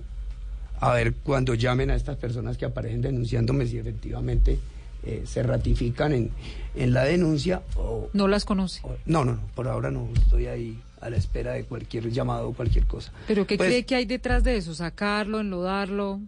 a 0.80 0.94
ver 0.94 1.14
cuando 1.16 1.54
llamen 1.54 1.92
a 1.92 1.96
estas 1.96 2.18
personas 2.18 2.58
que 2.58 2.66
aparecen 2.66 3.02
denunciándome 3.02 3.68
si 3.68 3.78
efectivamente 3.78 4.60
eh, 5.04 5.24
se 5.26 5.44
ratifican 5.44 6.14
en, 6.14 6.32
en, 6.76 6.94
la 6.94 7.04
denuncia 7.04 7.62
o... 7.76 8.10
¿No 8.14 8.28
las 8.28 8.46
conoce? 8.46 8.82
no, 9.06 9.26
no, 9.26 9.34
no, 9.34 9.42
por 9.56 9.68
ahora 9.68 9.92
no, 9.92 10.10
estoy 10.16 10.48
ahí 10.48 10.80
a 11.02 11.10
la 11.10 11.18
espera 11.18 11.54
de 11.54 11.64
cualquier 11.64 12.10
llamado 12.12 12.50
o 12.50 12.54
cualquier 12.54 12.86
cosa. 12.86 13.12
¿Pero 13.28 13.48
qué 13.48 13.58
pues 13.58 13.70
cree 13.70 13.86
que 13.86 13.96
hay 13.96 14.06
detrás 14.06 14.44
de 14.44 14.58
eso? 14.58 14.76
¿Sacarlo, 14.76 15.40
enlodarlo? 15.40 16.20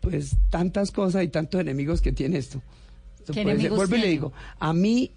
Pues 0.00 0.36
tantas 0.50 0.90
cosas 0.90 1.24
y 1.24 1.28
tantos 1.28 1.60
enemigos 1.60 2.00
que 2.00 2.12
tiene 2.12 2.38
esto. 2.38 2.62
Vuelvo 3.28 3.96
y 3.96 4.00
le 4.00 4.08
digo, 4.08 4.32
a 4.58 4.72
mí 4.72 5.12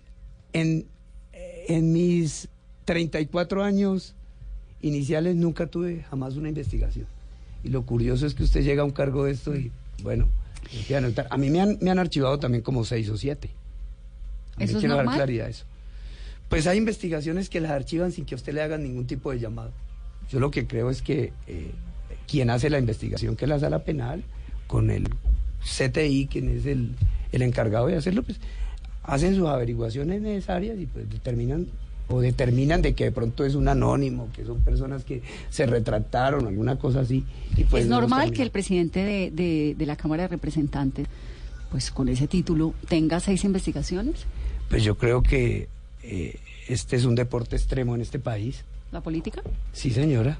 en, 0.54 0.86
en 1.34 1.92
mis 1.92 2.48
34 2.86 3.64
años 3.64 4.14
iniciales 4.82 5.36
nunca 5.36 5.68
tuve 5.68 6.04
jamás 6.10 6.36
una 6.36 6.50
investigación. 6.50 7.08
Y 7.66 7.70
lo 7.70 7.82
curioso 7.82 8.28
es 8.28 8.36
que 8.36 8.44
usted 8.44 8.62
llega 8.62 8.84
a 8.84 8.86
un 8.86 8.92
cargo 8.92 9.26
de 9.26 9.32
esto 9.32 9.56
y, 9.56 9.72
bueno, 10.04 10.28
a 11.32 11.38
mí 11.38 11.50
me 11.50 11.62
han, 11.62 11.80
me 11.82 11.90
han 11.90 11.98
archivado 11.98 12.38
también 12.38 12.62
como 12.62 12.86
seis 12.86 13.10
o 13.10 13.18
siete. 13.18 13.50
¿Eso 14.60 14.74
es 14.74 14.80
quiero 14.82 14.96
normal? 14.96 15.18
dar 15.18 15.26
claridad 15.26 15.48
a 15.48 15.50
eso. 15.50 15.66
Pues 16.48 16.68
hay 16.68 16.78
investigaciones 16.78 17.50
que 17.50 17.60
las 17.60 17.72
archivan 17.72 18.12
sin 18.12 18.26
que 18.26 18.36
a 18.36 18.38
usted 18.38 18.54
le 18.54 18.62
hagan 18.62 18.84
ningún 18.84 19.08
tipo 19.08 19.32
de 19.32 19.40
llamado. 19.40 19.72
Yo 20.30 20.40
lo 20.40 20.52
que 20.52 20.68
creo 20.68 20.92
es 20.92 21.02
que 21.02 21.34
eh, 21.48 21.72
quien 22.28 22.52
hace 22.52 22.70
la 22.70 22.78
investigación, 22.78 23.36
que 23.36 23.46
es 23.46 23.50
la 23.50 23.60
sala 23.60 23.80
penal, 23.80 24.24
con 24.68 24.92
el 24.92 25.08
CTI, 25.64 26.28
quien 26.28 26.50
es 26.50 26.68
el, 26.68 26.92
el 27.32 27.42
encargado 27.42 27.88
de 27.88 27.96
hacerlo, 27.96 28.22
pues 28.22 28.40
hacen 29.02 29.36
sus 29.36 29.48
averiguaciones 29.48 30.22
necesarias 30.22 30.78
y 30.80 30.86
pues 30.86 31.10
determinan 31.10 31.68
o 32.08 32.22
determinan 32.22 32.82
de 32.82 32.94
que 32.94 33.06
de 33.06 33.12
pronto 33.12 33.46
es 33.46 33.56
un 33.56 33.68
anónimo, 33.68 34.30
que 34.36 34.46
son 34.46 34.60
personas 34.62 35.04
que 35.04 35.22
se 35.50 35.66
retractaron, 35.66 36.46
alguna 36.48 36.78
cosa 36.78 37.00
así. 37.02 37.24
Y 37.58 37.64
pues 37.64 37.84
es 37.86 37.90
no 37.90 38.00
normal 38.00 38.32
que 38.32 38.44
el 38.44 38.52
presidente 38.52 39.04
de, 39.04 39.32
de- 39.32 39.76
de 39.78 39.86
la 39.86 39.96
Cámara 39.96 40.24
de 40.24 40.28
Representantes, 40.30 41.08
pues 41.72 41.90
con 41.92 42.08
ese 42.10 42.28
título, 42.28 42.74
tenga 42.88 43.20
seis 43.20 43.44
investigaciones. 43.44 44.26
Pues 44.70 44.84
yo 44.84 44.98
creo 44.98 45.24
que 45.24 45.68
eh, 46.04 46.40
este 46.68 46.96
es 46.96 47.06
un 47.06 47.16
deporte 47.16 47.56
extremo 47.56 47.96
en 47.96 48.02
este 48.02 48.20
país. 48.20 48.64
¿La 48.92 49.02
política? 49.02 49.42
Sí, 49.74 49.90
señora. 49.90 50.38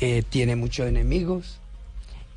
Eh, 0.00 0.22
tiene 0.28 0.56
muchos 0.56 0.86
enemigos 0.88 1.58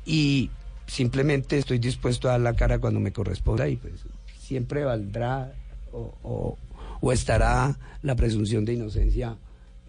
y 0.06 0.50
simplemente 0.86 1.58
estoy 1.58 1.78
dispuesto 1.78 2.28
a 2.28 2.32
dar 2.32 2.40
la 2.40 2.54
cara 2.54 2.78
cuando 2.78 3.00
me 3.00 3.10
corresponda 3.12 3.68
y 3.68 3.76
pues 3.76 3.94
siempre 4.38 4.84
valdrá 4.84 5.52
o, 5.92 6.14
o- 6.22 6.58
o 7.00 7.12
estará 7.12 7.76
la 8.02 8.14
presunción 8.16 8.64
de 8.64 8.74
inocencia 8.74 9.36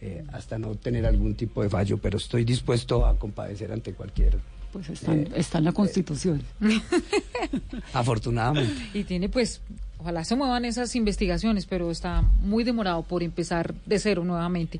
eh, 0.02 0.24
hasta 0.34 0.58
no 0.60 0.76
tener 0.76 1.06
algún 1.06 1.36
tipo 1.36 1.64
de 1.64 1.70
fallo, 1.70 1.98
pero 1.98 2.18
estoy 2.18 2.44
dispuesto 2.44 3.06
a 3.06 3.18
compadecer 3.18 3.72
ante 3.72 3.94
cualquier. 3.94 4.38
Pues 4.74 4.90
está, 4.90 5.14
en- 5.14 5.28
Eh, 5.28 5.32
está 5.36 5.58
en 5.60 5.64
la 5.66 5.72
Constitución. 5.72 6.44
Afortunadamente. 7.94 8.74
Y 8.94 9.04
tiene 9.04 9.30
pues, 9.30 9.62
ojalá 10.00 10.24
se 10.24 10.36
muevan 10.36 10.66
esas 10.66 10.96
investigaciones, 10.96 11.66
pero 11.66 11.92
está 11.92 12.22
muy 12.22 12.64
demorado 12.64 13.04
por 13.04 13.24
empezar 13.24 13.74
de 13.86 14.00
cero 14.00 14.24
nuevamente. 14.24 14.80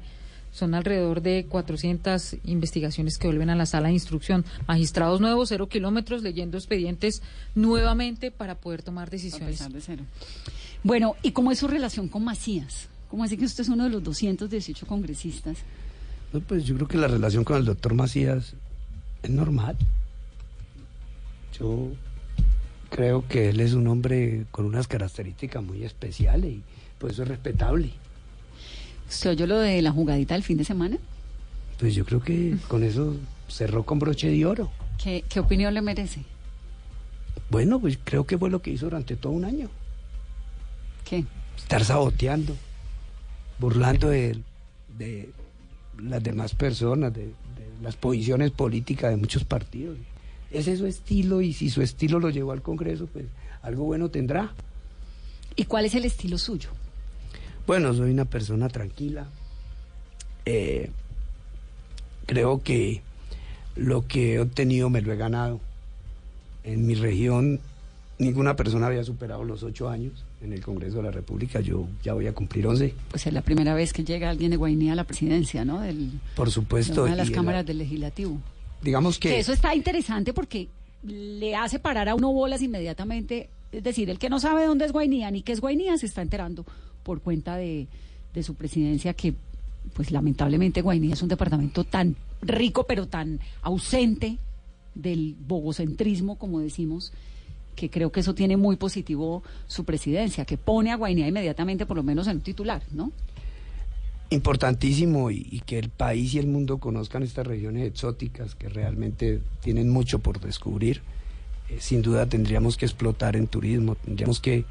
Son 0.56 0.74
alrededor 0.74 1.22
de 1.22 1.48
400 1.50 2.38
investigaciones 2.46 3.18
que 3.18 3.28
vuelven 3.28 3.50
a 3.50 3.58
la 3.58 3.66
sala 3.66 3.90
de 3.90 3.94
instrucción. 3.96 4.46
Magistrados 4.70 5.20
nuevos, 5.20 5.50
cero 5.50 5.68
kilómetros, 5.68 6.24
leyendo 6.24 6.58
expedientes 6.58 7.22
nuevamente 7.56 8.32
para 8.32 8.56
poder 8.56 8.82
tomar 8.82 9.10
decisiones. 9.10 9.60
empezar 9.60 9.74
de 9.74 9.82
cero. 9.82 10.06
Bueno, 10.82 11.18
¿y 11.22 11.32
cómo 11.32 11.52
es 11.52 11.60
su 11.60 11.68
relación 11.68 12.08
con 12.08 12.24
Macías? 12.24 12.88
¿Cómo 13.10 13.26
así 13.26 13.36
que 13.36 13.44
usted 13.44 13.64
es 13.64 13.68
uno 13.68 13.84
de 13.84 13.90
los 13.90 14.02
218 14.02 14.88
congresistas? 14.88 15.58
No, 16.32 16.40
pues 16.40 16.64
yo 16.64 16.76
creo 16.76 16.88
que 16.88 16.98
la 17.00 17.10
relación 17.10 17.44
con 17.44 17.58
el 17.58 17.66
doctor 17.66 17.94
Macías 17.94 18.54
es 19.24 19.30
normal. 19.30 19.76
Yo 21.60 21.90
creo 22.90 23.28
que 23.28 23.50
él 23.50 23.60
es 23.60 23.74
un 23.74 23.88
hombre 23.88 24.46
con 24.52 24.64
unas 24.64 24.88
características 24.88 25.62
muy 25.62 25.84
especiales 25.84 26.50
y 26.50 26.64
pues 26.98 27.16
eso 27.16 27.24
es 27.24 27.28
respetable. 27.28 27.92
¿Usted 29.10 29.32
oyó 29.32 29.48
lo 29.48 29.60
de 29.60 29.82
la 29.82 29.92
jugadita 29.92 30.34
del 30.34 30.44
fin 30.44 30.58
de 30.58 30.66
semana? 30.66 30.98
Pues 31.80 31.94
yo 31.94 32.06
creo 32.06 32.22
que 32.22 32.56
con 32.68 32.84
eso 32.84 33.16
cerró 33.48 33.84
con 33.84 34.00
broche 34.00 34.30
de 34.30 34.46
oro. 34.46 34.72
¿Qué, 35.02 35.24
qué 35.30 35.40
opinión 35.40 35.74
le 35.74 35.82
merece? 35.82 36.22
Bueno, 37.50 37.80
pues 37.80 38.00
creo 38.04 38.26
que 38.26 38.38
fue 38.38 38.50
lo 38.50 38.62
que 38.62 38.72
hizo 38.72 38.86
durante 38.86 39.16
todo 39.16 39.34
un 39.34 39.46
año. 39.46 39.70
¿Qué? 41.04 41.26
Estar 41.58 41.84
saboteando, 41.86 42.56
burlando 43.60 44.10
de, 44.10 44.40
de 44.98 45.30
las 46.02 46.24
demás 46.24 46.56
personas, 46.56 47.14
de, 47.14 47.26
de 47.26 47.34
las 47.84 47.96
posiciones 47.96 48.52
políticas 48.52 49.12
de 49.12 49.18
muchos 49.18 49.44
partidos. 49.44 49.98
Ese 50.52 50.74
es 50.74 50.80
su 50.80 50.86
estilo 50.88 51.42
y 51.42 51.54
si 51.54 51.70
su 51.70 51.82
estilo 51.82 52.20
lo 52.20 52.30
llevó 52.30 52.52
al 52.54 52.62
Congreso, 52.62 53.08
pues 53.08 53.26
algo 53.62 53.84
bueno 53.84 54.10
tendrá. 54.10 54.54
¿Y 55.56 55.66
cuál 55.66 55.86
es 55.86 55.94
el 55.96 56.06
estilo 56.06 56.38
suyo? 56.38 56.70
Bueno, 57.68 57.94
soy 57.94 58.12
una 58.12 58.26
persona 58.26 58.70
tranquila. 58.70 59.28
Eh, 60.46 60.90
creo 62.26 62.62
que 62.62 63.02
lo 63.76 64.08
que 64.08 64.36
he 64.36 64.40
obtenido 64.40 64.90
me 64.90 65.02
lo 65.02 65.12
he 65.14 65.18
ganado. 65.18 65.60
En 66.64 66.86
mi 66.86 66.96
región 66.96 67.60
ninguna 68.18 68.56
persona 68.56 68.88
había 68.88 69.04
superado 69.04 69.44
los 69.44 69.62
ocho 69.64 69.90
años 69.90 70.14
en 70.42 70.54
el 70.54 70.62
Congreso 70.62 70.98
de 70.98 71.04
la 71.04 71.12
República. 71.12 71.60
Yo 71.60 71.88
ya 72.04 72.14
voy 72.14 72.28
a 72.28 72.34
cumplir 72.34 72.66
once. 72.68 72.94
Pues 73.10 73.26
es 73.28 73.34
la 73.34 73.42
primera 73.42 73.74
vez 73.74 73.92
que 73.94 74.04
llega 74.04 74.30
alguien 74.30 74.52
de 74.52 74.58
Guainía 74.58 74.94
a 74.94 74.96
la 74.96 75.04
presidencia, 75.04 75.66
¿no? 75.66 75.82
Del, 75.82 76.12
Por 76.36 76.48
de 76.48 76.54
supuesto. 76.54 77.04
una 77.04 77.12
de 77.12 77.18
las 77.18 77.32
cámaras 77.32 77.62
la- 77.64 77.68
del 77.68 77.80
legislativo. 77.80 78.40
digamos 78.82 79.20
Que 79.20 79.30
que... 79.30 79.40
eso 79.40 79.52
está 79.54 79.76
interesante 79.76 80.34
porque 80.34 80.68
le 81.04 81.56
hace 81.56 81.78
parar 81.80 82.08
a 82.10 82.16
uno 82.16 82.32
bolas 82.32 82.62
inmediatamente. 82.62 83.50
Es 83.72 83.84
decir, 83.84 84.10
el 84.10 84.18
que 84.20 84.30
no 84.30 84.40
sabe 84.40 84.66
dónde 84.66 84.86
es 84.86 84.92
Guainía 84.94 85.30
ni 85.32 85.42
qué 85.42 85.52
es 85.52 85.60
Guainía 85.60 85.98
se 85.98 86.06
está 86.06 86.22
enterando 86.22 86.66
por 87.06 87.22
cuenta 87.22 87.56
de, 87.56 87.88
su 88.44 88.56
presidencia 88.56 89.14
que, 89.14 89.34
pues 89.94 90.12
lamentablemente 90.12 90.82
Guainía 90.82 91.14
es 91.14 91.22
un 91.22 91.30
departamento 91.30 91.86
tan 91.86 92.18
rico 92.42 92.86
pero 92.86 93.08
tan 93.08 93.40
ausente 93.62 94.40
del 94.94 95.38
bogocentrismo, 95.48 96.38
como 96.38 96.60
decimos, 96.60 97.14
que 97.78 97.90
creo 97.90 98.12
que 98.12 98.20
eso 98.20 98.34
tiene 98.34 98.58
muy 98.58 98.76
positivo 98.76 99.44
su 99.68 99.86
presidencia, 99.86 100.44
que 100.44 100.58
pone 100.58 100.92
a 100.92 100.98
Guainía 100.98 101.28
inmediatamente 101.28 101.86
por 101.86 101.96
lo 101.96 102.04
menos 102.04 102.28
en 102.28 102.38
un 102.38 102.42
titular, 102.42 102.82
¿no? 102.92 103.14
importantísimo 104.32 105.30
y, 105.30 105.48
y 105.52 105.60
que 105.60 105.78
el 105.78 105.90
país 105.90 106.34
y 106.34 106.40
el 106.40 106.48
mundo 106.48 106.80
conozcan 106.80 107.22
estas 107.22 107.46
regiones 107.46 107.88
exóticas 107.88 108.56
que 108.56 108.70
realmente 108.70 109.40
tienen 109.62 109.90
mucho 109.90 110.18
por 110.18 110.40
descubrir. 110.40 111.04
Eh, 111.70 111.78
sin 111.80 112.02
duda 112.02 112.26
tendríamos 112.26 112.76
que 112.76 112.86
explotar 112.86 113.36
en 113.36 113.46
turismo, 113.48 113.96
tendríamos 113.96 114.40
que 114.40 114.66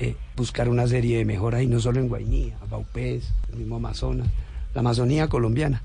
eh, 0.00 0.16
buscar 0.34 0.70
una 0.70 0.86
serie 0.86 1.18
de 1.18 1.26
mejoras 1.26 1.62
y 1.62 1.66
no 1.66 1.78
solo 1.78 2.00
en 2.00 2.08
Guainía, 2.08 2.56
Baupés, 2.70 3.32
el 3.52 3.58
mismo 3.58 3.76
Amazonas, 3.76 4.28
la 4.74 4.80
Amazonía 4.80 5.28
colombiana. 5.28 5.82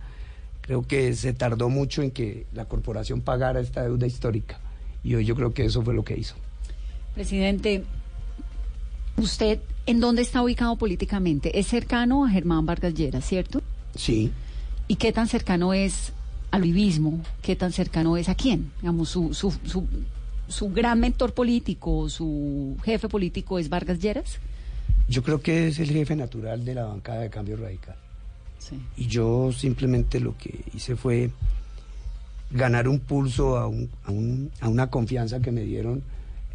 Creo 0.62 0.88
que 0.88 1.14
se 1.16 1.34
tardó 1.34 1.68
mucho 1.68 2.02
en 2.02 2.12
que 2.12 2.46
la 2.54 2.64
corporación 2.64 3.20
pagara 3.20 3.60
esta 3.60 3.84
deuda 3.84 4.08
histórica 4.08 4.58
y 5.04 5.16
hoy 5.16 5.26
yo 5.26 5.36
creo 5.36 5.54
que 5.54 5.66
eso 5.66 5.84
fue 5.84 5.94
lo 5.94 6.06
que 6.06 6.18
hizo. 6.18 6.36
Presidente, 7.14 7.84
¿usted 9.18 9.60
en 9.86 10.00
dónde 10.00 10.22
está 10.22 10.42
ubicado 10.42 10.78
políticamente? 10.78 11.60
Es 11.60 11.68
cercano 11.68 12.26
a 12.26 12.30
Germán 12.30 12.66
Vargas 12.66 12.94
Lleras, 12.94 13.26
¿cierto? 13.26 13.62
Sí. 13.96 14.32
¿Y 14.88 14.96
qué 14.96 15.12
tan 15.12 15.28
cercano 15.28 15.74
es 15.74 16.14
al 16.52 16.62
vivismo? 16.62 17.20
¿Qué 17.42 17.58
tan 17.58 17.74
cercano 17.74 18.16
es 18.16 18.30
a 18.30 18.36
quién? 18.36 18.72
Digamos, 18.80 19.10
su, 19.10 19.34
su, 19.34 19.52
su, 19.66 19.86
su 20.48 20.70
gran 20.70 21.00
mentor 21.00 21.34
político, 21.34 22.08
su 22.10 22.78
jefe 22.84 23.08
político 23.10 23.60
es 23.60 23.70
Vargas 23.70 24.00
Lleras. 24.00 24.40
Yo 25.08 25.24
creo 25.24 25.42
que 25.42 25.68
es 25.68 25.80
el 25.80 25.90
jefe 25.90 26.16
natural 26.16 26.66
de 26.66 26.76
la 26.76 26.86
bancada 26.86 27.22
de 27.22 27.30
cambio 27.30 27.58
radical. 27.58 27.96
Sí. 28.60 28.80
Y 28.98 29.08
yo 29.08 29.52
simplemente 29.52 30.20
lo 30.20 30.36
que 30.38 30.62
hice 30.74 30.96
fue 30.96 31.30
ganar 32.52 32.88
un 32.88 33.00
pulso 33.00 33.58
a, 33.58 33.68
un- 33.68 33.90
a 34.06 34.12
un- 34.12 34.52
a 34.62 34.70
una 34.70 34.90
confianza 34.90 35.40
que 35.42 35.52
me 35.52 35.62
dieron 35.62 36.04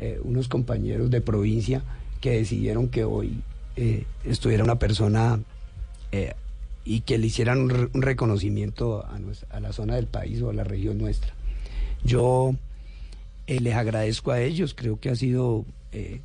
eh, 0.00 0.18
unos 0.24 0.48
compañeros 0.48 1.10
de 1.10 1.20
provincia 1.20 1.82
que 2.20 2.30
decidieron 2.32 2.88
que 2.88 3.04
hoy 3.04 3.40
eh, 3.76 4.04
estuviera 4.24 4.64
una 4.64 4.78
persona 4.78 5.38
eh, 6.12 6.32
y 6.84 7.00
que 7.02 7.18
le 7.18 7.26
hicieran 7.26 7.58
un, 7.60 7.70
re- 7.70 7.88
un 7.92 8.02
reconocimiento 8.02 9.04
a, 9.06 9.18
nues- 9.18 9.44
a 9.50 9.60
la 9.60 9.72
zona 9.72 9.96
del 9.96 10.06
país 10.06 10.40
o 10.42 10.50
a 10.50 10.54
la 10.54 10.64
región 10.64 10.96
nuestra. 10.98 11.34
Yo 12.02 12.54
eh, 13.46 13.60
les 13.60 13.74
agradezco 13.74 14.30
a 14.30 14.40
ellos, 14.40 14.74
creo 14.74 14.98
que 15.00 15.10
ha 15.10 15.16
sido 15.16 15.64
eh, 15.92 16.20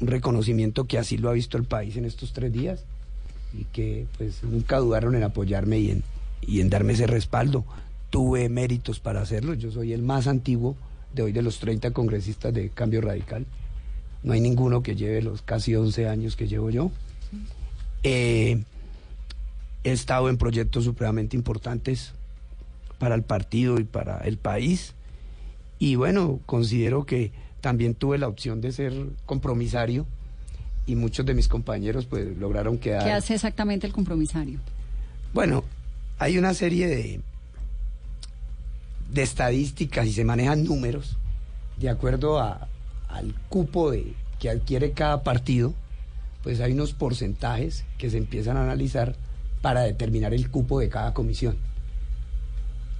un 0.00 0.08
reconocimiento 0.08 0.84
que 0.84 0.98
así 0.98 1.16
lo 1.16 1.30
ha 1.30 1.32
visto 1.32 1.56
el 1.56 1.64
país 1.64 1.96
en 1.96 2.04
estos 2.04 2.32
tres 2.32 2.52
días 2.52 2.84
y 3.52 3.64
que 3.64 4.06
pues 4.18 4.42
nunca 4.42 4.78
dudaron 4.78 5.14
en 5.14 5.22
apoyarme 5.22 5.78
y 5.78 5.90
en, 5.90 6.02
y 6.40 6.60
en 6.60 6.70
darme 6.70 6.94
ese 6.94 7.06
respaldo. 7.06 7.64
Tuve 8.10 8.48
méritos 8.48 9.00
para 9.00 9.22
hacerlo, 9.22 9.54
yo 9.54 9.70
soy 9.70 9.92
el 9.92 10.02
más 10.02 10.26
antiguo 10.26 10.76
de 11.14 11.22
hoy 11.22 11.32
de 11.32 11.42
los 11.42 11.58
30 11.58 11.92
congresistas 11.92 12.52
de 12.52 12.70
Cambio 12.70 13.00
Radical. 13.00 13.46
No 14.22 14.32
hay 14.32 14.40
ninguno 14.40 14.82
que 14.82 14.96
lleve 14.96 15.22
los 15.22 15.42
casi 15.42 15.74
11 15.74 16.08
años 16.08 16.36
que 16.36 16.48
llevo 16.48 16.70
yo. 16.70 16.90
Eh, 18.02 18.62
he 19.84 19.92
estado 19.92 20.28
en 20.28 20.38
proyectos 20.38 20.84
supremamente 20.84 21.36
importantes 21.36 22.12
para 22.98 23.14
el 23.14 23.22
partido 23.22 23.78
y 23.78 23.84
para 23.84 24.18
el 24.18 24.38
país. 24.38 24.94
Y 25.78 25.96
bueno, 25.96 26.40
considero 26.46 27.04
que 27.04 27.32
también 27.60 27.94
tuve 27.94 28.18
la 28.18 28.28
opción 28.28 28.60
de 28.60 28.72
ser 28.72 28.92
compromisario 29.26 30.06
y 30.86 30.94
muchos 30.96 31.24
de 31.26 31.34
mis 31.34 31.48
compañeros 31.48 32.06
pues 32.06 32.36
lograron 32.36 32.78
quedar. 32.78 33.04
¿Qué 33.04 33.12
hace 33.12 33.34
exactamente 33.34 33.86
el 33.86 33.92
compromisario? 33.92 34.60
Bueno, 35.32 35.64
hay 36.18 36.38
una 36.38 36.54
serie 36.54 36.86
de, 36.86 37.20
de 39.12 39.22
estadísticas 39.22 40.06
y 40.06 40.12
se 40.12 40.24
manejan 40.24 40.64
números 40.64 41.16
de 41.78 41.88
acuerdo 41.88 42.38
a- 42.38 42.68
al 43.08 43.34
cupo 43.48 43.90
de, 43.90 44.14
que 44.38 44.50
adquiere 44.50 44.92
cada 44.92 45.22
partido, 45.22 45.74
pues 46.42 46.60
hay 46.60 46.72
unos 46.72 46.92
porcentajes 46.92 47.84
que 47.98 48.10
se 48.10 48.18
empiezan 48.18 48.56
a 48.56 48.62
analizar 48.62 49.16
para 49.62 49.80
determinar 49.82 50.34
el 50.34 50.50
cupo 50.50 50.78
de 50.80 50.88
cada 50.88 51.14
comisión. 51.14 51.56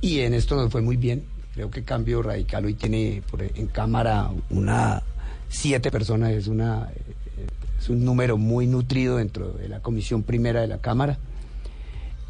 Y 0.00 0.20
en 0.20 0.34
esto 0.34 0.56
nos 0.56 0.70
fue 0.70 0.82
muy 0.82 0.96
bien. 0.96 1.24
Creo 1.54 1.70
que 1.70 1.82
Cambio 1.84 2.20
Radical 2.22 2.64
hoy 2.64 2.74
tiene 2.74 3.22
por- 3.30 3.42
en 3.42 3.66
Cámara 3.68 4.30
una 4.50 5.02
siete 5.48 5.90
personas, 5.90 6.32
es 6.32 6.48
una, 6.48 6.88
eh, 6.94 7.46
Es 7.80 7.88
un 7.90 8.04
número 8.04 8.38
muy 8.38 8.66
nutrido 8.66 9.18
dentro 9.18 9.52
de 9.52 9.68
la 9.68 9.80
comisión 9.80 10.22
primera 10.22 10.60
de 10.62 10.68
la 10.68 10.78
Cámara. 10.78 11.18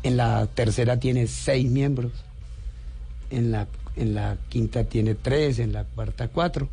En 0.02 0.16
la 0.16 0.46
tercera 0.46 0.98
tiene 0.98 1.26
seis 1.28 1.70
miembros. 1.70 2.10
En 3.30 3.52
la, 3.52 3.66
en 3.96 4.14
la 4.14 4.36
quinta 4.48 4.84
tiene 4.84 5.14
tres, 5.14 5.58
en 5.60 5.72
la 5.72 5.84
cuarta 5.84 6.28
cuatro. 6.28 6.68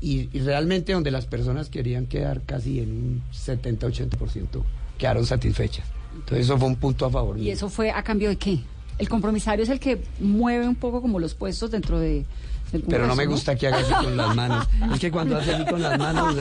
Y, 0.00 0.28
y 0.36 0.40
realmente 0.40 0.92
donde 0.92 1.10
las 1.10 1.24
personas 1.24 1.70
querían 1.70 2.06
quedar 2.06 2.42
casi 2.42 2.80
en 2.80 2.90
un 2.90 3.22
70-80% 3.32 4.62
quedaron 4.98 5.24
satisfechas. 5.26 5.86
Entonces 6.14 6.40
eso 6.46 6.58
fue 6.58 6.68
un 6.68 6.76
punto 6.76 7.06
a 7.06 7.10
favor. 7.10 7.38
¿Y 7.38 7.42
mío. 7.42 7.52
eso 7.52 7.68
fue 7.70 7.90
a 7.90 8.02
cambio 8.02 8.28
de 8.28 8.36
qué? 8.36 8.60
El 8.98 9.08
compromisario 9.08 9.62
es 9.62 9.68
el 9.68 9.80
que 9.80 10.02
mueve 10.20 10.66
un 10.66 10.74
poco 10.76 11.02
como 11.02 11.18
los 11.18 11.34
puestos 11.34 11.70
dentro 11.70 11.98
de... 12.00 12.24
del 12.72 12.82
Pero 12.88 13.06
no 13.06 13.14
me 13.14 13.26
gusta 13.26 13.54
que 13.54 13.66
haga 13.66 13.78
así 13.80 13.92
con 13.92 14.16
las 14.16 14.34
manos. 14.34 14.66
Es 14.94 15.00
que 15.00 15.10
cuando 15.10 15.36
hace 15.36 15.52
así 15.54 15.66
con 15.66 15.82
las 15.82 15.98
manos 15.98 16.34
eh, 16.38 16.40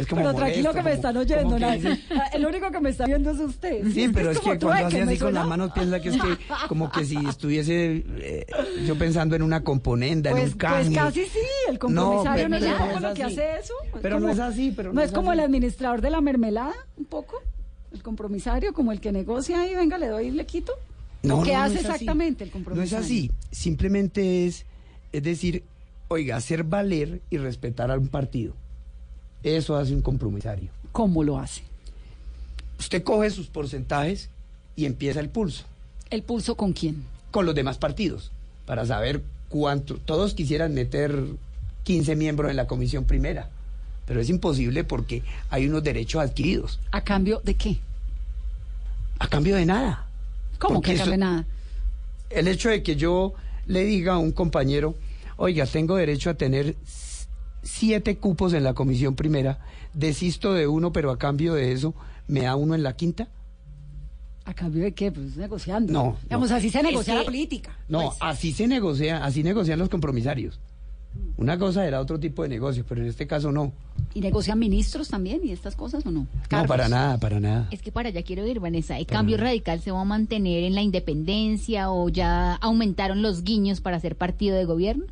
es 0.00 0.06
como 0.08 0.22
Pero 0.22 0.34
tranquilo 0.34 0.70
molesto, 0.70 0.72
que 0.72 0.76
me 0.76 0.82
como- 0.82 0.94
están 0.94 1.16
oyendo. 1.16 1.42
como 1.44 1.56
que 1.80 2.36
El 2.36 2.46
único 2.46 2.70
que 2.72 2.80
me 2.80 2.90
está 2.90 3.06
viendo 3.06 3.30
es 3.30 3.38
usted. 3.38 3.84
Sí, 3.92 4.08
pero 4.12 4.32
es 4.32 4.40
como 4.40 4.52
que 4.54 4.58
cuando 4.58 4.86
hace 4.86 5.04
¿me 5.04 5.12
así 5.12 5.20
con 5.20 5.34
las 5.34 5.46
manos 5.46 5.70
piensa 5.72 6.00
que 6.00 6.08
es 6.08 6.16
que 6.20 6.38
como 6.68 6.90
que 6.90 7.04
si 7.04 7.16
estuviese 7.28 8.04
eh, 8.18 8.46
yo 8.84 8.98
pensando 8.98 9.36
en 9.36 9.42
una 9.42 9.62
componenda, 9.62 10.30
en 10.30 10.36
Pues, 10.36 10.52
un 10.54 10.58
canje. 10.58 10.84
pues 10.90 10.98
casi 10.98 11.24
sí, 11.26 11.38
el 11.68 11.78
compromisario 11.78 12.48
no, 12.48 12.56
pero 12.58 12.72
es 12.72 12.78
no 12.80 12.96
es 12.96 13.02
lo 13.02 13.14
que 13.14 13.22
hace 13.22 13.58
eso. 13.60 13.74
Pero 14.02 14.18
no 14.18 14.28
es 14.30 14.40
así, 14.40 14.72
pero 14.74 14.88
no, 14.88 14.94
no 14.96 15.00
es 15.02 15.06
es 15.10 15.12
como 15.14 15.30
así. 15.30 15.38
el 15.38 15.44
administrador 15.46 16.00
de 16.00 16.10
la 16.10 16.20
mermelada, 16.20 16.74
un 16.96 17.04
poco. 17.04 17.40
El 17.92 18.02
compromisario, 18.02 18.72
como 18.74 18.90
el 18.92 19.00
que 19.00 19.12
negocia 19.12 19.64
y 19.70 19.74
venga, 19.74 19.96
le 19.96 20.08
doy 20.08 20.26
y 20.26 20.30
le 20.32 20.44
quito. 20.44 20.72
No, 21.22 21.38
¿O 21.40 21.42
¿Qué 21.42 21.52
no, 21.52 21.58
no 21.58 21.64
hace 21.64 21.78
así. 21.78 21.86
exactamente 21.86 22.44
el 22.44 22.50
No 22.50 22.52
compromisario? 22.54 22.98
es 22.98 23.04
así, 23.04 23.30
simplemente 23.50 24.46
es, 24.46 24.64
es 25.12 25.22
decir, 25.22 25.64
oiga, 26.08 26.36
hacer 26.36 26.62
valer 26.64 27.20
y 27.30 27.38
respetar 27.38 27.90
a 27.90 27.98
un 27.98 28.08
partido. 28.08 28.54
Eso 29.42 29.76
hace 29.76 29.94
un 29.94 30.02
compromisario. 30.02 30.70
¿Cómo 30.92 31.22
lo 31.24 31.38
hace? 31.38 31.62
Usted 32.78 33.02
coge 33.02 33.30
sus 33.30 33.48
porcentajes 33.48 34.30
y 34.76 34.84
empieza 34.86 35.20
el 35.20 35.28
pulso. 35.28 35.64
¿El 36.10 36.22
pulso 36.22 36.56
con 36.56 36.72
quién? 36.72 37.02
Con 37.30 37.44
los 37.46 37.54
demás 37.54 37.78
partidos, 37.78 38.30
para 38.66 38.86
saber 38.86 39.22
cuánto. 39.48 39.96
Todos 39.96 40.34
quisieran 40.34 40.72
meter 40.74 41.24
15 41.84 42.16
miembros 42.16 42.50
en 42.50 42.56
la 42.56 42.66
comisión 42.66 43.04
primera, 43.04 43.50
pero 44.06 44.20
es 44.20 44.30
imposible 44.30 44.84
porque 44.84 45.22
hay 45.50 45.66
unos 45.66 45.82
derechos 45.82 46.22
adquiridos. 46.22 46.78
¿A 46.92 47.02
cambio 47.02 47.40
de 47.44 47.54
qué? 47.54 47.78
A 49.18 49.28
cambio 49.28 49.56
de 49.56 49.66
nada. 49.66 50.06
¿Cómo 50.58 50.74
Porque 50.76 50.86
que 50.86 50.92
a 50.92 50.94
eso- 51.02 51.10
cambio 51.10 51.12
de 51.12 51.18
nada? 51.32 51.46
el 52.30 52.48
hecho 52.48 52.68
de 52.68 52.82
que 52.82 52.96
yo 52.96 53.34
le 53.66 53.84
diga 53.84 54.14
a 54.14 54.18
un 54.18 54.32
compañero, 54.32 54.94
oiga, 55.36 55.66
tengo 55.66 55.96
derecho 55.96 56.30
a 56.30 56.34
tener 56.34 56.76
siete 57.62 58.16
cupos 58.18 58.52
en 58.52 58.64
la 58.64 58.74
comisión 58.74 59.14
primera, 59.14 59.58
desisto 59.94 60.52
de 60.54 60.66
uno, 60.66 60.92
pero 60.92 61.10
a 61.10 61.18
cambio 61.18 61.54
de 61.54 61.72
eso 61.72 61.94
me 62.26 62.42
da 62.42 62.56
uno 62.56 62.74
en 62.74 62.82
la 62.82 62.94
quinta. 62.96 63.28
¿A 64.44 64.54
cambio 64.54 64.82
de 64.82 64.92
qué? 64.94 65.12
Pues 65.12 65.36
negociando. 65.36 65.92
No, 65.92 66.16
Digamos, 66.22 66.50
no. 66.50 66.56
así 66.56 66.70
se 66.70 66.82
negocia 66.82 67.12
Es 67.14 67.18
la 67.20 67.24
política. 67.26 67.76
No, 67.88 68.06
pues. 68.06 68.16
así 68.20 68.52
se 68.52 68.66
negocia, 68.66 69.22
así 69.24 69.42
negocian 69.42 69.78
los 69.78 69.88
compromisarios. 69.90 70.58
Una 71.36 71.56
cosa 71.56 71.86
era 71.86 72.00
otro 72.00 72.18
tipo 72.18 72.42
de 72.42 72.48
negocio, 72.48 72.84
pero 72.88 73.00
en 73.00 73.06
este 73.08 73.26
caso 73.28 73.52
no. 73.52 73.72
¿Y 74.12 74.20
negocian 74.20 74.58
ministros 74.58 75.08
también 75.08 75.40
y 75.44 75.52
estas 75.52 75.76
cosas 75.76 76.04
o 76.04 76.10
no? 76.10 76.26
No, 76.50 76.66
para 76.66 76.88
nada, 76.88 77.18
para 77.18 77.38
nada. 77.38 77.68
Es 77.70 77.80
que 77.80 77.92
para 77.92 78.08
allá 78.08 78.22
quiero 78.22 78.44
ir, 78.46 78.58
Vanessa. 78.58 78.98
¿El 78.98 79.06
cambio 79.06 79.36
radical 79.36 79.80
se 79.80 79.92
va 79.92 80.00
a 80.00 80.04
mantener 80.04 80.64
en 80.64 80.74
la 80.74 80.82
independencia 80.82 81.90
o 81.90 82.08
ya 82.08 82.54
aumentaron 82.56 83.22
los 83.22 83.44
guiños 83.44 83.80
para 83.80 84.00
ser 84.00 84.16
partido 84.16 84.56
de 84.56 84.64
gobierno? 84.64 85.04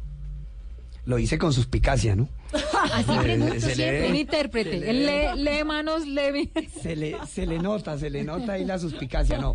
Lo 1.05 1.21
hice 1.21 1.39
con 1.39 1.53
suspicacia, 1.53 2.17
¿no? 2.17 2.29
Así 2.93 3.05
Se- 3.13 3.21
pregunto 3.23 3.61
se 3.61 3.67
le 3.69 3.75
siempre. 3.77 4.09
Un 4.11 4.17
intérprete. 4.17 4.93
le 4.93 5.37
lee 5.37 5.65
manos, 5.65 6.05
lee... 6.07 6.51
Se 6.83 6.97
le, 6.97 7.17
se 7.29 7.47
le 7.47 7.61
nota, 7.61 7.97
se 7.99 8.11
le 8.11 8.25
nota 8.25 8.55
ahí 8.55 8.65
la 8.65 8.79
suspicacia. 8.81 9.39
No, 9.39 9.55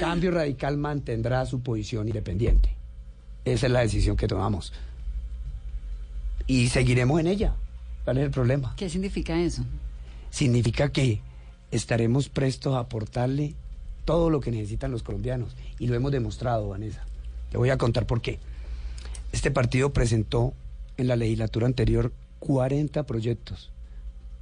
Cambio 0.00 0.30
Radical 0.30 0.78
mantendrá 0.78 1.44
su 1.44 1.60
posición 1.60 2.08
independiente. 2.08 2.74
Esa 3.44 3.66
es 3.66 3.72
la 3.72 3.80
decisión 3.80 4.16
que 4.16 4.26
tomamos. 4.26 4.72
Y 6.46 6.68
seguiremos 6.68 7.20
en 7.20 7.26
ella. 7.26 7.54
¿Cuál 8.04 8.18
es 8.18 8.24
el 8.24 8.30
problema? 8.30 8.74
¿Qué 8.76 8.88
significa 8.88 9.40
eso? 9.40 9.64
Significa 10.30 10.90
que 10.90 11.20
estaremos 11.70 12.28
prestos 12.28 12.74
a 12.74 12.80
aportarle 12.80 13.54
todo 14.04 14.30
lo 14.30 14.40
que 14.40 14.50
necesitan 14.50 14.92
los 14.92 15.02
colombianos. 15.02 15.56
Y 15.78 15.88
lo 15.88 15.94
hemos 15.94 16.12
demostrado, 16.12 16.68
Vanessa. 16.68 17.04
Te 17.50 17.58
voy 17.58 17.70
a 17.70 17.78
contar 17.78 18.06
por 18.06 18.20
qué. 18.20 18.38
Este 19.32 19.50
partido 19.50 19.92
presentó 19.92 20.54
en 20.96 21.08
la 21.08 21.16
legislatura 21.16 21.66
anterior 21.66 22.12
40 22.38 23.02
proyectos 23.04 23.70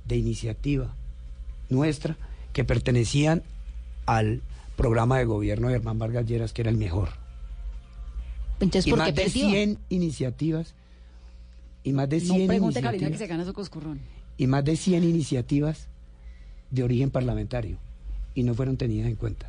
de 0.06 0.16
iniciativa 0.16 0.94
nuestra 1.70 2.16
que 2.52 2.64
pertenecían 2.64 3.42
al 4.06 4.42
programa 4.76 5.18
de 5.18 5.24
gobierno 5.24 5.68
de 5.68 5.74
Germán 5.74 5.98
Vargas 5.98 6.26
Lleras, 6.26 6.52
que 6.52 6.62
era 6.62 6.70
el 6.70 6.76
mejor. 6.76 7.08
Entonces, 8.60 8.86
y 8.86 8.90
¿por 8.90 8.98
más 8.98 9.08
qué 9.08 9.12
de 9.12 9.22
perdió? 9.22 9.48
100 9.48 9.78
iniciativas 9.88 10.74
y 11.84 11.92
más 11.92 12.08
de 12.08 12.18
100 12.20 12.40
No 12.42 12.46
pregunte 12.48 12.80
Carolina 12.80 12.98
que 12.98 13.04
iniciativas 13.06 13.18
se 13.18 13.26
gana 13.26 13.44
su 13.44 13.52
coscurrón. 13.52 14.00
y 14.38 14.46
más 14.48 14.64
de 14.64 14.76
100 14.76 15.04
iniciativas 15.04 15.86
de 16.70 16.82
origen 16.82 17.10
parlamentario 17.10 17.76
y 18.34 18.42
no 18.42 18.54
fueron 18.54 18.76
tenidas 18.76 19.06
en 19.08 19.14
cuenta. 19.16 19.48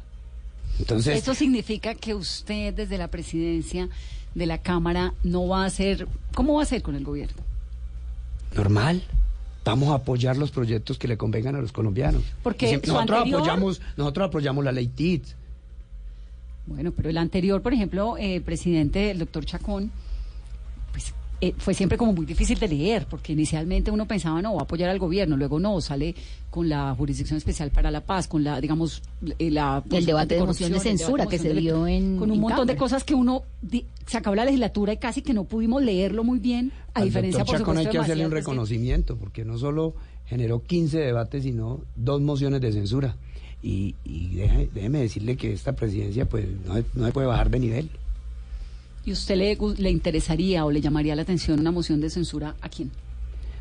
Entonces, 0.77 1.17
Eso 1.17 1.33
significa 1.33 1.95
que 1.95 2.13
usted 2.13 2.73
desde 2.73 2.97
la 2.97 3.07
presidencia 3.07 3.89
de 4.35 4.45
la 4.45 4.57
Cámara 4.59 5.13
no 5.23 5.47
va 5.47 5.63
a 5.63 5.65
hacer... 5.67 6.07
¿Cómo 6.35 6.55
va 6.55 6.59
a 6.59 6.63
hacer 6.63 6.81
con 6.83 6.95
el 6.95 7.03
gobierno? 7.03 7.41
normal. 8.55 9.01
Vamos 9.65 9.89
a 9.89 9.95
apoyar 9.95 10.37
los 10.37 10.51
proyectos 10.51 10.97
que 10.97 11.07
le 11.07 11.17
convengan 11.17 11.55
a 11.55 11.59
los 11.61 11.71
colombianos. 11.71 12.21
Porque 12.43 12.67
nosotros 12.77 12.97
anterior- 13.01 13.39
apoyamos, 13.41 13.81
nosotros 13.97 14.27
apoyamos 14.27 14.63
la 14.63 14.71
ley 14.71 14.87
TITS. 14.87 15.35
Bueno, 16.67 16.91
pero 16.91 17.09
el 17.09 17.17
anterior, 17.17 17.61
por 17.61 17.73
ejemplo, 17.73 18.15
eh, 18.17 18.41
presidente, 18.41 19.11
el 19.11 19.19
doctor 19.19 19.43
Chacón, 19.45 19.91
eh, 21.41 21.53
fue 21.57 21.73
siempre 21.73 21.97
como 21.97 22.13
muy 22.13 22.25
difícil 22.25 22.57
de 22.59 22.67
leer, 22.67 23.05
porque 23.09 23.33
inicialmente 23.33 23.91
uno 23.91 24.07
pensaba, 24.07 24.41
no, 24.41 24.53
va 24.55 24.61
a 24.61 24.63
apoyar 24.63 24.89
al 24.89 24.99
gobierno, 24.99 25.35
luego 25.37 25.59
no, 25.59 25.79
sale 25.81 26.15
con 26.49 26.69
la 26.69 26.93
Jurisdicción 26.95 27.37
Especial 27.37 27.71
para 27.71 27.91
la 27.91 28.01
Paz, 28.01 28.27
con 28.27 28.43
la, 28.43 28.61
digamos, 28.61 29.01
eh, 29.39 29.51
la... 29.51 29.83
El 29.91 30.05
debate 30.05 30.35
de 30.35 30.43
moción 30.43 30.71
de 30.71 30.79
censura 30.79 31.25
que 31.27 31.37
se 31.37 31.53
dio 31.53 31.85
en- 31.87 32.17
Con 32.17 32.29
un 32.29 32.35
en 32.35 32.41
montón 32.41 32.67
de 32.67 32.75
cosas 32.77 33.03
que 33.03 33.13
uno... 33.15 33.43
di- 33.61 33.85
se 34.07 34.17
acabó 34.17 34.35
la 34.35 34.45
legislatura 34.45 34.93
y 34.93 34.97
casi 34.97 35.21
que 35.21 35.33
no 35.33 35.43
pudimos 35.45 35.83
leerlo 35.83 36.23
muy 36.23 36.39
bien, 36.39 36.71
a 36.93 36.99
Al 36.99 37.05
diferencia, 37.05 37.43
por 37.43 37.57
Chacón 37.57 37.75
supuesto, 37.75 37.79
hay 37.89 37.91
que 37.91 37.97
de 37.97 38.03
hacerle 38.03 38.25
un 38.25 38.29
pues, 38.31 38.43
que- 38.45 38.51
reconocimiento, 38.51 39.17
porque 39.17 39.43
no 39.45 39.57
solo 39.57 39.95
generó 40.27 40.61
15 40.63 40.99
debates, 40.99 41.43
sino 41.43 41.81
dos 41.95 42.21
mociones 42.21 42.61
de 42.61 42.71
censura. 42.71 43.15
Y, 43.63 43.95
y 44.05 44.35
déjeme 44.73 44.99
decirle 44.99 45.35
que 45.37 45.51
esta 45.51 45.73
presidencia 45.73 46.25
pues 46.29 46.45
no, 46.67 46.75
no 46.93 47.05
se 47.07 47.11
puede 47.11 47.25
bajar 47.27 47.49
de 47.49 47.59
nivel. 47.59 47.89
¿Y 49.05 49.11
usted 49.11 49.35
le, 49.35 49.57
le 49.77 49.89
interesaría 49.91 50.65
o 50.65 50.71
le 50.71 50.81
llamaría 50.81 51.15
la 51.15 51.21
atención 51.21 51.59
una 51.59 51.71
moción 51.71 52.01
de 52.01 52.09
censura 52.09 52.55
a 52.61 52.69
quién? 52.69 52.91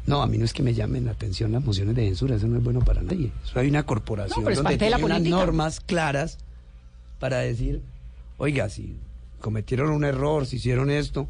No, 0.07 0.22
a 0.22 0.26
mí 0.26 0.36
no 0.38 0.45
es 0.45 0.53
que 0.53 0.62
me 0.62 0.74
llamen 0.74 1.07
la 1.07 1.12
atención 1.12 1.53
las 1.53 1.64
mociones 1.64 1.95
de 1.97 2.07
censura, 2.07 2.36
eso 2.36 2.47
no 2.47 2.59
es 2.59 2.64
bueno 2.64 2.80
para 2.80 3.03
nadie. 3.03 3.30
Eso 3.45 3.59
hay 3.59 3.68
una 3.68 3.84
corporación 3.84 4.40
No, 4.40 4.45
pero 4.45 4.53
es 4.53 4.59
donde 4.59 4.70
parte 4.70 4.84
de 4.84 4.90
la 4.90 4.97
tiene 4.97 5.07
unas 5.07 5.18
política. 5.18 5.36
normas 5.36 5.80
claras 5.80 6.38
para 7.18 7.38
decir, 7.38 7.80
oiga, 8.36 8.68
si 8.68 8.97
cometieron 9.40 9.90
un 9.90 10.05
error, 10.05 10.47
si 10.47 10.57
hicieron 10.57 10.90
esto, 10.90 11.26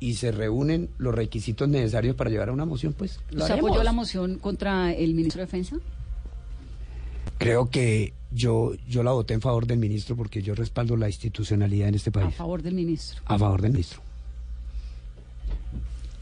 y 0.00 0.14
se 0.14 0.30
reúnen 0.32 0.90
los 0.98 1.14
requisitos 1.14 1.68
necesarios 1.68 2.16
para 2.16 2.28
llevar 2.30 2.50
a 2.50 2.52
una 2.52 2.64
moción, 2.66 2.92
pues 2.92 3.20
¿Usted 3.34 3.50
apoyó 3.52 3.82
la 3.82 3.92
moción 3.92 4.38
contra 4.38 4.92
el 4.92 5.14
ministro 5.14 5.40
de 5.40 5.46
Defensa? 5.46 5.76
Creo 7.38 7.68
que 7.70 8.12
yo, 8.30 8.72
yo 8.88 9.02
la 9.02 9.12
voté 9.12 9.34
en 9.34 9.40
favor 9.40 9.66
del 9.66 9.78
ministro 9.78 10.16
porque 10.16 10.42
yo 10.42 10.54
respaldo 10.54 10.96
la 10.96 11.08
institucionalidad 11.08 11.88
en 11.88 11.94
este 11.94 12.10
A 12.10 12.12
país. 12.12 12.34
favor 12.34 12.62
del 12.62 12.74
ministro. 12.74 13.22
A 13.26 13.38
favor 13.38 13.60
del 13.62 13.72
ministro. 13.72 14.00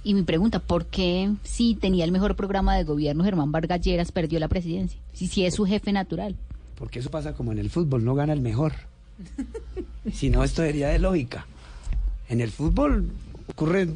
Y 0.02 0.12
mi 0.12 0.22
pregunta, 0.22 0.58
¿por 0.58 0.84
qué 0.86 1.32
si 1.44 1.74
tenía 1.74 2.04
el 2.04 2.12
mejor 2.12 2.36
programa 2.36 2.76
de 2.76 2.84
gobierno 2.84 3.24
Germán 3.24 3.52
Vargas 3.52 3.80
Lleras 3.80 4.12
perdió 4.12 4.38
la 4.38 4.48
presidencia? 4.48 5.00
Si 5.14 5.28
sí 5.28 5.46
es 5.46 5.54
su 5.54 5.64
jefe 5.64 5.92
natural. 5.92 6.36
Porque 6.76 6.98
eso 6.98 7.10
pasa 7.10 7.32
como 7.34 7.52
en 7.52 7.58
el 7.58 7.70
fútbol, 7.70 8.04
no 8.04 8.14
gana 8.14 8.32
el 8.34 8.40
mejor. 8.40 8.72
si 10.12 10.28
no, 10.28 10.44
esto 10.44 10.62
sería 10.62 10.88
de 10.88 10.98
lógica. 10.98 11.46
En 12.28 12.40
el 12.42 12.50
fútbol 12.50 13.08
ocurre, 13.48 13.88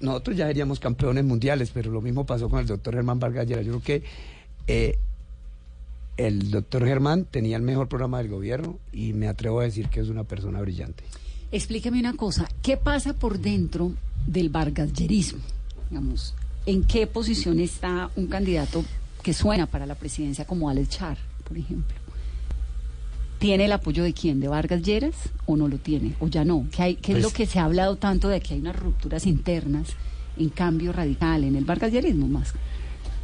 nosotros 0.00 0.36
ya 0.36 0.46
seríamos 0.48 0.80
campeones 0.80 1.24
mundiales, 1.24 1.70
pero 1.72 1.92
lo 1.92 2.00
mismo 2.00 2.26
pasó 2.26 2.48
con 2.48 2.58
el 2.60 2.66
doctor 2.66 2.94
Germán 2.94 3.20
Vargas 3.20 3.46
Lleras. 3.46 3.64
Yo 3.64 3.78
creo 3.80 4.00
que 4.00 4.06
eh, 4.66 4.98
el 6.26 6.50
doctor 6.50 6.86
Germán 6.86 7.24
tenía 7.30 7.56
el 7.56 7.62
mejor 7.62 7.88
programa 7.88 8.18
del 8.18 8.28
gobierno 8.28 8.78
y 8.92 9.12
me 9.12 9.28
atrevo 9.28 9.60
a 9.60 9.64
decir 9.64 9.88
que 9.88 10.00
es 10.00 10.08
una 10.08 10.24
persona 10.24 10.60
brillante. 10.60 11.04
Explíqueme 11.50 12.00
una 12.00 12.14
cosa, 12.14 12.48
¿qué 12.62 12.76
pasa 12.76 13.12
por 13.14 13.38
dentro 13.38 13.92
del 14.26 14.48
vargasyerismo? 14.48 15.40
Digamos, 15.90 16.34
¿en 16.66 16.84
qué 16.84 17.06
posición 17.06 17.60
está 17.60 18.10
un 18.16 18.26
candidato 18.26 18.84
que 19.22 19.34
suena 19.34 19.66
para 19.66 19.84
la 19.86 19.94
presidencia 19.94 20.46
como 20.46 20.68
Alex 20.70 20.88
Char, 20.88 21.18
por 21.46 21.58
ejemplo? 21.58 21.94
¿Tiene 23.38 23.64
el 23.64 23.72
apoyo 23.72 24.04
de 24.04 24.12
quién? 24.12 24.38
¿De 24.40 24.46
Vargas 24.48 24.82
Lleras 24.82 25.16
o 25.46 25.56
no 25.56 25.66
lo 25.66 25.78
tiene? 25.78 26.14
¿O 26.20 26.28
ya 26.28 26.44
no? 26.44 26.64
¿Qué, 26.70 26.82
hay, 26.82 26.94
qué 26.94 27.12
es 27.12 27.16
Pues- 27.16 27.24
lo 27.24 27.30
que 27.30 27.46
se 27.46 27.58
ha 27.58 27.64
hablado 27.64 27.96
tanto 27.96 28.28
de 28.28 28.40
que 28.40 28.54
hay 28.54 28.60
unas 28.60 28.76
rupturas 28.76 29.26
internas 29.26 29.88
en 30.38 30.48
cambio 30.48 30.92
radical 30.92 31.42
en 31.44 31.56
el 31.56 31.64
vargasyerismo 31.64 32.28
más? 32.28 32.54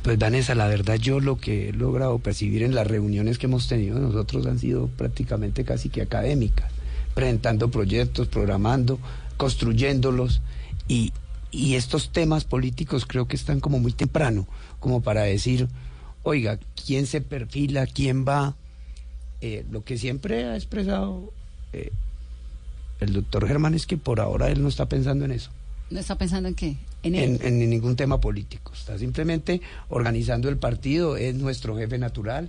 Pues 0.02 0.18
Vanessa, 0.18 0.54
la 0.54 0.68
verdad 0.68 0.96
yo 0.96 1.20
lo 1.20 1.38
que 1.38 1.68
he 1.68 1.72
logrado 1.72 2.18
percibir 2.18 2.62
en 2.62 2.74
las 2.74 2.86
reuniones 2.86 3.38
que 3.38 3.46
hemos 3.46 3.68
tenido 3.68 3.98
nosotros 3.98 4.46
han 4.46 4.58
sido 4.58 4.86
prácticamente 4.88 5.64
casi 5.64 5.88
que 5.88 6.02
académicas, 6.02 6.72
presentando 7.14 7.70
proyectos, 7.70 8.28
programando, 8.28 8.98
construyéndolos 9.36 10.40
y, 10.86 11.12
y 11.50 11.74
estos 11.74 12.10
temas 12.10 12.44
políticos 12.44 13.06
creo 13.06 13.26
que 13.26 13.36
están 13.36 13.60
como 13.60 13.80
muy 13.80 13.92
temprano, 13.92 14.46
como 14.80 15.02
para 15.02 15.22
decir, 15.22 15.68
oiga, 16.22 16.58
¿quién 16.86 17.06
se 17.06 17.20
perfila? 17.20 17.86
¿Quién 17.86 18.24
va? 18.26 18.54
Eh, 19.40 19.64
lo 19.70 19.84
que 19.84 19.98
siempre 19.98 20.44
ha 20.44 20.56
expresado 20.56 21.32
eh, 21.72 21.92
el 23.00 23.12
doctor 23.12 23.46
Germán 23.46 23.74
es 23.74 23.86
que 23.86 23.96
por 23.96 24.20
ahora 24.20 24.48
él 24.48 24.62
no 24.62 24.68
está 24.68 24.86
pensando 24.86 25.24
en 25.24 25.32
eso. 25.32 25.50
¿No 25.90 26.00
está 26.00 26.16
pensando 26.16 26.48
en 26.48 26.54
qué? 26.54 26.76
En, 27.02 27.14
en, 27.14 27.70
ningún 27.70 27.96
tema 27.96 28.20
político. 28.20 28.72
Está 28.74 28.98
simplemente 28.98 29.60
organizando 29.88 30.48
el 30.48 30.56
partido, 30.56 31.16
es 31.16 31.34
nuestro 31.34 31.76
jefe 31.76 31.98
natural. 31.98 32.48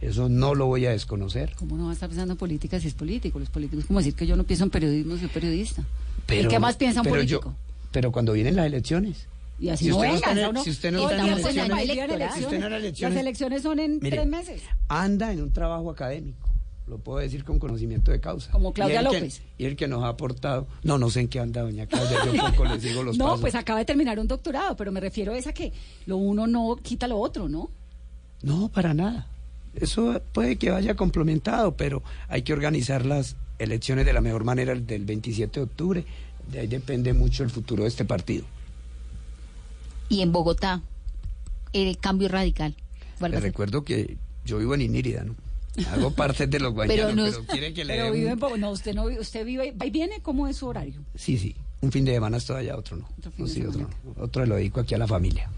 Eso 0.00 0.28
no 0.28 0.54
lo 0.54 0.66
voy 0.66 0.86
a 0.86 0.90
desconocer. 0.90 1.52
¿Cómo 1.56 1.76
no 1.76 1.84
va 1.84 1.90
a 1.90 1.94
estar 1.94 2.08
pensando 2.08 2.32
en 2.32 2.38
política 2.38 2.80
si 2.80 2.88
es 2.88 2.94
político? 2.94 3.38
Los 3.38 3.50
políticos, 3.50 3.84
como 3.86 4.00
decir 4.00 4.14
que 4.14 4.26
yo 4.26 4.36
no 4.36 4.44
pienso 4.44 4.64
en 4.64 4.70
periodismo, 4.70 5.16
soy 5.16 5.28
periodista. 5.28 5.84
Pero, 6.26 6.48
qué 6.48 6.58
más 6.58 6.76
piensa 6.76 7.00
en 7.00 7.06
político? 7.06 7.54
pero 7.94 8.10
cuando 8.10 8.32
vienen 8.32 8.56
las 8.56 8.66
elecciones. 8.66 9.28
Y 9.60 9.68
así 9.68 9.84
si 9.84 9.90
no 9.90 10.00
vengan, 10.00 10.64
si 10.64 10.70
usted 10.70 10.90
no 10.90 11.08
está 11.08 11.22
en 11.22 11.70
elecciones, 11.78 13.00
Las 13.00 13.16
elecciones 13.16 13.62
son 13.62 13.78
en 13.78 14.00
tres 14.00 14.26
meses. 14.26 14.62
Anda 14.88 15.32
en 15.32 15.40
un 15.40 15.52
trabajo 15.52 15.92
académico 15.92 16.43
lo 16.86 16.98
puedo 16.98 17.18
decir 17.18 17.44
con 17.44 17.58
conocimiento 17.58 18.10
de 18.10 18.20
causa. 18.20 18.50
Como 18.50 18.72
Claudia 18.72 19.00
López. 19.02 19.40
y 19.56 19.64
el 19.64 19.76
que 19.76 19.88
nos 19.88 20.04
ha 20.04 20.08
aportado, 20.08 20.66
no, 20.82 20.98
no 20.98 21.08
sé 21.08 21.20
en 21.20 21.28
qué 21.28 21.40
anda 21.40 21.62
doña 21.62 21.86
Claudia, 21.86 22.18
yo 22.26 22.50
poco 22.50 22.64
les 22.66 22.82
digo 22.82 23.02
los 23.02 23.16
No, 23.18 23.38
pues 23.38 23.54
acaba 23.54 23.78
de 23.78 23.84
terminar 23.84 24.18
un 24.18 24.28
doctorado, 24.28 24.76
pero 24.76 24.92
me 24.92 25.00
refiero 25.00 25.32
a 25.32 25.38
esa 25.38 25.52
que 25.52 25.72
lo 26.06 26.16
uno 26.16 26.46
no 26.46 26.76
quita 26.82 27.08
lo 27.08 27.18
otro, 27.18 27.48
¿no? 27.48 27.70
No, 28.42 28.68
para 28.68 28.92
nada. 28.92 29.26
Eso 29.74 30.20
puede 30.32 30.56
que 30.56 30.70
vaya 30.70 30.94
complementado, 30.94 31.76
pero 31.76 32.02
hay 32.28 32.42
que 32.42 32.52
organizar 32.52 33.06
las 33.06 33.36
elecciones 33.58 34.04
de 34.04 34.12
la 34.12 34.20
mejor 34.20 34.44
manera 34.44 34.74
del 34.74 35.04
27 35.04 35.60
de 35.60 35.64
octubre. 35.64 36.04
De 36.52 36.60
ahí 36.60 36.66
depende 36.66 37.14
mucho 37.14 37.42
el 37.42 37.50
futuro 37.50 37.84
de 37.84 37.88
este 37.88 38.04
partido. 38.04 38.44
Y 40.10 40.20
en 40.20 40.32
Bogotá, 40.32 40.82
el 41.72 41.96
cambio 41.98 42.28
radical. 42.28 42.76
Les 43.20 43.42
recuerdo 43.42 43.84
que 43.84 44.18
yo 44.44 44.58
vivo 44.58 44.74
en 44.74 44.82
Inírida, 44.82 45.24
¿no? 45.24 45.34
Hago 45.92 46.10
parte 46.12 46.46
de 46.46 46.60
los 46.60 46.72
guayanos, 46.72 47.34
pero, 47.34 47.46
quiere 47.46 47.74
que 47.74 47.84
le 47.84 47.94
Pero 47.94 48.12
vive 48.12 48.30
en 48.30 48.60
no, 48.60 48.70
usted 48.70 48.94
no 48.94 49.04
usted 49.04 49.44
vive, 49.44 49.74
y 49.84 49.90
viene, 49.90 50.20
¿cómo 50.22 50.46
es 50.46 50.58
su 50.58 50.66
horario? 50.66 51.02
Sí, 51.16 51.36
sí, 51.36 51.56
un 51.80 51.90
fin 51.90 52.04
de 52.04 52.12
semana 52.12 52.36
estoy 52.36 52.58
allá, 52.58 52.76
otro 52.76 52.96
no. 52.96 53.08
Otro, 53.18 53.32
no, 53.36 53.46
sí, 53.46 53.64
otro, 53.64 53.88
otro 54.16 54.46
lo 54.46 54.54
dedico 54.54 54.80
aquí 54.80 54.94
a 54.94 54.98
la 54.98 55.08
familia. 55.08 55.50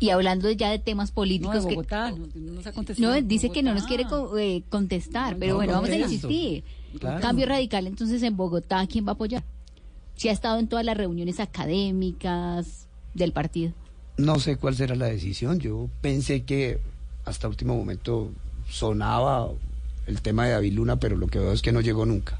Y 0.00 0.10
hablando 0.10 0.48
ya 0.52 0.70
de 0.70 0.78
temas 0.78 1.10
políticos 1.10 1.64
no, 1.64 1.70
Bogotá, 1.70 2.12
que 2.12 2.38
no, 2.38 2.52
nos 2.52 2.98
no 2.98 3.20
dice 3.22 3.50
que 3.50 3.64
no 3.64 3.74
nos 3.74 3.84
quiere 3.84 4.06
eh, 4.38 4.62
contestar, 4.68 5.36
pero 5.36 5.56
bueno, 5.56 5.72
vamos 5.72 5.90
a 5.90 5.96
insistir. 5.96 6.62
Cambio 7.20 7.46
radical, 7.46 7.86
entonces 7.88 8.22
en 8.22 8.36
Bogotá, 8.36 8.86
¿quién 8.86 9.04
va 9.04 9.10
a 9.10 9.14
apoyar? 9.14 9.42
Si 10.14 10.28
ha 10.28 10.32
estado 10.32 10.58
en 10.58 10.68
todas 10.68 10.84
las 10.84 10.96
reuniones 10.96 11.40
académicas 11.40 12.86
del 13.14 13.32
partido. 13.32 13.72
No 14.16 14.38
sé 14.38 14.56
cuál 14.56 14.76
será 14.76 14.94
la 14.94 15.06
decisión. 15.06 15.58
Yo 15.60 15.88
pensé 16.00 16.44
que 16.44 16.80
hasta 17.24 17.48
último 17.48 17.76
momento 17.76 18.32
sonaba 18.70 19.48
el 20.06 20.22
tema 20.22 20.46
de 20.46 20.54
Aviluna, 20.54 20.96
pero 20.96 21.16
lo 21.16 21.26
que 21.26 21.38
veo 21.38 21.52
es 21.52 21.62
que 21.62 21.72
no 21.72 21.80
llegó 21.80 22.06
nunca. 22.06 22.38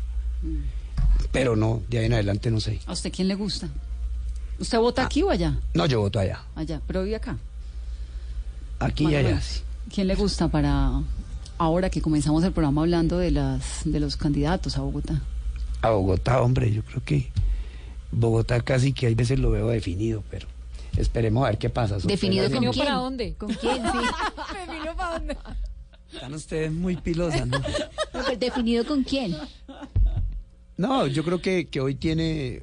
Pero 1.33 1.57
no, 1.57 1.83
de 1.89 1.99
ahí 1.99 2.07
en 2.07 2.15
adelante 2.15 2.51
no 2.51 2.61
sé. 2.61 2.81
¿A 2.87 2.93
usted 2.93 3.13
quién 3.13 3.29
le 3.29 3.35
gusta? 3.35 3.69
¿Usted 4.59 4.79
vota 4.79 5.05
aquí 5.05 5.23
o 5.23 5.31
allá? 5.31 5.59
No, 5.75 5.87
yo 5.87 6.01
voto 6.01 6.19
allá. 6.19 6.43
Allá, 6.55 6.81
pero 6.87 7.03
vive 7.03 7.17
acá. 7.17 7.37
Aquí 8.81 9.07
y 9.07 9.15
allá, 9.15 9.41
sí. 9.41 9.61
¿Quién 9.93 10.07
le 10.07 10.15
gusta 10.15 10.49
para 10.49 11.03
ahora 11.57 11.91
que 11.91 12.01
comenzamos 12.01 12.45
el 12.45 12.53
programa 12.53 12.83
hablando 12.83 13.19
de 13.19 13.31
las 13.31 13.83
de 13.85 14.01
los 14.01 14.17
candidatos 14.17 14.77
a 14.77 14.81
Bogotá? 14.81 15.21
A 15.83 15.91
Bogotá, 15.91 16.43
hombre, 16.43 16.73
yo 16.73 16.83
creo 16.83 17.03
que 17.05 17.31
Bogotá 18.11 18.61
casi 18.61 18.93
que 18.93 19.07
hay 19.07 19.15
veces 19.15 19.39
lo 19.39 19.51
veo 19.51 19.69
definido, 19.69 20.23
pero 20.31 20.47
esperemos 20.97 21.45
a 21.45 21.51
ver 21.51 21.59
qué 21.59 21.71
pasa. 21.71 21.99
¿Definido 21.99 22.51
con 22.51 22.61
quién? 22.61 22.75
para 22.75 22.95
dónde? 22.95 23.35
¿Con 23.35 23.53
quién? 23.55 23.77
Sí. 23.77 23.99
¿Definido 24.67 24.97
para 24.97 25.19
dónde? 25.19 25.37
Están 26.13 26.35
ustedes 26.35 26.73
muy 26.73 26.97
pilosas, 26.97 27.47
¿no? 27.47 27.61
¿Definido 28.39 28.85
con 28.87 29.05
quién? 29.05 29.37
No, 30.77 31.07
yo 31.07 31.25
creo 31.25 31.43
que, 31.43 31.67
que 31.67 31.81
hoy 31.81 31.95
tiene 31.95 32.63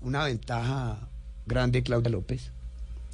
una 0.00 0.24
ventaja 0.24 1.08
grande 1.46 1.82
Claudia 1.82 2.10
López. 2.10 2.50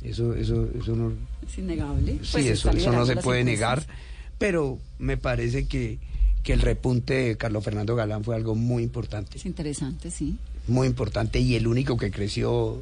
Eso, 0.03 0.35
eso, 0.35 0.69
eso 0.79 0.97
no. 0.97 1.13
Es 1.47 1.59
innegable. 1.59 2.19
Sí, 2.23 2.33
pues 2.33 2.47
eso, 2.47 2.71
eso 2.71 2.93
no 2.93 3.07
se 3.07 3.17
puede 3.17 3.45
negar. 3.45 3.85
Pero 4.39 4.79
me 4.99 5.17
parece 5.17 5.67
que, 5.67 5.99
que 6.43 6.53
el 6.53 6.61
repunte 6.61 7.15
de 7.15 7.37
Carlos 7.37 7.65
Fernando 7.65 7.95
Galán 7.95 8.25
fue 8.25 8.35
algo 8.35 8.55
muy 8.55 8.83
importante. 8.83 9.37
Es 9.39 9.47
interesante, 9.47 10.11
sí. 10.11 10.37
Muy 10.67 10.87
importante 10.87 11.39
y 11.39 11.55
el 11.55 11.67
único 11.67 11.97
que 11.97 12.11
creció 12.11 12.81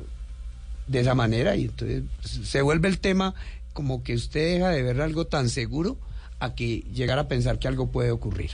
de 0.87 1.01
esa 1.01 1.15
manera. 1.15 1.57
Y 1.57 1.65
entonces 1.65 2.05
se 2.23 2.63
vuelve 2.63 2.89
el 2.89 2.99
tema 2.99 3.35
como 3.73 4.03
que 4.03 4.15
usted 4.15 4.55
deja 4.55 4.71
de 4.71 4.83
ver 4.83 5.01
algo 5.01 5.27
tan 5.27 5.49
seguro 5.49 5.97
a 6.41 6.55
que 6.55 6.85
llegar 6.93 7.19
a 7.19 7.29
pensar 7.29 7.59
que 7.59 7.69
algo 7.69 7.91
puede 7.91 8.11
ocurrir. 8.11 8.51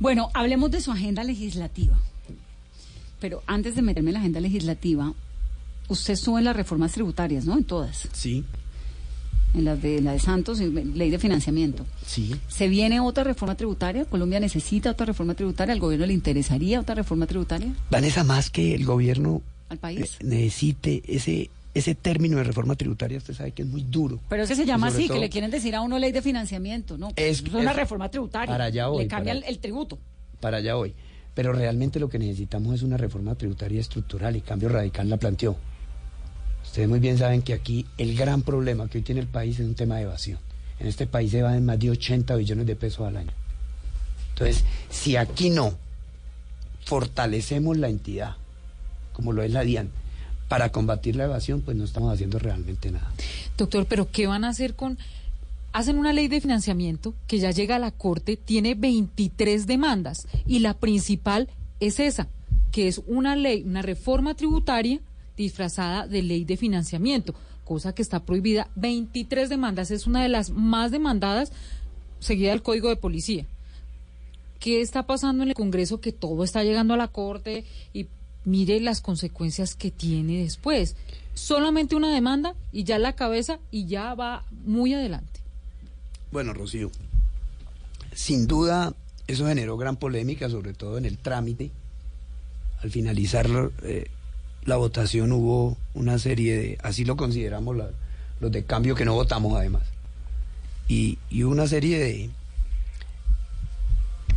Bueno, 0.00 0.30
hablemos 0.32 0.70
de 0.70 0.80
su 0.80 0.92
agenda 0.92 1.24
legislativa. 1.24 1.98
Pero 3.20 3.42
antes 3.46 3.74
de 3.74 3.82
meterme 3.82 4.10
en 4.10 4.14
la 4.14 4.20
agenda 4.20 4.40
legislativa, 4.40 5.12
usted 5.88 6.16
en 6.38 6.44
las 6.44 6.56
reformas 6.56 6.92
tributarias, 6.92 7.44
¿no? 7.44 7.56
En 7.58 7.64
todas. 7.64 8.08
Sí. 8.12 8.44
En 9.54 9.64
las 9.64 9.80
de 9.82 10.00
la 10.00 10.12
de 10.12 10.20
Santos, 10.20 10.60
ley 10.60 11.10
de 11.10 11.18
financiamiento. 11.18 11.84
Sí. 12.06 12.36
¿Se 12.48 12.68
viene 12.68 13.00
otra 13.00 13.24
reforma 13.24 13.56
tributaria? 13.56 14.04
¿Colombia 14.04 14.38
necesita 14.38 14.90
otra 14.90 15.06
reforma 15.06 15.34
tributaria? 15.34 15.72
¿Al 15.72 15.80
gobierno 15.80 16.06
le 16.06 16.12
interesaría 16.12 16.80
otra 16.80 16.94
reforma 16.94 17.26
tributaria? 17.26 17.74
Vanessa, 17.90 18.22
más 18.24 18.50
que 18.50 18.74
el 18.74 18.84
gobierno 18.84 19.42
al 19.68 19.78
país 19.78 20.18
necesite 20.22 21.02
ese 21.08 21.50
ese 21.74 21.94
término 21.94 22.38
de 22.38 22.44
reforma 22.44 22.74
tributaria 22.74 23.18
usted 23.18 23.34
sabe 23.34 23.52
que 23.52 23.62
es 23.62 23.68
muy 23.68 23.82
duro. 23.82 24.20
Pero 24.28 24.42
es 24.42 24.48
que 24.48 24.56
se 24.56 24.66
llama 24.66 24.88
así, 24.88 25.08
que 25.08 25.18
le 25.18 25.28
quieren 25.28 25.50
decir 25.50 25.74
a 25.74 25.80
uno 25.80 25.98
ley 25.98 26.12
de 26.12 26.22
financiamiento, 26.22 26.98
¿no? 26.98 27.12
Es, 27.16 27.42
una 27.42 27.72
reforma 27.72 28.10
tributaria. 28.10 28.52
Para 28.52 28.64
allá 28.64 28.88
hoy. 28.88 29.04
Le 29.04 29.08
cambia 29.08 29.32
el, 29.32 29.58
tributo. 29.58 29.98
Para 30.40 30.58
allá 30.58 30.76
hoy. 30.76 30.94
Pero 31.34 31.52
realmente 31.52 32.00
lo 32.00 32.08
que 32.08 32.18
necesitamos 32.18 32.74
es 32.74 32.82
una 32.82 32.96
reforma 32.96 33.34
tributaria 33.34 33.80
estructural 33.80 34.34
y 34.36 34.40
Cambio 34.40 34.68
Radical 34.68 35.08
la 35.08 35.18
planteó. 35.18 35.56
Ustedes 36.64 36.88
muy 36.88 36.98
bien 36.98 37.16
saben 37.16 37.42
que 37.42 37.54
aquí 37.54 37.86
el 37.96 38.16
gran 38.16 38.42
problema 38.42 38.88
que 38.88 38.98
hoy 38.98 39.04
tiene 39.04 39.20
el 39.20 39.28
país 39.28 39.58
es 39.60 39.66
un 39.66 39.74
tema 39.74 39.96
de 39.96 40.02
evasión. 40.02 40.38
En 40.80 40.86
este 40.86 41.06
país 41.06 41.30
se 41.30 41.42
van 41.42 41.64
más 41.64 41.78
de 41.78 41.90
80 41.90 42.34
billones 42.36 42.66
de 42.66 42.76
pesos 42.76 43.06
al 43.06 43.16
año. 43.16 43.32
Entonces, 44.30 44.64
si 44.90 45.16
aquí 45.16 45.50
no 45.50 45.74
fortalecemos 46.84 47.76
la 47.76 47.88
entidad, 47.88 48.36
como 49.12 49.32
lo 49.32 49.42
es 49.42 49.52
la 49.52 49.62
DIAN, 49.62 49.90
para 50.48 50.72
combatir 50.72 51.16
la 51.16 51.24
evasión, 51.24 51.60
pues 51.60 51.76
no 51.76 51.84
estamos 51.84 52.12
haciendo 52.12 52.38
realmente 52.38 52.90
nada. 52.90 53.12
Doctor, 53.56 53.86
pero 53.86 54.10
¿qué 54.10 54.26
van 54.26 54.44
a 54.44 54.48
hacer 54.48 54.74
con... 54.74 54.98
Hacen 55.72 55.98
una 55.98 56.14
ley 56.14 56.28
de 56.28 56.40
financiamiento 56.40 57.14
que 57.26 57.38
ya 57.38 57.50
llega 57.50 57.76
a 57.76 57.78
la 57.78 57.90
Corte, 57.90 58.36
tiene 58.36 58.74
23 58.74 59.66
demandas 59.66 60.26
y 60.46 60.60
la 60.60 60.72
principal 60.74 61.48
es 61.78 62.00
esa, 62.00 62.26
que 62.72 62.88
es 62.88 63.02
una 63.06 63.36
ley, 63.36 63.62
una 63.64 63.82
reforma 63.82 64.34
tributaria 64.34 65.00
disfrazada 65.36 66.06
de 66.06 66.22
ley 66.22 66.44
de 66.44 66.56
financiamiento, 66.56 67.34
cosa 67.64 67.94
que 67.94 68.00
está 68.00 68.24
prohibida. 68.24 68.68
23 68.76 69.50
demandas, 69.50 69.90
es 69.90 70.06
una 70.06 70.22
de 70.22 70.30
las 70.30 70.50
más 70.50 70.90
demandadas 70.90 71.52
seguida 72.18 72.50
del 72.50 72.62
Código 72.62 72.88
de 72.88 72.96
Policía. 72.96 73.46
¿Qué 74.58 74.80
está 74.80 75.06
pasando 75.06 75.42
en 75.42 75.50
el 75.50 75.54
Congreso? 75.54 76.00
Que 76.00 76.12
todo 76.12 76.42
está 76.42 76.64
llegando 76.64 76.94
a 76.94 76.96
la 76.96 77.08
Corte 77.08 77.64
y 77.92 78.06
mire 78.44 78.80
las 78.80 79.00
consecuencias 79.00 79.74
que 79.74 79.90
tiene 79.90 80.42
después. 80.42 80.96
Solamente 81.34 81.96
una 81.96 82.12
demanda 82.12 82.54
y 82.72 82.84
ya 82.84 82.98
la 82.98 83.14
cabeza 83.14 83.58
y 83.70 83.86
ya 83.86 84.14
va 84.14 84.44
muy 84.64 84.94
adelante. 84.94 85.40
Bueno, 86.32 86.52
Rocío, 86.52 86.90
sin 88.14 88.46
duda 88.46 88.92
eso 89.28 89.46
generó 89.46 89.76
gran 89.76 89.96
polémica, 89.96 90.48
sobre 90.48 90.72
todo 90.72 90.98
en 90.98 91.04
el 91.04 91.18
trámite. 91.18 91.70
Al 92.82 92.90
finalizar 92.90 93.46
eh, 93.82 94.06
la 94.64 94.76
votación 94.76 95.32
hubo 95.32 95.76
una 95.94 96.18
serie 96.18 96.56
de, 96.56 96.78
así 96.82 97.04
lo 97.04 97.16
consideramos 97.16 97.76
los 98.40 98.52
de 98.52 98.64
cambio 98.64 98.94
que 98.94 99.04
no 99.04 99.14
votamos 99.14 99.56
además, 99.56 99.82
y, 100.86 101.18
y 101.28 101.42
una 101.42 101.66
serie 101.66 101.98
de, 101.98 102.30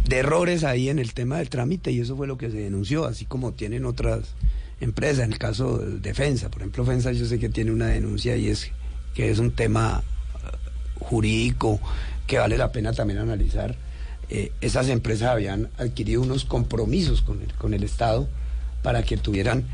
de 0.07 0.17
errores 0.17 0.63
ahí 0.63 0.89
en 0.89 0.99
el 0.99 1.13
tema 1.13 1.37
del 1.37 1.49
trámite 1.49 1.91
y 1.91 1.99
eso 1.99 2.15
fue 2.15 2.27
lo 2.27 2.37
que 2.37 2.49
se 2.49 2.57
denunció, 2.57 3.05
así 3.05 3.25
como 3.25 3.53
tienen 3.53 3.85
otras 3.85 4.35
empresas, 4.79 5.25
en 5.25 5.33
el 5.33 5.39
caso 5.39 5.77
de 5.77 5.99
Defensa, 5.99 6.49
por 6.49 6.61
ejemplo, 6.61 6.83
Defensa 6.83 7.11
yo 7.11 7.25
sé 7.25 7.39
que 7.39 7.49
tiene 7.49 7.71
una 7.71 7.87
denuncia 7.87 8.35
y 8.35 8.47
es 8.47 8.71
que 9.13 9.29
es 9.29 9.39
un 9.39 9.51
tema 9.51 10.03
uh, 10.03 11.03
jurídico 11.03 11.79
que 12.27 12.39
vale 12.39 12.57
la 12.57 12.71
pena 12.71 12.93
también 12.93 13.19
analizar. 13.19 13.75
Eh, 14.29 14.51
esas 14.61 14.87
empresas 14.87 15.29
habían 15.29 15.69
adquirido 15.77 16.21
unos 16.21 16.45
compromisos 16.45 17.21
con 17.21 17.41
el, 17.41 17.53
con 17.53 17.73
el 17.73 17.83
Estado 17.83 18.29
para 18.81 19.03
que 19.03 19.17
tuvieran 19.17 19.65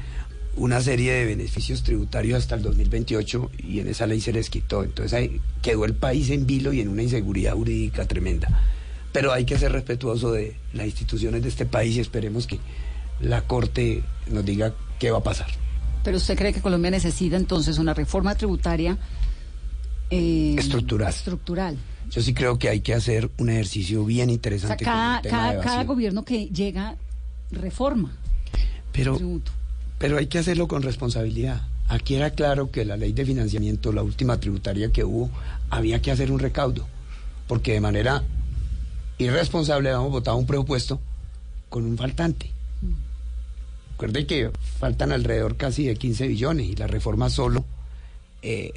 una 0.55 0.81
serie 0.81 1.13
de 1.13 1.25
beneficios 1.25 1.83
tributarios 1.83 2.39
hasta 2.39 2.55
el 2.55 2.63
2028 2.63 3.51
y 3.59 3.79
en 3.79 3.87
esa 3.87 4.07
ley 4.07 4.19
se 4.19 4.33
les 4.33 4.49
quitó. 4.49 4.83
Entonces 4.83 5.13
ahí 5.13 5.39
quedó 5.61 5.85
el 5.85 5.93
país 5.93 6.31
en 6.31 6.47
vilo 6.47 6.73
y 6.73 6.81
en 6.81 6.89
una 6.89 7.03
inseguridad 7.03 7.53
jurídica 7.53 8.05
tremenda. 8.05 8.47
Pero 9.17 9.33
hay 9.33 9.45
que 9.45 9.57
ser 9.57 9.71
respetuoso 9.71 10.31
de 10.31 10.55
las 10.73 10.85
instituciones 10.85 11.41
de 11.41 11.49
este 11.49 11.65
país 11.65 11.95
y 11.95 12.01
esperemos 12.01 12.45
que 12.45 12.59
la 13.19 13.41
Corte 13.41 14.03
nos 14.27 14.45
diga 14.45 14.75
qué 14.99 15.09
va 15.09 15.17
a 15.17 15.23
pasar. 15.23 15.47
Pero 16.03 16.17
usted 16.17 16.37
cree 16.37 16.53
que 16.53 16.61
Colombia 16.61 16.91
necesita 16.91 17.35
entonces 17.35 17.79
una 17.79 17.95
reforma 17.95 18.35
tributaria 18.35 18.95
eh, 20.11 20.53
estructural. 20.59 21.09
estructural. 21.09 21.77
Yo 22.11 22.21
sí 22.21 22.35
creo 22.35 22.59
que 22.59 22.69
hay 22.69 22.81
que 22.81 22.93
hacer 22.93 23.31
un 23.39 23.49
ejercicio 23.49 24.05
bien 24.05 24.29
interesante. 24.29 24.85
cada, 24.85 25.23
cada, 25.23 25.83
gobierno 25.83 26.23
que 26.23 26.49
llega 26.49 26.95
reforma. 27.49 28.15
Pero, 28.91 29.17
pero 29.97 30.19
hay 30.19 30.27
que 30.27 30.37
hacerlo 30.37 30.67
con 30.67 30.83
responsabilidad. 30.83 31.63
Aquí 31.87 32.13
era 32.13 32.29
claro 32.29 32.69
que 32.69 32.85
la 32.85 32.97
ley 32.97 33.13
de 33.13 33.25
financiamiento, 33.25 33.91
la 33.91 34.03
última 34.03 34.39
tributaria 34.39 34.91
que 34.91 35.03
hubo, 35.03 35.31
había 35.71 36.03
que 36.03 36.11
hacer 36.11 36.31
un 36.31 36.37
recaudo, 36.37 36.85
porque 37.47 37.73
de 37.73 37.81
manera 37.81 38.23
irresponsable 39.17 39.89
habíamos 39.89 40.11
votado 40.11 40.37
un 40.37 40.45
presupuesto 40.45 40.99
con 41.69 41.85
un 41.85 41.97
faltante. 41.97 42.51
Recuerde 43.91 44.27
que 44.27 44.51
faltan 44.79 45.11
alrededor 45.11 45.57
casi 45.57 45.87
de 45.87 45.95
15 45.95 46.27
billones 46.27 46.67
y 46.67 46.75
la 46.75 46.85
reforma 46.85 47.29
solo 47.29 47.65
eh, 48.43 48.71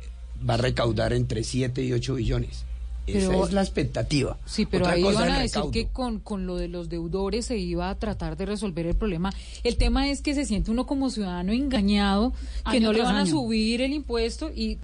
va 0.48 0.54
a 0.54 0.56
recaudar 0.56 1.12
entre 1.12 1.44
7 1.44 1.82
y 1.82 1.92
8 1.92 2.14
billones. 2.14 2.64
Esa 3.06 3.36
es 3.44 3.52
la 3.52 3.62
expectativa. 3.62 4.38
Sí, 4.46 4.66
pero 4.66 4.86
ahí 4.86 5.02
van 5.02 5.30
a 5.30 5.40
decir 5.40 5.62
que 5.72 5.88
con, 5.88 6.20
con 6.20 6.46
lo 6.46 6.56
de 6.56 6.68
los 6.68 6.88
deudores 6.88 7.46
se 7.46 7.58
iba 7.58 7.90
a 7.90 7.94
tratar 7.96 8.36
de 8.36 8.46
resolver 8.46 8.86
el 8.86 8.94
problema. 8.94 9.32
El 9.64 9.76
tema 9.76 10.08
es 10.08 10.22
que 10.22 10.34
se 10.34 10.44
siente 10.44 10.70
uno 10.70 10.86
como 10.86 11.10
ciudadano 11.10 11.52
engañado, 11.52 12.32
que 12.70 12.80
no 12.80 12.92
le 12.92 13.02
van 13.02 13.16
a 13.16 13.26
subir 13.26 13.82
el 13.82 13.92
impuesto 13.92 14.50
y 14.54 14.78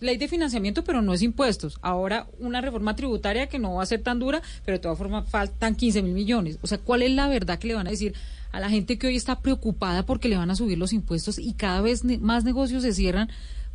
ley 0.00 0.16
de 0.16 0.28
financiamiento, 0.28 0.82
pero 0.82 1.02
no 1.02 1.14
es 1.14 1.22
impuestos. 1.22 1.78
Ahora 1.82 2.26
una 2.38 2.60
reforma 2.60 2.96
tributaria 2.96 3.48
que 3.48 3.58
no 3.58 3.74
va 3.74 3.82
a 3.82 3.86
ser 3.86 4.02
tan 4.02 4.18
dura, 4.18 4.42
pero 4.64 4.78
de 4.78 4.82
todas 4.82 4.98
formas 4.98 5.28
faltan 5.28 5.74
15 5.74 6.02
mil 6.02 6.12
millones. 6.12 6.58
O 6.62 6.66
sea, 6.66 6.78
¿cuál 6.78 7.02
es 7.02 7.10
la 7.10 7.28
verdad 7.28 7.58
que 7.58 7.68
le 7.68 7.74
van 7.74 7.86
a 7.86 7.90
decir 7.90 8.14
a 8.52 8.60
la 8.60 8.70
gente 8.70 8.98
que 8.98 9.06
hoy 9.06 9.16
está 9.16 9.40
preocupada 9.40 10.04
porque 10.04 10.28
le 10.28 10.36
van 10.36 10.50
a 10.50 10.56
subir 10.56 10.78
los 10.78 10.92
impuestos 10.92 11.38
y 11.38 11.52
cada 11.52 11.80
vez 11.80 12.04
más 12.04 12.44
negocios 12.44 12.82
se 12.82 12.92
cierran? 12.92 13.30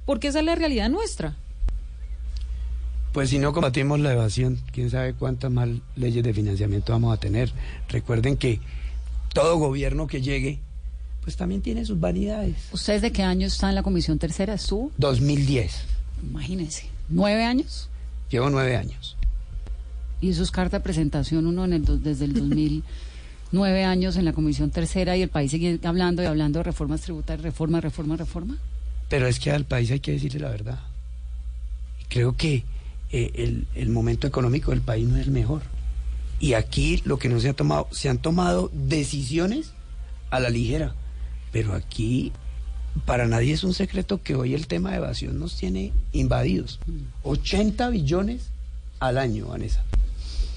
Porque 0.05 0.27
esa 0.27 0.39
es 0.39 0.45
la 0.45 0.55
realidad 0.55 0.89
nuestra. 0.89 1.35
Pues 3.13 3.29
si 3.29 3.39
no 3.39 3.53
combatimos 3.53 3.99
la 4.01 4.11
evasión, 4.11 4.59
quién 4.73 4.89
sabe 4.89 5.13
cuántas 5.13 5.49
más 5.49 5.69
leyes 5.95 6.21
de 6.23 6.33
financiamiento 6.33 6.91
vamos 6.91 7.13
a 7.13 7.19
tener. 7.19 7.51
Recuerden 7.87 8.35
que 8.35 8.59
todo 9.33 9.57
gobierno 9.57 10.05
que 10.05 10.21
llegue, 10.21 10.59
pues 11.23 11.37
también 11.37 11.61
tiene 11.61 11.85
sus 11.85 11.99
vanidades. 11.99 12.55
¿Ustedes 12.73 13.01
de 13.01 13.11
qué 13.11 13.23
año 13.23 13.47
está 13.47 13.69
en 13.69 13.75
la 13.75 13.83
Comisión 13.83 14.19
Tercera? 14.19 14.57
¿Su? 14.57 14.91
2010. 14.97 15.94
Imagínense, 16.29 16.89
¿nueve 17.09 17.43
años? 17.43 17.89
Llevo 18.29 18.49
nueve 18.49 18.75
años. 18.75 19.15
Y 20.21 20.29
eso 20.29 20.43
es 20.43 20.51
carta 20.51 20.77
de 20.77 20.83
presentación 20.83 21.45
uno 21.45 21.65
en 21.65 21.73
el, 21.73 22.03
desde 22.03 22.25
el 22.25 22.33
2009 22.33 23.83
años 23.85 24.17
en 24.17 24.25
la 24.25 24.33
Comisión 24.33 24.71
Tercera 24.71 25.15
y 25.15 25.21
el 25.21 25.29
país 25.29 25.51
sigue 25.51 25.79
hablando 25.83 26.23
y 26.23 26.25
hablando 26.25 26.59
de 26.59 26.63
reformas 26.63 27.01
tributarias, 27.01 27.43
reforma, 27.43 27.81
reforma, 27.81 28.15
reforma. 28.15 28.57
Pero 29.09 29.27
es 29.27 29.39
que 29.39 29.51
al 29.51 29.65
país 29.65 29.91
hay 29.91 29.99
que 29.99 30.13
decirle 30.13 30.39
la 30.39 30.49
verdad. 30.49 30.79
Creo 32.09 32.35
que 32.35 32.63
eh, 33.11 33.63
el, 33.75 33.89
momento 33.89 34.25
económico 34.25 34.71
del 34.71 34.81
país 34.81 35.07
no 35.07 35.17
es 35.17 35.27
el 35.27 35.31
mejor. 35.31 35.61
Y 36.39 36.53
aquí 36.53 37.01
lo 37.05 37.17
que 37.17 37.29
no 37.29 37.39
se 37.39 37.49
ha 37.49 37.53
tomado, 37.53 37.87
se 37.91 38.09
han 38.09 38.17
tomado 38.17 38.71
decisiones 38.73 39.73
a 40.31 40.39
la 40.39 40.49
ligera. 40.49 40.95
Pero 41.51 41.73
aquí 41.73 42.31
para 43.05 43.27
nadie 43.27 43.53
es 43.53 43.63
un 43.63 43.73
secreto 43.73 44.21
que 44.21 44.35
hoy 44.35 44.53
el 44.53 44.67
tema 44.67 44.91
de 44.91 44.97
evasión 44.97 45.39
nos 45.39 45.57
tiene 45.57 45.91
invadidos. 46.13 46.79
80 47.23 47.89
billones 47.89 48.49
al 48.99 49.17
año, 49.17 49.47
Vanessa. 49.47 49.83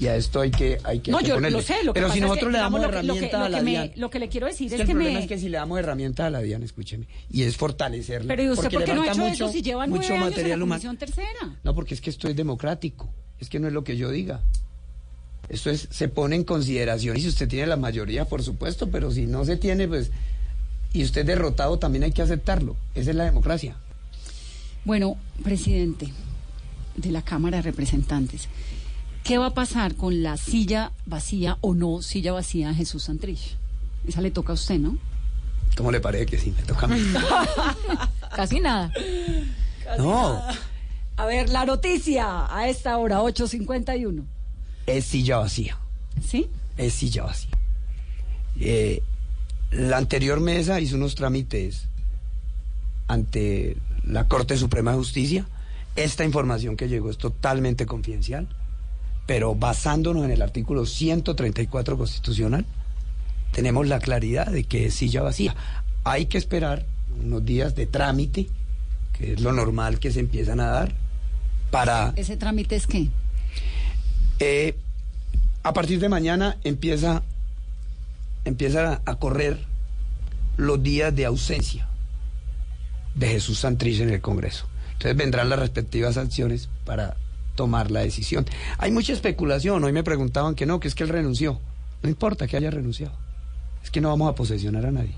Y 0.01 0.07
a 0.07 0.14
esto 0.14 0.41
hay 0.41 0.53
que, 0.53 0.78
hay 0.84 1.01
que 1.01 1.11
No, 1.11 1.20
yo 1.20 1.41
lo 1.41 1.61
sé. 1.61 1.82
Lo 1.82 1.93
que 1.93 2.01
Pero 2.01 2.12
si 2.12 2.20
nosotros 2.20 2.53
le 2.53 2.59
damos 2.59 2.82
herramientas 2.84 3.34
a 3.34 3.49
la 3.49 3.62
DIAN. 3.62 3.93
lo 3.97 4.11
que 4.11 4.20
le 4.20 4.28
quiero 4.28 4.47
decir 4.47 4.72
es, 4.72 4.76
que, 4.76 4.82
el 4.82 4.89
problema 4.89 5.18
es 5.18 5.26
que 5.26 5.39
si 5.39 5.49
le 5.49 5.59
damos 5.59 5.78
herramientas 5.78 6.26
a 6.26 6.30
la 6.30 6.41
DIAN, 6.41 6.62
escúcheme, 6.62 7.07
y 7.30 7.43
es 7.43 7.57
fortalecerla. 7.57 8.28
Pero 8.28 8.45
¿y 8.45 8.51
usted 8.51 8.70
por 8.70 8.84
qué 8.84 8.95
no 8.95 9.03
ha 9.03 9.07
hecho 9.09 9.18
mucho, 9.18 9.32
eso 9.32 9.49
si 9.49 9.61
lleva 9.61 9.86
nueve 9.89 10.07
años 10.07 10.20
material 10.20 10.53
en 10.53 10.61
la 10.61 10.66
Comisión 10.66 10.97
Tercera? 10.97 11.57
No, 11.64 11.74
porque 11.74 11.95
es 11.95 12.01
que 12.01 12.11
esto 12.11 12.28
es 12.28 12.36
democrático. 12.36 13.11
Es 13.41 13.49
que 13.49 13.59
no 13.59 13.66
es 13.66 13.72
lo 13.72 13.82
que 13.82 13.97
yo 13.97 14.11
diga. 14.11 14.41
Esto 15.49 15.70
es, 15.70 15.89
se 15.91 16.09
pone 16.09 16.36
en 16.36 16.45
consideración. 16.45 17.16
Y 17.16 17.20
si 17.20 17.28
usted 17.28 17.49
tiene 17.49 17.66
la 17.66 17.76
mayoría, 17.76 18.24
por 18.24 18.43
supuesto, 18.43 18.91
pero 18.91 19.11
si 19.11 19.26
no 19.26 19.45
se 19.45 19.57
tiene, 19.57 19.89
pues. 19.89 20.12
Y 20.93 21.05
usted 21.05 21.26
derrotado, 21.26 21.78
también 21.78 22.05
hay 22.05 22.12
que 22.12 22.22
aceptarlo. 22.22 22.76
Esa 22.95 23.11
es 23.11 23.16
la 23.16 23.24
democracia. 23.24 23.76
Bueno, 24.84 25.16
presidente 25.43 26.12
de 26.97 27.11
la 27.11 27.22
Cámara 27.22 27.59
de 27.59 27.62
Representantes. 27.62 28.49
¿Qué 29.24 29.36
va 29.36 29.47
a 29.47 29.55
pasar 29.55 29.95
con 29.95 30.22
la 30.22 30.36
silla 30.36 30.93
vacía 31.05 31.59
o 31.61 31.74
no 31.74 32.01
silla 32.01 32.32
vacía 32.32 32.72
Jesús 32.74 33.05
Santrich? 33.05 33.57
Esa 34.07 34.22
le 34.22 34.30
toca 34.30 34.53
a 34.53 34.55
usted, 34.55 34.78
¿no? 34.78 34.97
¿Cómo 35.76 35.93
le 35.93 36.01
parece 36.01 36.26
que 36.26 36.39
sí? 36.39 36.55
Me 36.57 36.62
toca 36.62 36.86
a 36.86 36.89
mí. 36.89 37.01
Casi 38.36 38.61
nada. 38.61 38.91
no. 39.99 40.43
A 41.16 41.26
ver, 41.26 41.51
la 41.51 41.66
noticia 41.66 42.47
a 42.55 42.68
esta 42.68 42.97
hora, 42.97 43.20
8.51. 43.20 44.24
Es 44.86 45.05
silla 45.05 45.39
vacía. 45.39 45.76
¿Sí? 46.26 46.49
Es 46.76 46.95
silla 46.95 47.24
vacía. 47.24 47.51
Eh, 48.61 49.03
la 49.71 49.97
anterior 49.97 50.41
mesa 50.41 50.81
hizo 50.81 50.97
unos 50.97 51.14
trámites 51.14 51.89
ante 53.07 53.77
la 54.05 54.29
Corte 54.29 54.57
Suprema 54.57 54.93
de 54.93 54.99
Justicia. 54.99 55.47
Esta 55.97 56.25
información 56.25 56.77
que 56.77 56.89
llegó 56.89 57.11
es 57.11 57.19
totalmente 57.19 57.87
confidencial 57.87 58.49
pero 59.29 59.55
basándonos 59.55 60.25
en 60.25 60.31
el 60.31 60.41
artículo 60.41 60.87
134 60.87 61.99
constitucional, 61.99 62.64
tenemos 63.53 63.87
la 63.87 63.99
claridad 63.99 64.47
de 64.47 64.64
que 64.64 64.87
es 64.87 64.95
silla 64.95 65.21
vacía. 65.21 65.55
Hay 66.03 66.25
que 66.27 66.39
esperar 66.39 66.87
unos 67.23 67.45
días 67.45 67.75
de 67.75 67.85
trámite, 67.85 68.47
que 69.12 69.35
es 69.35 69.41
lo 69.43 69.53
normal 69.53 69.99
que 69.99 70.12
se 70.12 70.21
empiezan 70.21 70.61
a 70.61 70.69
dar, 70.69 70.95
para... 71.71 72.14
¿Ese 72.16 72.39
trámite 72.39 72.75
es 72.75 72.87
qué? 72.87 73.11
Eh, 74.39 74.79
a 75.62 75.75
partir 75.75 76.01
de 76.01 76.09
mañana 76.09 76.57
empieza, 76.64 77.23
empieza 78.49 79.03
a 79.05 79.14
correr 79.16 79.59
los 80.57 80.82
días 80.82 81.14
de 81.14 81.26
ausencia 81.26 81.88
de 83.14 83.28
Jesús 83.28 83.61
Santrich 83.61 84.01
en 84.01 84.11
el 84.11 84.20
Congreso. 84.20 84.66
Entonces 84.92 85.16
vendrán 85.16 85.49
las 85.49 85.59
respectivas 85.59 86.14
sanciones 86.14 86.68
para 86.84 87.16
tomar 87.55 87.90
la 87.90 88.01
decisión. 88.01 88.46
Hay 88.78 88.90
mucha 88.90 89.12
especulación, 89.12 89.82
hoy 89.84 89.92
me 89.92 90.03
preguntaban 90.03 90.55
que 90.55 90.66
no, 90.66 90.80
que 90.80 90.88
es 90.88 90.94
que 90.94 91.05
él 91.05 91.09
renunció. 91.09 91.61
No 92.03 92.09
importa 92.09 92.46
que 92.46 92.57
haya 92.57 92.70
renunciado, 92.70 93.14
es 93.82 93.90
que 93.90 94.01
no 94.01 94.09
vamos 94.09 94.30
a 94.30 94.34
posesionar 94.34 94.86
a 94.86 94.92
nadie. 94.92 95.14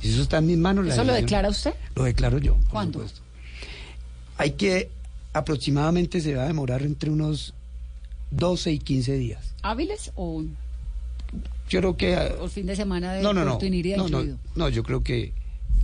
Si 0.00 0.10
eso 0.10 0.22
está 0.22 0.38
en 0.38 0.46
mis 0.46 0.58
manos... 0.58 0.86
¿Eso 0.86 1.04
lo 1.04 1.12
declara 1.12 1.48
usted? 1.48 1.74
Lo 1.94 2.04
declaro 2.04 2.38
yo. 2.38 2.56
¿Cuándo? 2.70 3.04
Hay 4.36 4.52
que, 4.52 4.90
aproximadamente 5.32 6.20
se 6.20 6.34
va 6.34 6.44
a 6.44 6.46
demorar 6.46 6.82
entre 6.82 7.10
unos 7.10 7.54
12 8.30 8.72
y 8.72 8.78
15 8.78 9.12
días. 9.14 9.54
¿Hábiles 9.62 10.12
o...? 10.14 10.44
Yo 11.68 11.80
creo 11.80 11.96
que... 11.96 12.16
¿O 12.40 12.48
fin 12.48 12.66
de 12.66 12.76
semana 12.76 13.12
de 13.12 13.22
no, 13.22 13.32
no, 13.32 13.44
no, 13.44 13.58
no, 13.58 14.08
no, 14.08 14.38
no, 14.54 14.68
yo 14.68 14.82
creo 14.82 15.02
que, 15.02 15.32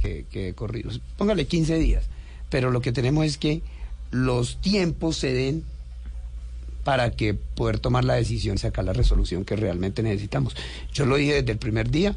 que, 0.02 0.26
que 0.30 0.54
corrido. 0.54 0.90
Póngale 1.16 1.46
15 1.46 1.78
días. 1.78 2.04
Pero 2.50 2.70
lo 2.70 2.80
que 2.80 2.92
tenemos 2.92 3.26
es 3.26 3.38
que 3.38 3.62
los 4.10 4.60
tiempos 4.60 5.16
se 5.16 5.32
den 5.32 5.64
para 6.84 7.10
que 7.10 7.34
poder 7.34 7.78
tomar 7.78 8.04
la 8.04 8.14
decisión 8.14 8.56
y 8.56 8.58
sacar 8.58 8.84
la 8.84 8.92
resolución 8.92 9.44
que 9.44 9.56
realmente 9.56 10.02
necesitamos. 10.02 10.54
Yo 10.92 11.06
lo 11.06 11.16
dije 11.16 11.34
desde 11.34 11.52
el 11.52 11.58
primer 11.58 11.90
día, 11.90 12.16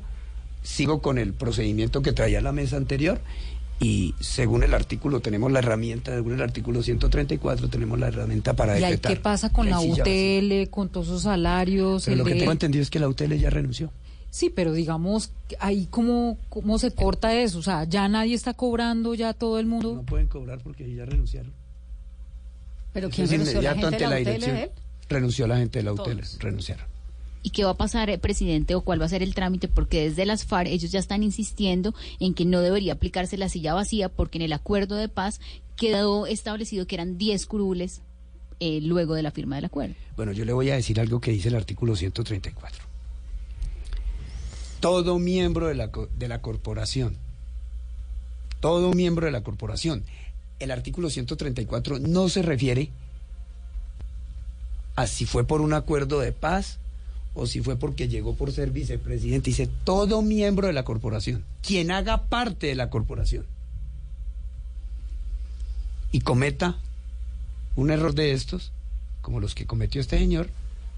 sigo 0.62 1.02
con 1.02 1.18
el 1.18 1.34
procedimiento 1.34 2.02
que 2.02 2.12
traía 2.12 2.42
la 2.42 2.52
mesa 2.52 2.78
anterior 2.78 3.20
y 3.80 4.16
según 4.20 4.64
el 4.64 4.74
artículo 4.74 5.20
tenemos 5.20 5.52
la 5.52 5.60
herramienta, 5.60 6.16
según 6.16 6.34
el 6.34 6.42
artículo 6.42 6.82
134 6.82 7.70
tenemos 7.70 8.00
la 8.00 8.08
herramienta 8.08 8.56
para 8.56 8.80
¿Y 8.80 8.98
qué 8.98 9.16
pasa 9.18 9.52
con 9.52 9.70
la 9.70 9.80
UTL, 9.80 10.70
con 10.70 10.90
todos 10.90 11.08
sus 11.08 11.24
salarios? 11.24 12.06
Pero 12.06 12.18
lo 12.18 12.26
que 12.26 12.36
tengo 12.36 12.52
entendido 12.52 12.82
es 12.82 12.90
que 12.90 13.00
la 13.00 13.08
UTL 13.08 13.34
ya 13.36 13.50
renunció. 13.50 13.92
Sí, 14.30 14.50
pero 14.50 14.74
digamos, 14.74 15.32
ahí 15.60 15.88
cómo, 15.90 16.38
cómo 16.50 16.80
se 16.80 16.92
corta 16.92 17.34
eso, 17.34 17.60
o 17.60 17.62
sea, 17.62 17.86
ya 17.86 18.08
nadie 18.08 18.36
está 18.36 18.54
cobrando, 18.54 19.14
ya 19.14 19.34
todo 19.34 19.58
el 19.60 19.68
mundo... 19.68 19.96
No 19.96 20.04
pueden 20.04 20.28
cobrar 20.28 20.60
porque 20.62 20.94
ya 20.94 21.06
renunciaron. 21.06 21.54
¿Pero 22.94 23.10
quién 23.10 23.30
renunció? 23.30 23.62
¿La 23.62 23.76
gente 23.76 23.98
de 23.98 24.08
la, 24.08 24.20
UTL 24.20 24.72
Renunció 25.08 25.48
la 25.48 25.58
gente 25.58 25.80
de 25.80 25.84
la 25.84 25.94
UTL, 25.94 26.20
renunciaron. 26.40 26.97
¿Y 27.48 27.52
qué 27.52 27.64
va 27.64 27.72
a 27.72 27.78
pasar, 27.78 28.10
eh, 28.10 28.18
presidente, 28.18 28.76
o 28.76 28.82
cuál 28.82 29.00
va 29.00 29.06
a 29.06 29.08
ser 29.08 29.24
el 29.24 29.34
trámite? 29.34 29.70
Porque 29.70 30.10
desde 30.10 30.26
las 30.26 30.44
FARC 30.44 30.68
ellos 30.68 30.92
ya 30.92 31.00
están 31.00 31.24
insistiendo 31.24 31.96
en 32.20 32.34
que 32.34 32.44
no 32.44 32.60
debería 32.60 32.92
aplicarse 32.92 33.38
la 33.38 33.48
silla 33.48 33.74
vacía 33.74 34.10
porque 34.10 34.38
en 34.38 34.42
el 34.42 34.52
acuerdo 34.52 34.98
de 34.98 35.08
paz 35.08 35.40
quedó 35.78 36.28
establecido 36.28 36.88
que 36.88 36.96
eran 36.96 37.18
10 37.18 37.46
curules 37.46 38.02
eh, 38.60 38.82
luego 38.82 39.14
de 39.14 39.24
la 39.24 39.32
firma 39.32 39.56
del 39.56 39.64
acuerdo. 39.64 39.96
Bueno, 40.18 40.34
yo 40.34 40.44
le 40.44 40.52
voy 40.52 40.72
a 40.72 40.76
decir 40.76 41.00
algo 41.00 41.22
que 41.22 41.32
dice 41.32 41.48
el 41.48 41.56
artículo 41.56 41.96
134. 41.96 42.84
Todo 44.82 45.18
miembro 45.18 45.68
de 45.68 45.76
la, 45.76 45.90
de 46.18 46.28
la 46.28 46.42
corporación 46.42 47.18
todo 48.60 48.92
miembro 48.92 49.26
de 49.26 49.32
la 49.32 49.42
corporación. 49.42 50.04
El 50.60 50.72
artículo 50.72 51.10
134 51.10 52.00
no 52.00 52.28
se 52.28 52.42
refiere 52.42 52.90
a 54.98 55.08
si 55.08 55.26
fue 55.26 55.46
por 55.46 55.62
un 55.62 55.72
acuerdo 55.72 56.20
de 56.20 56.34
paz 56.34 56.80
o 57.38 57.46
si 57.46 57.62
fue 57.62 57.76
porque 57.78 58.08
llegó 58.08 58.36
por 58.36 58.52
ser 58.52 58.72
vicepresidente. 58.72 59.52
Dice 59.52 59.70
todo 59.84 60.24
miembro 60.24 60.66
de 60.66 60.74
la 60.74 60.84
corporación, 60.84 61.46
quien 61.62 61.92
haga 61.92 62.24
parte 62.24 62.66
de 62.66 62.76
la 62.76 62.90
corporación 62.90 63.46
y 66.12 66.22
cometa 66.22 66.78
un 67.76 67.92
error 67.92 68.16
de 68.16 68.32
estos, 68.32 68.72
como 69.22 69.40
los 69.40 69.54
que 69.54 69.68
cometió 69.68 70.02
este 70.02 70.18
señor, 70.18 70.50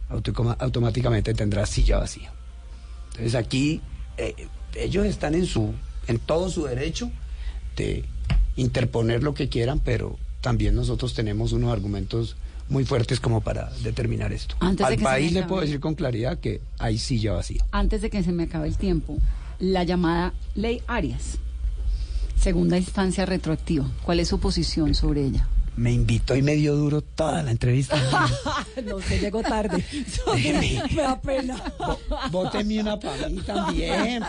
automáticamente 0.07 1.33
tendrá 1.33 1.65
silla 1.65 1.97
vacía. 1.97 2.31
Entonces 3.09 3.35
aquí 3.35 3.81
eh, 4.17 4.47
ellos 4.75 5.05
están 5.05 5.35
en 5.35 5.45
su 5.45 5.73
en 6.07 6.19
todo 6.19 6.49
su 6.49 6.63
derecho 6.63 7.11
de 7.75 8.05
interponer 8.55 9.23
lo 9.23 9.33
que 9.33 9.49
quieran, 9.49 9.79
pero 9.79 10.17
también 10.39 10.73
nosotros 10.73 11.13
tenemos 11.13 11.51
unos 11.51 11.73
argumentos 11.73 12.37
muy 12.69 12.85
fuertes 12.85 13.19
como 13.19 13.41
para 13.41 13.71
determinar 13.83 14.31
esto. 14.31 14.55
Al 14.59 14.75
país 14.97 15.33
le 15.33 15.43
puedo 15.43 15.61
decir 15.61 15.79
con 15.79 15.95
claridad 15.95 16.39
que 16.39 16.61
hay 16.77 16.97
silla 16.97 17.33
vacía. 17.33 17.65
Antes 17.71 18.01
de 18.01 18.09
que 18.09 18.23
se 18.23 18.31
me 18.31 18.43
acabe 18.43 18.67
el 18.67 18.77
tiempo, 18.77 19.17
la 19.59 19.83
llamada 19.83 20.33
ley 20.55 20.81
Arias, 20.87 21.37
segunda 22.35 22.77
instancia 22.77 23.25
retroactiva, 23.25 23.85
¿cuál 24.03 24.19
es 24.19 24.27
su 24.27 24.39
posición 24.39 24.93
sobre 24.93 25.25
ella? 25.25 25.47
Me 25.79 25.93
invitó 25.93 26.35
y 26.35 26.41
me 26.41 26.55
dio 26.55 26.75
duro 26.75 27.01
toda 27.01 27.41
la 27.41 27.51
entrevista. 27.51 27.95
no, 28.85 28.99
se 28.99 29.17
llegó 29.17 29.41
tarde. 29.41 29.83
me 30.93 31.01
da 31.01 31.19
pena. 31.21 31.55
Bóteme 32.31 32.81
una 32.81 32.99
para 32.99 33.29
mí 33.29 33.41
también. 33.41 34.21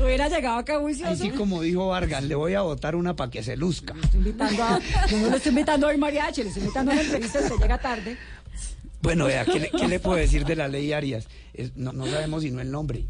Hubiera 0.00 0.28
llegado 0.28 0.58
acá 0.58 0.78
juicioso. 0.78 1.12
Así 1.12 1.30
como 1.30 1.60
dijo 1.60 1.88
Vargas, 1.88 2.22
le 2.22 2.36
voy 2.36 2.54
a 2.54 2.62
votar 2.62 2.94
una 2.94 3.16
para 3.16 3.32
que 3.32 3.42
se 3.42 3.56
luzca. 3.56 3.94
estoy 4.00 4.18
invitando 4.20 4.62
a, 4.62 4.80
yo 5.08 5.18
no 5.18 5.30
le 5.30 5.36
estoy 5.38 5.50
invitando 5.50 5.88
a 5.88 5.96
mariachi, 5.96 6.42
le 6.44 6.48
estoy 6.48 6.62
invitando 6.62 6.92
a 6.92 6.94
la 6.94 7.02
entrevista, 7.02 7.40
usted 7.40 7.56
llega 7.56 7.78
tarde. 7.78 8.16
Bueno, 9.02 9.24
vea, 9.24 9.44
¿qué, 9.44 9.70
¿qué, 9.76 9.88
le 9.88 9.98
puedo 9.98 10.18
decir 10.18 10.44
de 10.44 10.54
la 10.54 10.68
ley 10.68 10.92
Arias? 10.92 11.26
no, 11.74 11.92
no 11.92 12.06
sabemos 12.06 12.42
sino 12.42 12.60
el 12.60 12.70
nombre 12.70 13.06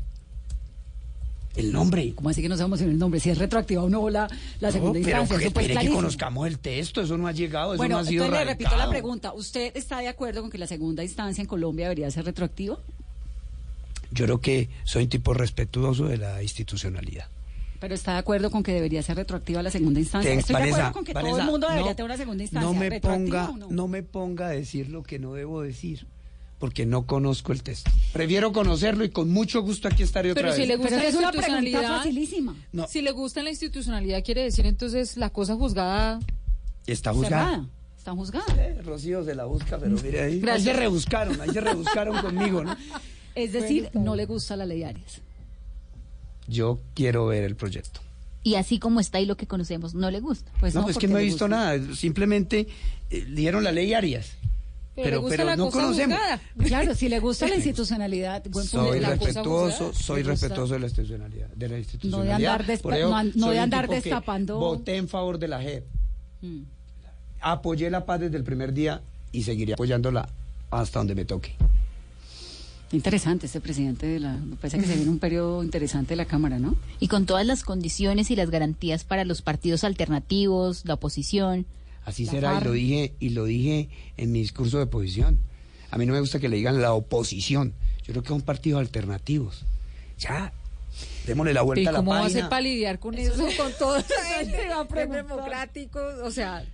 el 1.56 1.72
nombre. 1.72 2.12
¿Cómo 2.14 2.30
así 2.30 2.42
que 2.42 2.48
no 2.48 2.56
sabemos 2.56 2.80
el 2.80 2.98
nombre? 2.98 3.20
Si 3.20 3.30
es 3.30 3.38
retroactiva 3.38 3.82
o 3.82 3.88
no 3.88 4.08
la, 4.08 4.28
la 4.60 4.70
segunda 4.70 4.98
instancia. 4.98 5.50
Pero 5.52 5.68
que, 5.68 5.86
que 5.86 5.90
conozcamos 5.90 6.46
el 6.46 6.58
texto, 6.58 7.00
eso 7.00 7.18
no 7.18 7.26
ha 7.26 7.32
llegado, 7.32 7.74
eso 7.74 7.78
bueno, 7.78 7.96
no 7.96 8.00
ha 8.00 8.04
sido 8.04 8.24
entonces 8.24 8.46
le 8.46 8.52
repito 8.52 8.76
la 8.76 8.88
pregunta. 8.88 9.32
¿Usted 9.32 9.72
está 9.74 9.98
de 9.98 10.08
acuerdo 10.08 10.42
con 10.42 10.50
que 10.50 10.58
la 10.58 10.66
segunda 10.66 11.02
instancia 11.02 11.42
en 11.42 11.48
Colombia 11.48 11.86
debería 11.86 12.10
ser 12.10 12.24
retroactiva? 12.24 12.78
Yo 14.12 14.24
creo 14.24 14.40
que 14.40 14.68
soy 14.84 15.04
un 15.04 15.08
tipo 15.08 15.34
respetuoso 15.34 16.06
de 16.06 16.18
la 16.18 16.42
institucionalidad. 16.42 17.26
Pero 17.80 17.94
está 17.94 18.12
de 18.12 18.18
acuerdo 18.18 18.50
con 18.50 18.62
que 18.62 18.72
debería 18.72 19.02
ser 19.02 19.16
retroactiva 19.16 19.62
la 19.62 19.70
segunda 19.70 20.00
instancia. 20.00 20.32
Estoy 20.32 20.56
de 20.56 20.70
acuerdo 20.70 20.92
con 20.92 21.04
que 21.04 21.14
todo 21.14 21.38
el 21.38 21.46
mundo 21.46 21.68
debería 21.68 21.94
tener 21.94 22.10
una 22.10 22.16
segunda 22.16 22.42
instancia. 22.42 22.70
No 22.70 22.78
me 22.78 23.00
ponga, 23.00 23.52
no 23.70 23.88
me 23.88 24.02
ponga 24.02 24.48
a 24.48 24.50
decir 24.50 24.90
lo 24.90 25.02
que 25.02 25.18
no 25.18 25.34
debo 25.34 25.62
decir 25.62 26.06
porque 26.60 26.84
no 26.84 27.06
conozco 27.06 27.52
el 27.52 27.62
texto. 27.62 27.90
Prefiero 28.12 28.52
conocerlo 28.52 29.02
y 29.02 29.08
con 29.08 29.30
mucho 29.30 29.62
gusto 29.62 29.88
aquí 29.88 30.02
estaré 30.02 30.30
otra 30.30 30.42
Pero 30.42 30.54
si 30.54 30.66
le 30.66 30.76
gusta 30.76 30.96
la 30.96 31.06
institucionalidad, 31.06 31.96
facilísima. 31.96 32.54
Si 32.86 33.00
le 33.00 33.10
gusta 33.12 33.42
la 33.42 33.50
institucionalidad, 33.50 34.22
quiere 34.22 34.42
decir 34.42 34.66
entonces 34.66 35.16
la 35.16 35.30
cosa 35.30 35.56
juzgada. 35.56 36.20
Está 36.86 37.14
juzgada. 37.14 37.66
Está 37.96 38.12
juzgada. 38.12 38.44
Eh, 38.58 38.78
Rocío 38.82 39.24
se 39.24 39.34
la 39.34 39.46
busca, 39.46 39.78
pero 39.78 39.96
mire 40.02 40.20
ahí. 40.20 40.42
Ahí 40.46 40.62
se 40.62 40.74
rebuscaron, 40.74 41.40
ahí 41.40 41.48
se 41.48 41.62
rebuscaron 41.62 42.18
conmigo, 42.22 42.62
¿no? 42.62 42.76
Es 43.34 43.52
decir, 43.52 43.88
no 43.94 44.14
le 44.14 44.26
gusta 44.26 44.54
la 44.54 44.66
ley 44.66 44.82
Arias. 44.82 45.22
Yo 46.46 46.78
quiero 46.94 47.26
ver 47.26 47.44
el 47.44 47.56
proyecto. 47.56 48.00
Y 48.42 48.56
así 48.56 48.78
como 48.78 49.00
está 49.00 49.18
y 49.18 49.24
lo 49.24 49.36
que 49.36 49.46
conocemos, 49.46 49.94
no 49.94 50.10
le 50.10 50.20
gusta. 50.20 50.52
Pues 50.60 50.74
no, 50.74 50.88
es 50.90 50.98
que 50.98 51.08
no 51.08 51.18
he 51.18 51.24
visto 51.24 51.48
nada. 51.48 51.78
Simplemente 51.94 52.66
eh, 53.08 53.26
dieron 53.30 53.64
la 53.64 53.72
ley 53.72 53.94
Arias 53.94 54.32
pero, 54.94 55.24
pero, 55.28 55.56
no 55.56 55.70
conocemos. 55.70 56.18
Claro, 56.64 56.94
si 56.94 57.08
le 57.08 57.18
gusta 57.20 57.48
la 57.48 57.56
institucionalidad, 57.56 58.42
soy 58.64 59.00
respetuoso, 59.00 59.92
soy 59.92 60.22
respetuoso 60.22 60.74
de 60.74 60.80
la 60.80 60.86
institucionalidad, 60.86 61.48
de 61.48 61.68
la 61.68 61.78
institucionalidad. 61.78 62.38
No 63.34 63.50
de 63.50 63.58
andar, 63.58 63.88
destapando. 63.88 64.58
Voté 64.58 64.96
en 64.96 65.08
favor 65.08 65.38
de 65.38 65.48
la 65.48 65.60
JEP. 65.62 65.84
Mm. 66.42 66.62
Apoyé 67.40 67.90
la 67.90 68.04
paz 68.04 68.20
desde 68.20 68.36
el 68.36 68.44
primer 68.44 68.72
día 68.74 69.00
y 69.32 69.44
seguiré 69.44 69.74
apoyándola 69.74 70.28
hasta 70.70 70.98
donde 70.98 71.14
me 71.14 71.24
toque. 71.24 71.54
Interesante 72.92 73.46
este 73.46 73.60
presidente 73.60 74.06
de 74.06 74.18
la. 74.18 74.32
Me 74.32 74.56
parece 74.56 74.78
que 74.78 74.86
se 74.86 74.96
viene 74.96 75.10
un 75.10 75.20
periodo 75.20 75.62
interesante 75.62 76.10
de 76.10 76.16
la 76.16 76.24
Cámara, 76.24 76.58
¿no? 76.58 76.74
Y 76.98 77.06
con 77.06 77.24
todas 77.24 77.46
las 77.46 77.62
condiciones 77.62 78.32
y 78.32 78.36
las 78.36 78.50
garantías 78.50 79.04
para 79.04 79.24
los 79.24 79.42
partidos 79.42 79.84
alternativos, 79.84 80.84
la 80.84 80.94
oposición. 80.94 81.66
Así 82.10 82.26
será, 82.26 82.60
y 82.60 82.64
lo 82.64 82.72
dije, 82.72 83.14
y 83.20 83.30
lo 83.30 83.44
dije 83.44 83.88
en 84.16 84.32
mi 84.32 84.40
discurso 84.40 84.78
de 84.78 84.84
oposición. 84.84 85.38
A 85.90 85.98
mí 85.98 86.06
no 86.06 86.12
me 86.12 86.20
gusta 86.20 86.40
que 86.40 86.48
le 86.48 86.56
digan 86.56 86.82
la 86.82 86.92
oposición. 86.92 87.72
Yo 88.02 88.12
creo 88.12 88.22
que 88.22 88.28
son 88.28 88.42
partidos 88.42 88.80
alternativos. 88.80 89.64
Ya, 90.18 90.52
démosle 91.26 91.54
la 91.54 91.62
vuelta 91.62 91.90
a 91.90 91.92
la 91.92 91.98
página. 91.98 92.14
¿Cómo 92.14 92.20
va 92.20 92.26
a 92.26 92.30
ser 92.30 92.48
para 92.48 92.62
lidiar 92.62 92.98
con 92.98 93.14
eso, 93.14 93.46
con 93.56 93.72
todo 93.78 93.96
eso 93.96 94.12
democrático? 95.12 96.00
O 96.24 96.32
sea, 96.32 96.64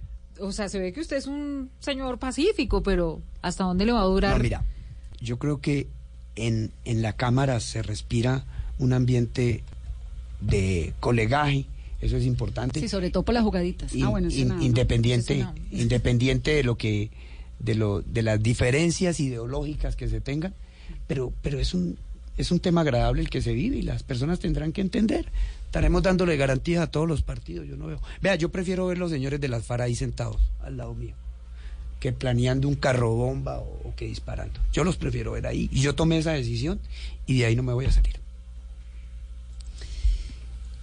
o 0.41 0.53
sea, 0.53 0.71
se 0.71 0.79
ve 0.79 0.93
que 0.93 1.01
usted 1.01 1.17
es 1.17 1.27
un 1.27 1.71
señor 1.81 2.19
pacífico, 2.19 2.83
pero 2.83 3.21
¿hasta 3.43 3.65
dónde 3.65 3.85
le 3.85 3.93
va 3.93 4.01
a 4.01 4.05
durar? 4.05 4.37
No, 4.37 4.43
mira, 4.43 4.65
yo 5.21 5.39
creo 5.39 5.61
que 5.61 5.89
en, 6.35 6.73
en 6.87 7.03
la 7.03 7.13
Cámara 7.13 7.61
se 7.61 7.83
respira 7.83 8.45
un 8.79 8.93
ambiente 8.93 9.63
de 10.41 10.95
colegaje, 11.01 11.67
eso 12.01 12.17
es 12.17 12.25
importante. 12.25 12.81
Sí, 12.81 12.89
sobre 12.89 13.11
todo 13.11 13.23
por 13.23 13.35
las 13.35 13.43
jugaditas. 13.43 13.93
ah, 14.03 14.09
bueno, 14.09 14.29
independiente, 14.31 15.47
independiente 15.71 16.53
de 16.53 16.63
lo 16.63 16.77
que, 16.77 17.11
de 17.59 17.75
lo, 17.75 18.03
de 18.03 18.23
las 18.23 18.43
diferencias 18.43 19.19
ideológicas 19.21 19.97
que 19.97 20.09
se 20.09 20.21
tengan, 20.21 20.55
pero, 21.07 21.33
pero 21.43 21.59
es 21.59 21.75
un, 21.75 21.99
es 22.37 22.51
un 22.51 22.61
tema 22.61 22.83
agradable 22.83 23.23
el 23.23 23.31
que 23.31 23.41
se 23.41 23.53
vive 23.53 23.77
y 23.77 23.83
las 23.83 24.03
personas 24.03 24.41
tendrán 24.41 24.73
que 24.73 24.83
entender. 24.83 25.27
Estaremos 25.65 26.03
dándole 26.03 26.37
garantías 26.37 26.83
a 26.83 26.91
todos 26.91 27.09
los 27.09 27.23
partidos. 27.23 27.67
Yo 27.67 27.77
no 27.77 27.87
veo. 27.87 28.01
Vea, 28.21 28.35
yo 28.37 28.51
prefiero 28.51 28.87
ver 28.87 28.99
los 28.99 29.11
señores 29.11 29.41
de 29.41 29.49
las 29.49 29.65
FARA 29.65 29.85
ahí 29.85 29.95
sentados 29.95 30.39
al 30.61 30.77
lado 30.77 30.95
mío 30.95 31.15
que 32.01 32.13
planeando 32.13 32.69
un 32.69 32.75
carro 32.75 33.15
bomba 33.15 33.59
o, 33.59 33.89
o 33.89 33.95
que 33.97 34.07
disparando. 34.07 34.61
Yo 34.71 34.85
los 34.85 34.97
prefiero 34.97 35.33
ver 35.33 35.47
ahí. 35.47 35.71
Y 35.73 35.81
yo 35.81 35.95
tomé 35.95 36.19
esa 36.19 36.33
decisión 36.33 36.79
y 37.27 37.39
de 37.39 37.47
ahí 37.47 37.57
no 37.57 37.63
me 37.63 37.73
voy 37.73 37.87
a 37.87 37.91
salir. 37.91 38.21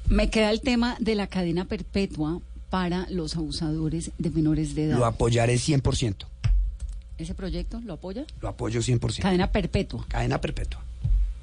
Me 0.09 0.29
queda 0.29 0.51
el 0.51 0.61
tema 0.61 0.97
de 0.99 1.15
la 1.15 1.27
cadena 1.27 1.65
perpetua 1.65 2.39
para 2.69 3.07
los 3.09 3.35
abusadores 3.35 4.11
de 4.17 4.29
menores 4.29 4.75
de 4.75 4.85
edad. 4.85 4.97
Lo 4.97 5.05
apoyaré 5.05 5.55
100%. 5.55 6.25
¿Ese 7.17 7.35
proyecto 7.35 7.79
lo 7.81 7.93
apoya? 7.93 8.25
Lo 8.41 8.49
apoyo 8.49 8.81
100%. 8.81 9.21
Cadena 9.21 9.51
perpetua. 9.51 10.05
Cadena 10.07 10.41
perpetua. 10.41 10.83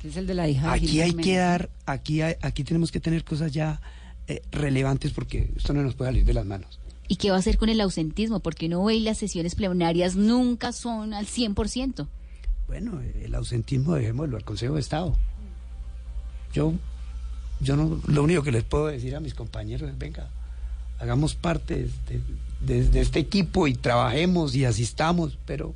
Que 0.02 0.08
es 0.08 0.16
el 0.16 0.26
de 0.26 0.34
la 0.34 0.48
hija 0.48 0.72
Aquí 0.72 1.00
hay 1.00 1.12
que 1.12 1.36
dar, 1.36 1.70
aquí, 1.86 2.22
aquí 2.22 2.64
tenemos 2.64 2.90
que 2.90 3.00
tener 3.00 3.22
cosas 3.22 3.52
ya 3.52 3.80
eh, 4.26 4.42
relevantes 4.50 5.12
porque 5.12 5.50
esto 5.56 5.72
no 5.72 5.82
nos 5.82 5.94
puede 5.94 6.10
salir 6.10 6.24
de 6.24 6.34
las 6.34 6.46
manos. 6.46 6.78
¿Y 7.06 7.16
qué 7.16 7.30
va 7.30 7.36
a 7.36 7.40
hacer 7.40 7.58
con 7.58 7.68
el 7.68 7.80
ausentismo? 7.80 8.40
Porque 8.40 8.68
no 8.68 8.84
ve 8.84 9.00
las 9.00 9.18
sesiones 9.18 9.54
plenarias 9.54 10.16
nunca 10.16 10.72
son 10.72 11.12
al 11.12 11.26
100%. 11.26 12.06
Bueno, 12.68 13.00
el 13.00 13.34
ausentismo 13.34 13.94
dejémoslo 13.94 14.36
al 14.36 14.44
Consejo 14.44 14.74
de 14.74 14.80
Estado. 14.80 15.16
Yo 16.52 16.74
yo 17.60 17.76
no, 17.76 18.00
lo 18.06 18.22
único 18.22 18.42
que 18.42 18.52
les 18.52 18.64
puedo 18.64 18.86
decir 18.86 19.14
a 19.16 19.20
mis 19.20 19.34
compañeros 19.34 19.88
es, 19.90 19.98
venga, 19.98 20.28
hagamos 20.98 21.34
parte 21.34 21.88
de, 22.60 23.00
este 23.00 23.18
equipo 23.18 23.66
y 23.66 23.74
trabajemos 23.74 24.54
y 24.54 24.64
asistamos, 24.64 25.38
pero 25.46 25.74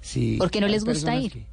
si... 0.00 0.36
¿Por 0.36 0.50
qué 0.50 0.60
no 0.60 0.68
les 0.68 0.84
gusta 0.84 1.16
ir? 1.16 1.44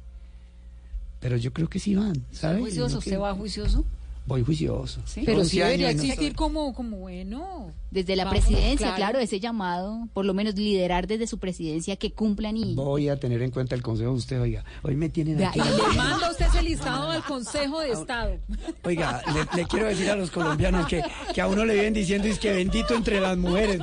pero 1.24 1.38
yo 1.38 1.54
creo 1.54 1.70
que 1.70 1.78
sí 1.78 1.94
van, 1.94 2.22
¿sabes? 2.32 2.60
¿Juicioso? 2.60 2.98
¿Usted 2.98 3.18
va 3.18 3.32
juicioso? 3.32 3.82
Voy 4.26 4.42
juicioso. 4.42 5.00
Pero 5.24 5.44
sí 5.44 5.58
debería 5.58 5.90
existir 5.90 6.34
como, 6.34 6.72
como 6.74 6.98
bueno. 6.98 7.72
Desde 7.90 8.16
la 8.16 8.28
presidencia, 8.28 8.94
claro. 8.96 9.20
ese 9.20 9.38
llamado, 9.38 10.08
por 10.12 10.24
lo 10.24 10.34
menos 10.34 10.56
liderar 10.56 11.06
desde 11.06 11.26
su 11.26 11.38
presidencia 11.38 11.96
que 11.96 12.12
cumplan 12.12 12.56
y... 12.56 12.74
Voy 12.74 13.08
a 13.08 13.20
tener 13.20 13.40
en 13.42 13.50
cuenta 13.50 13.76
el 13.76 13.82
consejo 13.82 14.10
de 14.10 14.16
usted, 14.16 14.40
oiga. 14.40 14.64
Hoy 14.82 14.96
me 14.96 15.08
tienen 15.08 15.42
aquí. 15.44 15.60
Le 15.60 15.96
manda 15.96 16.30
usted 16.30 16.46
ese 16.46 16.62
listado 16.62 17.10
al 17.10 17.22
Consejo 17.22 17.80
de 17.80 17.92
Estado. 17.92 18.38
Oiga, 18.82 19.22
le, 19.54 19.64
quiero 19.66 19.86
decir 19.86 20.10
a 20.10 20.16
los 20.16 20.30
colombianos 20.30 20.88
que, 20.88 21.02
que, 21.32 21.40
a 21.40 21.46
uno 21.46 21.64
le 21.64 21.74
vienen 21.74 21.94
diciendo 21.94 22.26
es 22.26 22.38
que 22.38 22.52
bendito 22.52 22.94
entre 22.94 23.20
las 23.20 23.36
mujeres. 23.36 23.80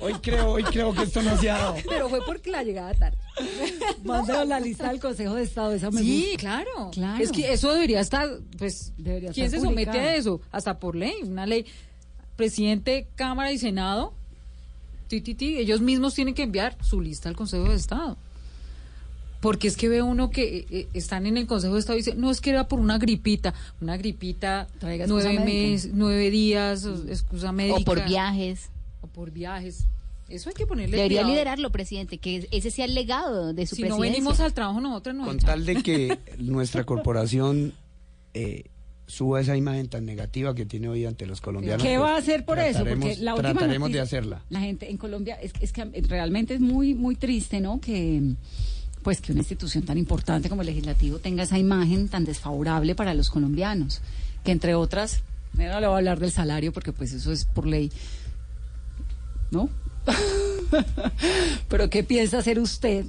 Hoy 0.00 0.14
creo, 0.14 0.50
hoy 0.50 0.64
creo 0.64 0.92
que 0.92 1.04
esto 1.04 1.22
no 1.22 1.36
se 1.38 1.50
ha 1.50 1.56
dado. 1.56 1.76
Pero 1.88 2.08
fue 2.08 2.20
porque 2.26 2.50
la 2.50 2.62
llegada 2.62 2.92
tarde. 2.92 3.16
Mandaron 4.04 4.48
la 4.48 4.60
lista 4.60 4.88
al 4.88 5.00
Consejo 5.00 5.34
de 5.34 5.42
Estado, 5.42 5.72
esa 5.72 5.90
me 5.90 6.00
Sí, 6.00 6.34
claro. 6.38 6.90
claro. 6.92 7.22
Es 7.22 7.32
que 7.32 7.52
eso 7.52 7.72
debería 7.72 8.00
estar, 8.00 8.28
pues, 8.58 8.92
debería 8.96 9.32
¿quién 9.32 9.50
se 9.50 9.60
somete 9.60 9.98
a 9.98 10.16
eso? 10.16 10.40
Hasta 10.50 10.78
por 10.78 10.96
ley, 10.96 11.14
una 11.22 11.46
ley. 11.46 11.66
Presidente, 12.36 13.08
Cámara 13.14 13.50
y 13.50 13.58
Senado, 13.58 14.12
ti, 15.08 15.22
ti, 15.22 15.34
ti, 15.34 15.56
ellos 15.56 15.80
mismos 15.80 16.14
tienen 16.14 16.34
que 16.34 16.42
enviar 16.42 16.76
su 16.82 17.00
lista 17.00 17.28
al 17.28 17.36
Consejo 17.36 17.64
de 17.70 17.76
Estado. 17.76 18.18
porque 19.40 19.68
es 19.68 19.76
que 19.76 19.88
ve 19.88 20.02
uno 20.02 20.30
que 20.30 20.58
eh, 20.58 20.66
eh, 20.70 20.88
están 20.92 21.26
en 21.26 21.36
el 21.36 21.46
Consejo 21.46 21.74
de 21.74 21.80
Estado 21.80 21.96
y 21.96 22.00
dicen, 22.02 22.20
no, 22.20 22.30
es 22.30 22.40
que 22.40 22.50
era 22.50 22.68
por 22.68 22.80
una 22.80 22.98
gripita, 22.98 23.54
una 23.80 23.96
gripita, 23.96 24.66
nueve, 24.80 25.40
meses, 25.40 25.92
nueve 25.94 26.30
días, 26.30 26.84
excusa 27.08 27.52
médica. 27.52 27.78
O 27.78 27.84
por 27.84 28.04
viajes. 28.04 28.70
O 29.00 29.06
por 29.06 29.30
viajes. 29.30 29.86
Eso 30.28 30.48
hay 30.48 30.54
que 30.54 30.66
ponerle 30.66 30.96
Debería 30.96 31.22
liderarlo, 31.22 31.70
presidente, 31.70 32.18
que 32.18 32.48
ese 32.50 32.70
sea 32.70 32.84
el 32.84 32.94
legado 32.94 33.52
de 33.52 33.66
su 33.66 33.76
si 33.76 33.84
no 33.84 33.98
venimos 33.98 34.40
al 34.40 34.52
trabajo, 34.52 34.80
nosotros 34.80 35.14
no. 35.14 35.24
Con 35.24 35.38
tal 35.38 35.64
de 35.64 35.82
que 35.82 36.18
nuestra 36.38 36.84
corporación 36.84 37.74
eh, 38.34 38.64
suba 39.06 39.40
esa 39.40 39.56
imagen 39.56 39.88
tan 39.88 40.04
negativa 40.04 40.54
que 40.54 40.66
tiene 40.66 40.88
hoy 40.88 41.04
ante 41.04 41.26
los 41.26 41.40
colombianos. 41.40 41.82
¿Qué 41.82 41.96
va 41.98 42.14
a 42.14 42.18
hacer 42.18 42.44
por 42.44 42.58
eso? 42.58 42.84
Porque 42.84 43.16
la 43.18 43.34
última 43.34 43.52
trataremos 43.52 43.92
de 43.92 44.00
hacerla. 44.00 44.42
La 44.50 44.60
gente 44.60 44.90
en 44.90 44.96
Colombia, 44.96 45.38
es, 45.40 45.52
es, 45.60 45.72
que 45.72 45.84
realmente 46.08 46.54
es 46.54 46.60
muy, 46.60 46.94
muy 46.94 47.14
triste, 47.14 47.60
¿no? 47.60 47.80
Que 47.80 48.34
pues 49.02 49.20
que 49.20 49.30
una 49.30 49.42
institución 49.42 49.84
tan 49.84 49.98
importante 49.98 50.48
como 50.48 50.62
el 50.62 50.66
legislativo 50.66 51.20
tenga 51.20 51.44
esa 51.44 51.56
imagen 51.56 52.08
tan 52.08 52.24
desfavorable 52.24 52.96
para 52.96 53.14
los 53.14 53.30
colombianos, 53.30 54.00
que 54.42 54.50
entre 54.50 54.74
otras, 54.74 55.22
no 55.52 55.62
le 55.62 55.86
voy 55.86 55.94
a 55.94 55.98
hablar 55.98 56.18
del 56.18 56.32
salario 56.32 56.72
porque 56.72 56.92
pues 56.92 57.12
eso 57.12 57.30
es 57.30 57.44
por 57.44 57.68
ley, 57.68 57.92
¿no? 59.52 59.70
Pero 61.68 61.90
¿qué 61.90 62.02
piensa 62.02 62.38
hacer 62.38 62.58
usted 62.58 63.04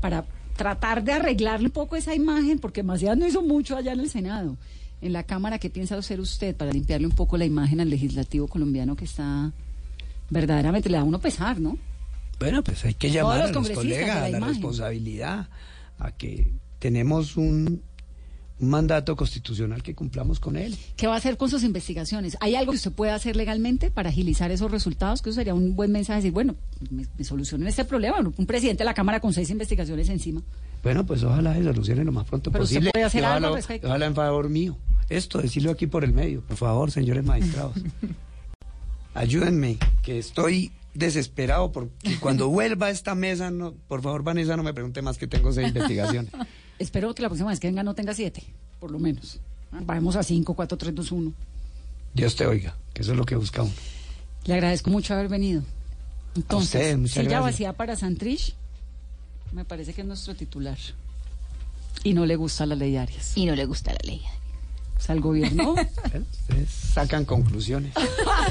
para 0.00 0.24
tratar 0.56 1.04
de 1.04 1.12
arreglarle 1.12 1.66
un 1.66 1.72
poco 1.72 1.96
esa 1.96 2.14
imagen? 2.14 2.58
Porque 2.58 2.82
demasiado 2.82 3.16
no 3.16 3.26
hizo 3.26 3.42
mucho 3.42 3.76
allá 3.76 3.92
en 3.92 4.00
el 4.00 4.10
Senado. 4.10 4.56
En 5.00 5.12
la 5.12 5.22
Cámara, 5.22 5.58
¿qué 5.58 5.70
piensa 5.70 5.96
hacer 5.96 6.20
usted 6.20 6.56
para 6.56 6.72
limpiarle 6.72 7.06
un 7.06 7.14
poco 7.14 7.36
la 7.36 7.44
imagen 7.44 7.80
al 7.80 7.90
legislativo 7.90 8.48
colombiano 8.48 8.96
que 8.96 9.04
está 9.04 9.52
verdaderamente, 10.30 10.88
le 10.88 10.96
da 10.96 11.04
uno 11.04 11.20
pesar, 11.20 11.60
¿no? 11.60 11.78
Bueno, 12.38 12.62
pues 12.62 12.84
hay 12.84 12.94
que 12.94 13.10
llamar 13.10 13.42
a 13.42 13.48
los 13.48 13.70
colegas 13.70 14.16
a 14.16 14.28
la 14.28 14.40
responsabilidad, 14.40 15.48
a 15.98 16.12
que 16.12 16.52
tenemos 16.78 17.36
un, 17.36 17.82
un 18.58 18.70
mandato 18.70 19.16
constitucional 19.16 19.82
que 19.82 19.94
cumplamos 19.94 20.40
con 20.40 20.56
él. 20.56 20.76
¿Qué 20.96 21.06
va 21.06 21.14
a 21.14 21.16
hacer 21.18 21.36
con 21.36 21.50
sus 21.50 21.62
investigaciones? 21.62 22.36
¿Hay 22.40 22.54
algo 22.54 22.72
que 22.72 22.76
usted 22.76 22.92
pueda 22.92 23.14
hacer 23.14 23.36
legalmente 23.36 23.90
para 23.90 24.08
agilizar 24.08 24.50
esos 24.50 24.70
resultados? 24.70 25.20
Que 25.20 25.30
eso 25.30 25.36
sería 25.36 25.54
un 25.54 25.76
buen 25.76 25.92
mensaje, 25.92 26.18
decir, 26.18 26.32
bueno, 26.32 26.56
me, 26.90 27.06
solucionen 27.24 27.68
este 27.68 27.84
problema. 27.84 28.18
Un 28.18 28.46
presidente 28.46 28.82
de 28.82 28.86
la 28.86 28.94
Cámara 28.94 29.20
con 29.20 29.32
seis 29.32 29.50
investigaciones 29.50 30.08
encima. 30.08 30.42
Bueno, 30.82 31.04
pues 31.04 31.22
ojalá 31.22 31.54
se 31.54 31.64
solucione 31.64 32.04
lo 32.04 32.12
más 32.12 32.26
pronto 32.26 32.50
Pero 32.50 32.62
posible. 32.62 32.88
Usted 32.88 32.92
puede 32.92 33.04
hacer 33.04 33.24
algo 33.24 33.56
ojalá, 33.56 33.80
ojalá 33.84 34.06
en 34.06 34.14
favor 34.14 34.48
mío. 34.48 34.78
Esto, 35.08 35.40
decirlo 35.40 35.70
aquí 35.70 35.86
por 35.86 36.02
el 36.02 36.12
medio, 36.12 36.40
por 36.42 36.56
favor, 36.56 36.90
señores 36.90 37.24
magistrados. 37.24 37.74
Ayúdenme, 39.14 39.78
que 40.02 40.18
estoy 40.18 40.72
desesperado 40.94 41.72
porque 41.72 42.18
cuando 42.20 42.48
vuelva 42.48 42.86
a 42.86 42.90
esta 42.90 43.14
mesa, 43.14 43.50
no, 43.50 43.74
por 43.88 44.02
favor, 44.02 44.22
Vanessa, 44.22 44.56
no 44.56 44.62
me 44.62 44.74
pregunte 44.74 45.02
más 45.02 45.18
que 45.18 45.26
tengo 45.26 45.52
seis 45.52 45.68
investigaciones. 45.68 46.32
Espero 46.78 47.14
que 47.14 47.22
la 47.22 47.28
próxima 47.28 47.50
vez 47.50 47.60
que 47.60 47.68
venga 47.68 47.82
no 47.82 47.94
tenga 47.94 48.14
siete, 48.14 48.42
por 48.80 48.90
lo 48.90 48.98
menos. 48.98 49.40
Vamos 49.70 50.16
a 50.16 50.22
cinco, 50.22 50.54
cuatro, 50.54 50.76
tres, 50.76 50.94
dos, 50.94 51.12
uno. 51.12 51.32
Dios 52.14 52.36
te 52.36 52.46
oiga, 52.46 52.76
que 52.92 53.02
eso 53.02 53.12
es 53.12 53.18
lo 53.18 53.24
que 53.24 53.36
busca 53.36 53.62
uno. 53.62 53.72
Le 54.44 54.54
agradezco 54.54 54.90
mucho 54.90 55.14
haber 55.14 55.28
venido. 55.28 55.62
Entonces, 56.34 56.96
si 57.10 57.20
silla 57.20 57.40
vacía 57.40 57.72
para 57.72 57.96
Santrich, 57.96 58.54
me 59.52 59.64
parece 59.64 59.92
que 59.92 60.02
es 60.02 60.06
nuestro 60.06 60.34
titular. 60.34 60.78
Y 62.04 62.14
no 62.14 62.26
le 62.26 62.36
gusta 62.36 62.66
la 62.66 62.74
ley 62.74 62.96
Arias. 62.96 63.32
Y 63.36 63.46
no 63.46 63.54
le 63.56 63.64
gusta 63.64 63.92
la 63.92 63.98
ley 64.04 64.22
O 64.96 65.00
sea, 65.00 65.14
al 65.14 65.20
gobierno. 65.20 65.74
sacan 66.68 67.24
conclusiones. 67.24 67.94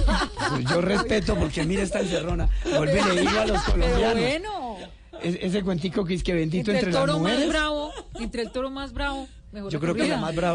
Yo 0.70 0.82
respeto 0.82 1.36
porque 1.36 1.64
mira 1.64 1.84
esta 1.84 2.02
encerrona. 2.02 2.50
Vuelve 2.64 3.00
a 3.00 3.46
los 3.46 3.64
colombianos. 3.64 4.14
bueno 4.20 4.75
ese 5.22 5.64
cuentico 5.64 6.06
que 6.06 6.14
es 6.14 6.24
que 6.24 6.34
bendito 6.34 6.72
entre, 6.72 6.88
entre, 6.88 6.90
el 6.90 6.96
toro 6.96 7.14
las 7.14 7.22
mujeres. 7.22 7.40
más 7.40 7.50
bravo, 7.50 7.94
entre 8.20 8.42
el 8.42 8.52
toro 8.52 8.70
más 8.70 8.94
bravo, 8.94 9.28
mejor 9.52 9.72
Yo 9.72 9.80
creo 9.80 9.96
que 9.96 10.08
la 10.08 10.18
más 10.18 10.36
brava 10.36 10.54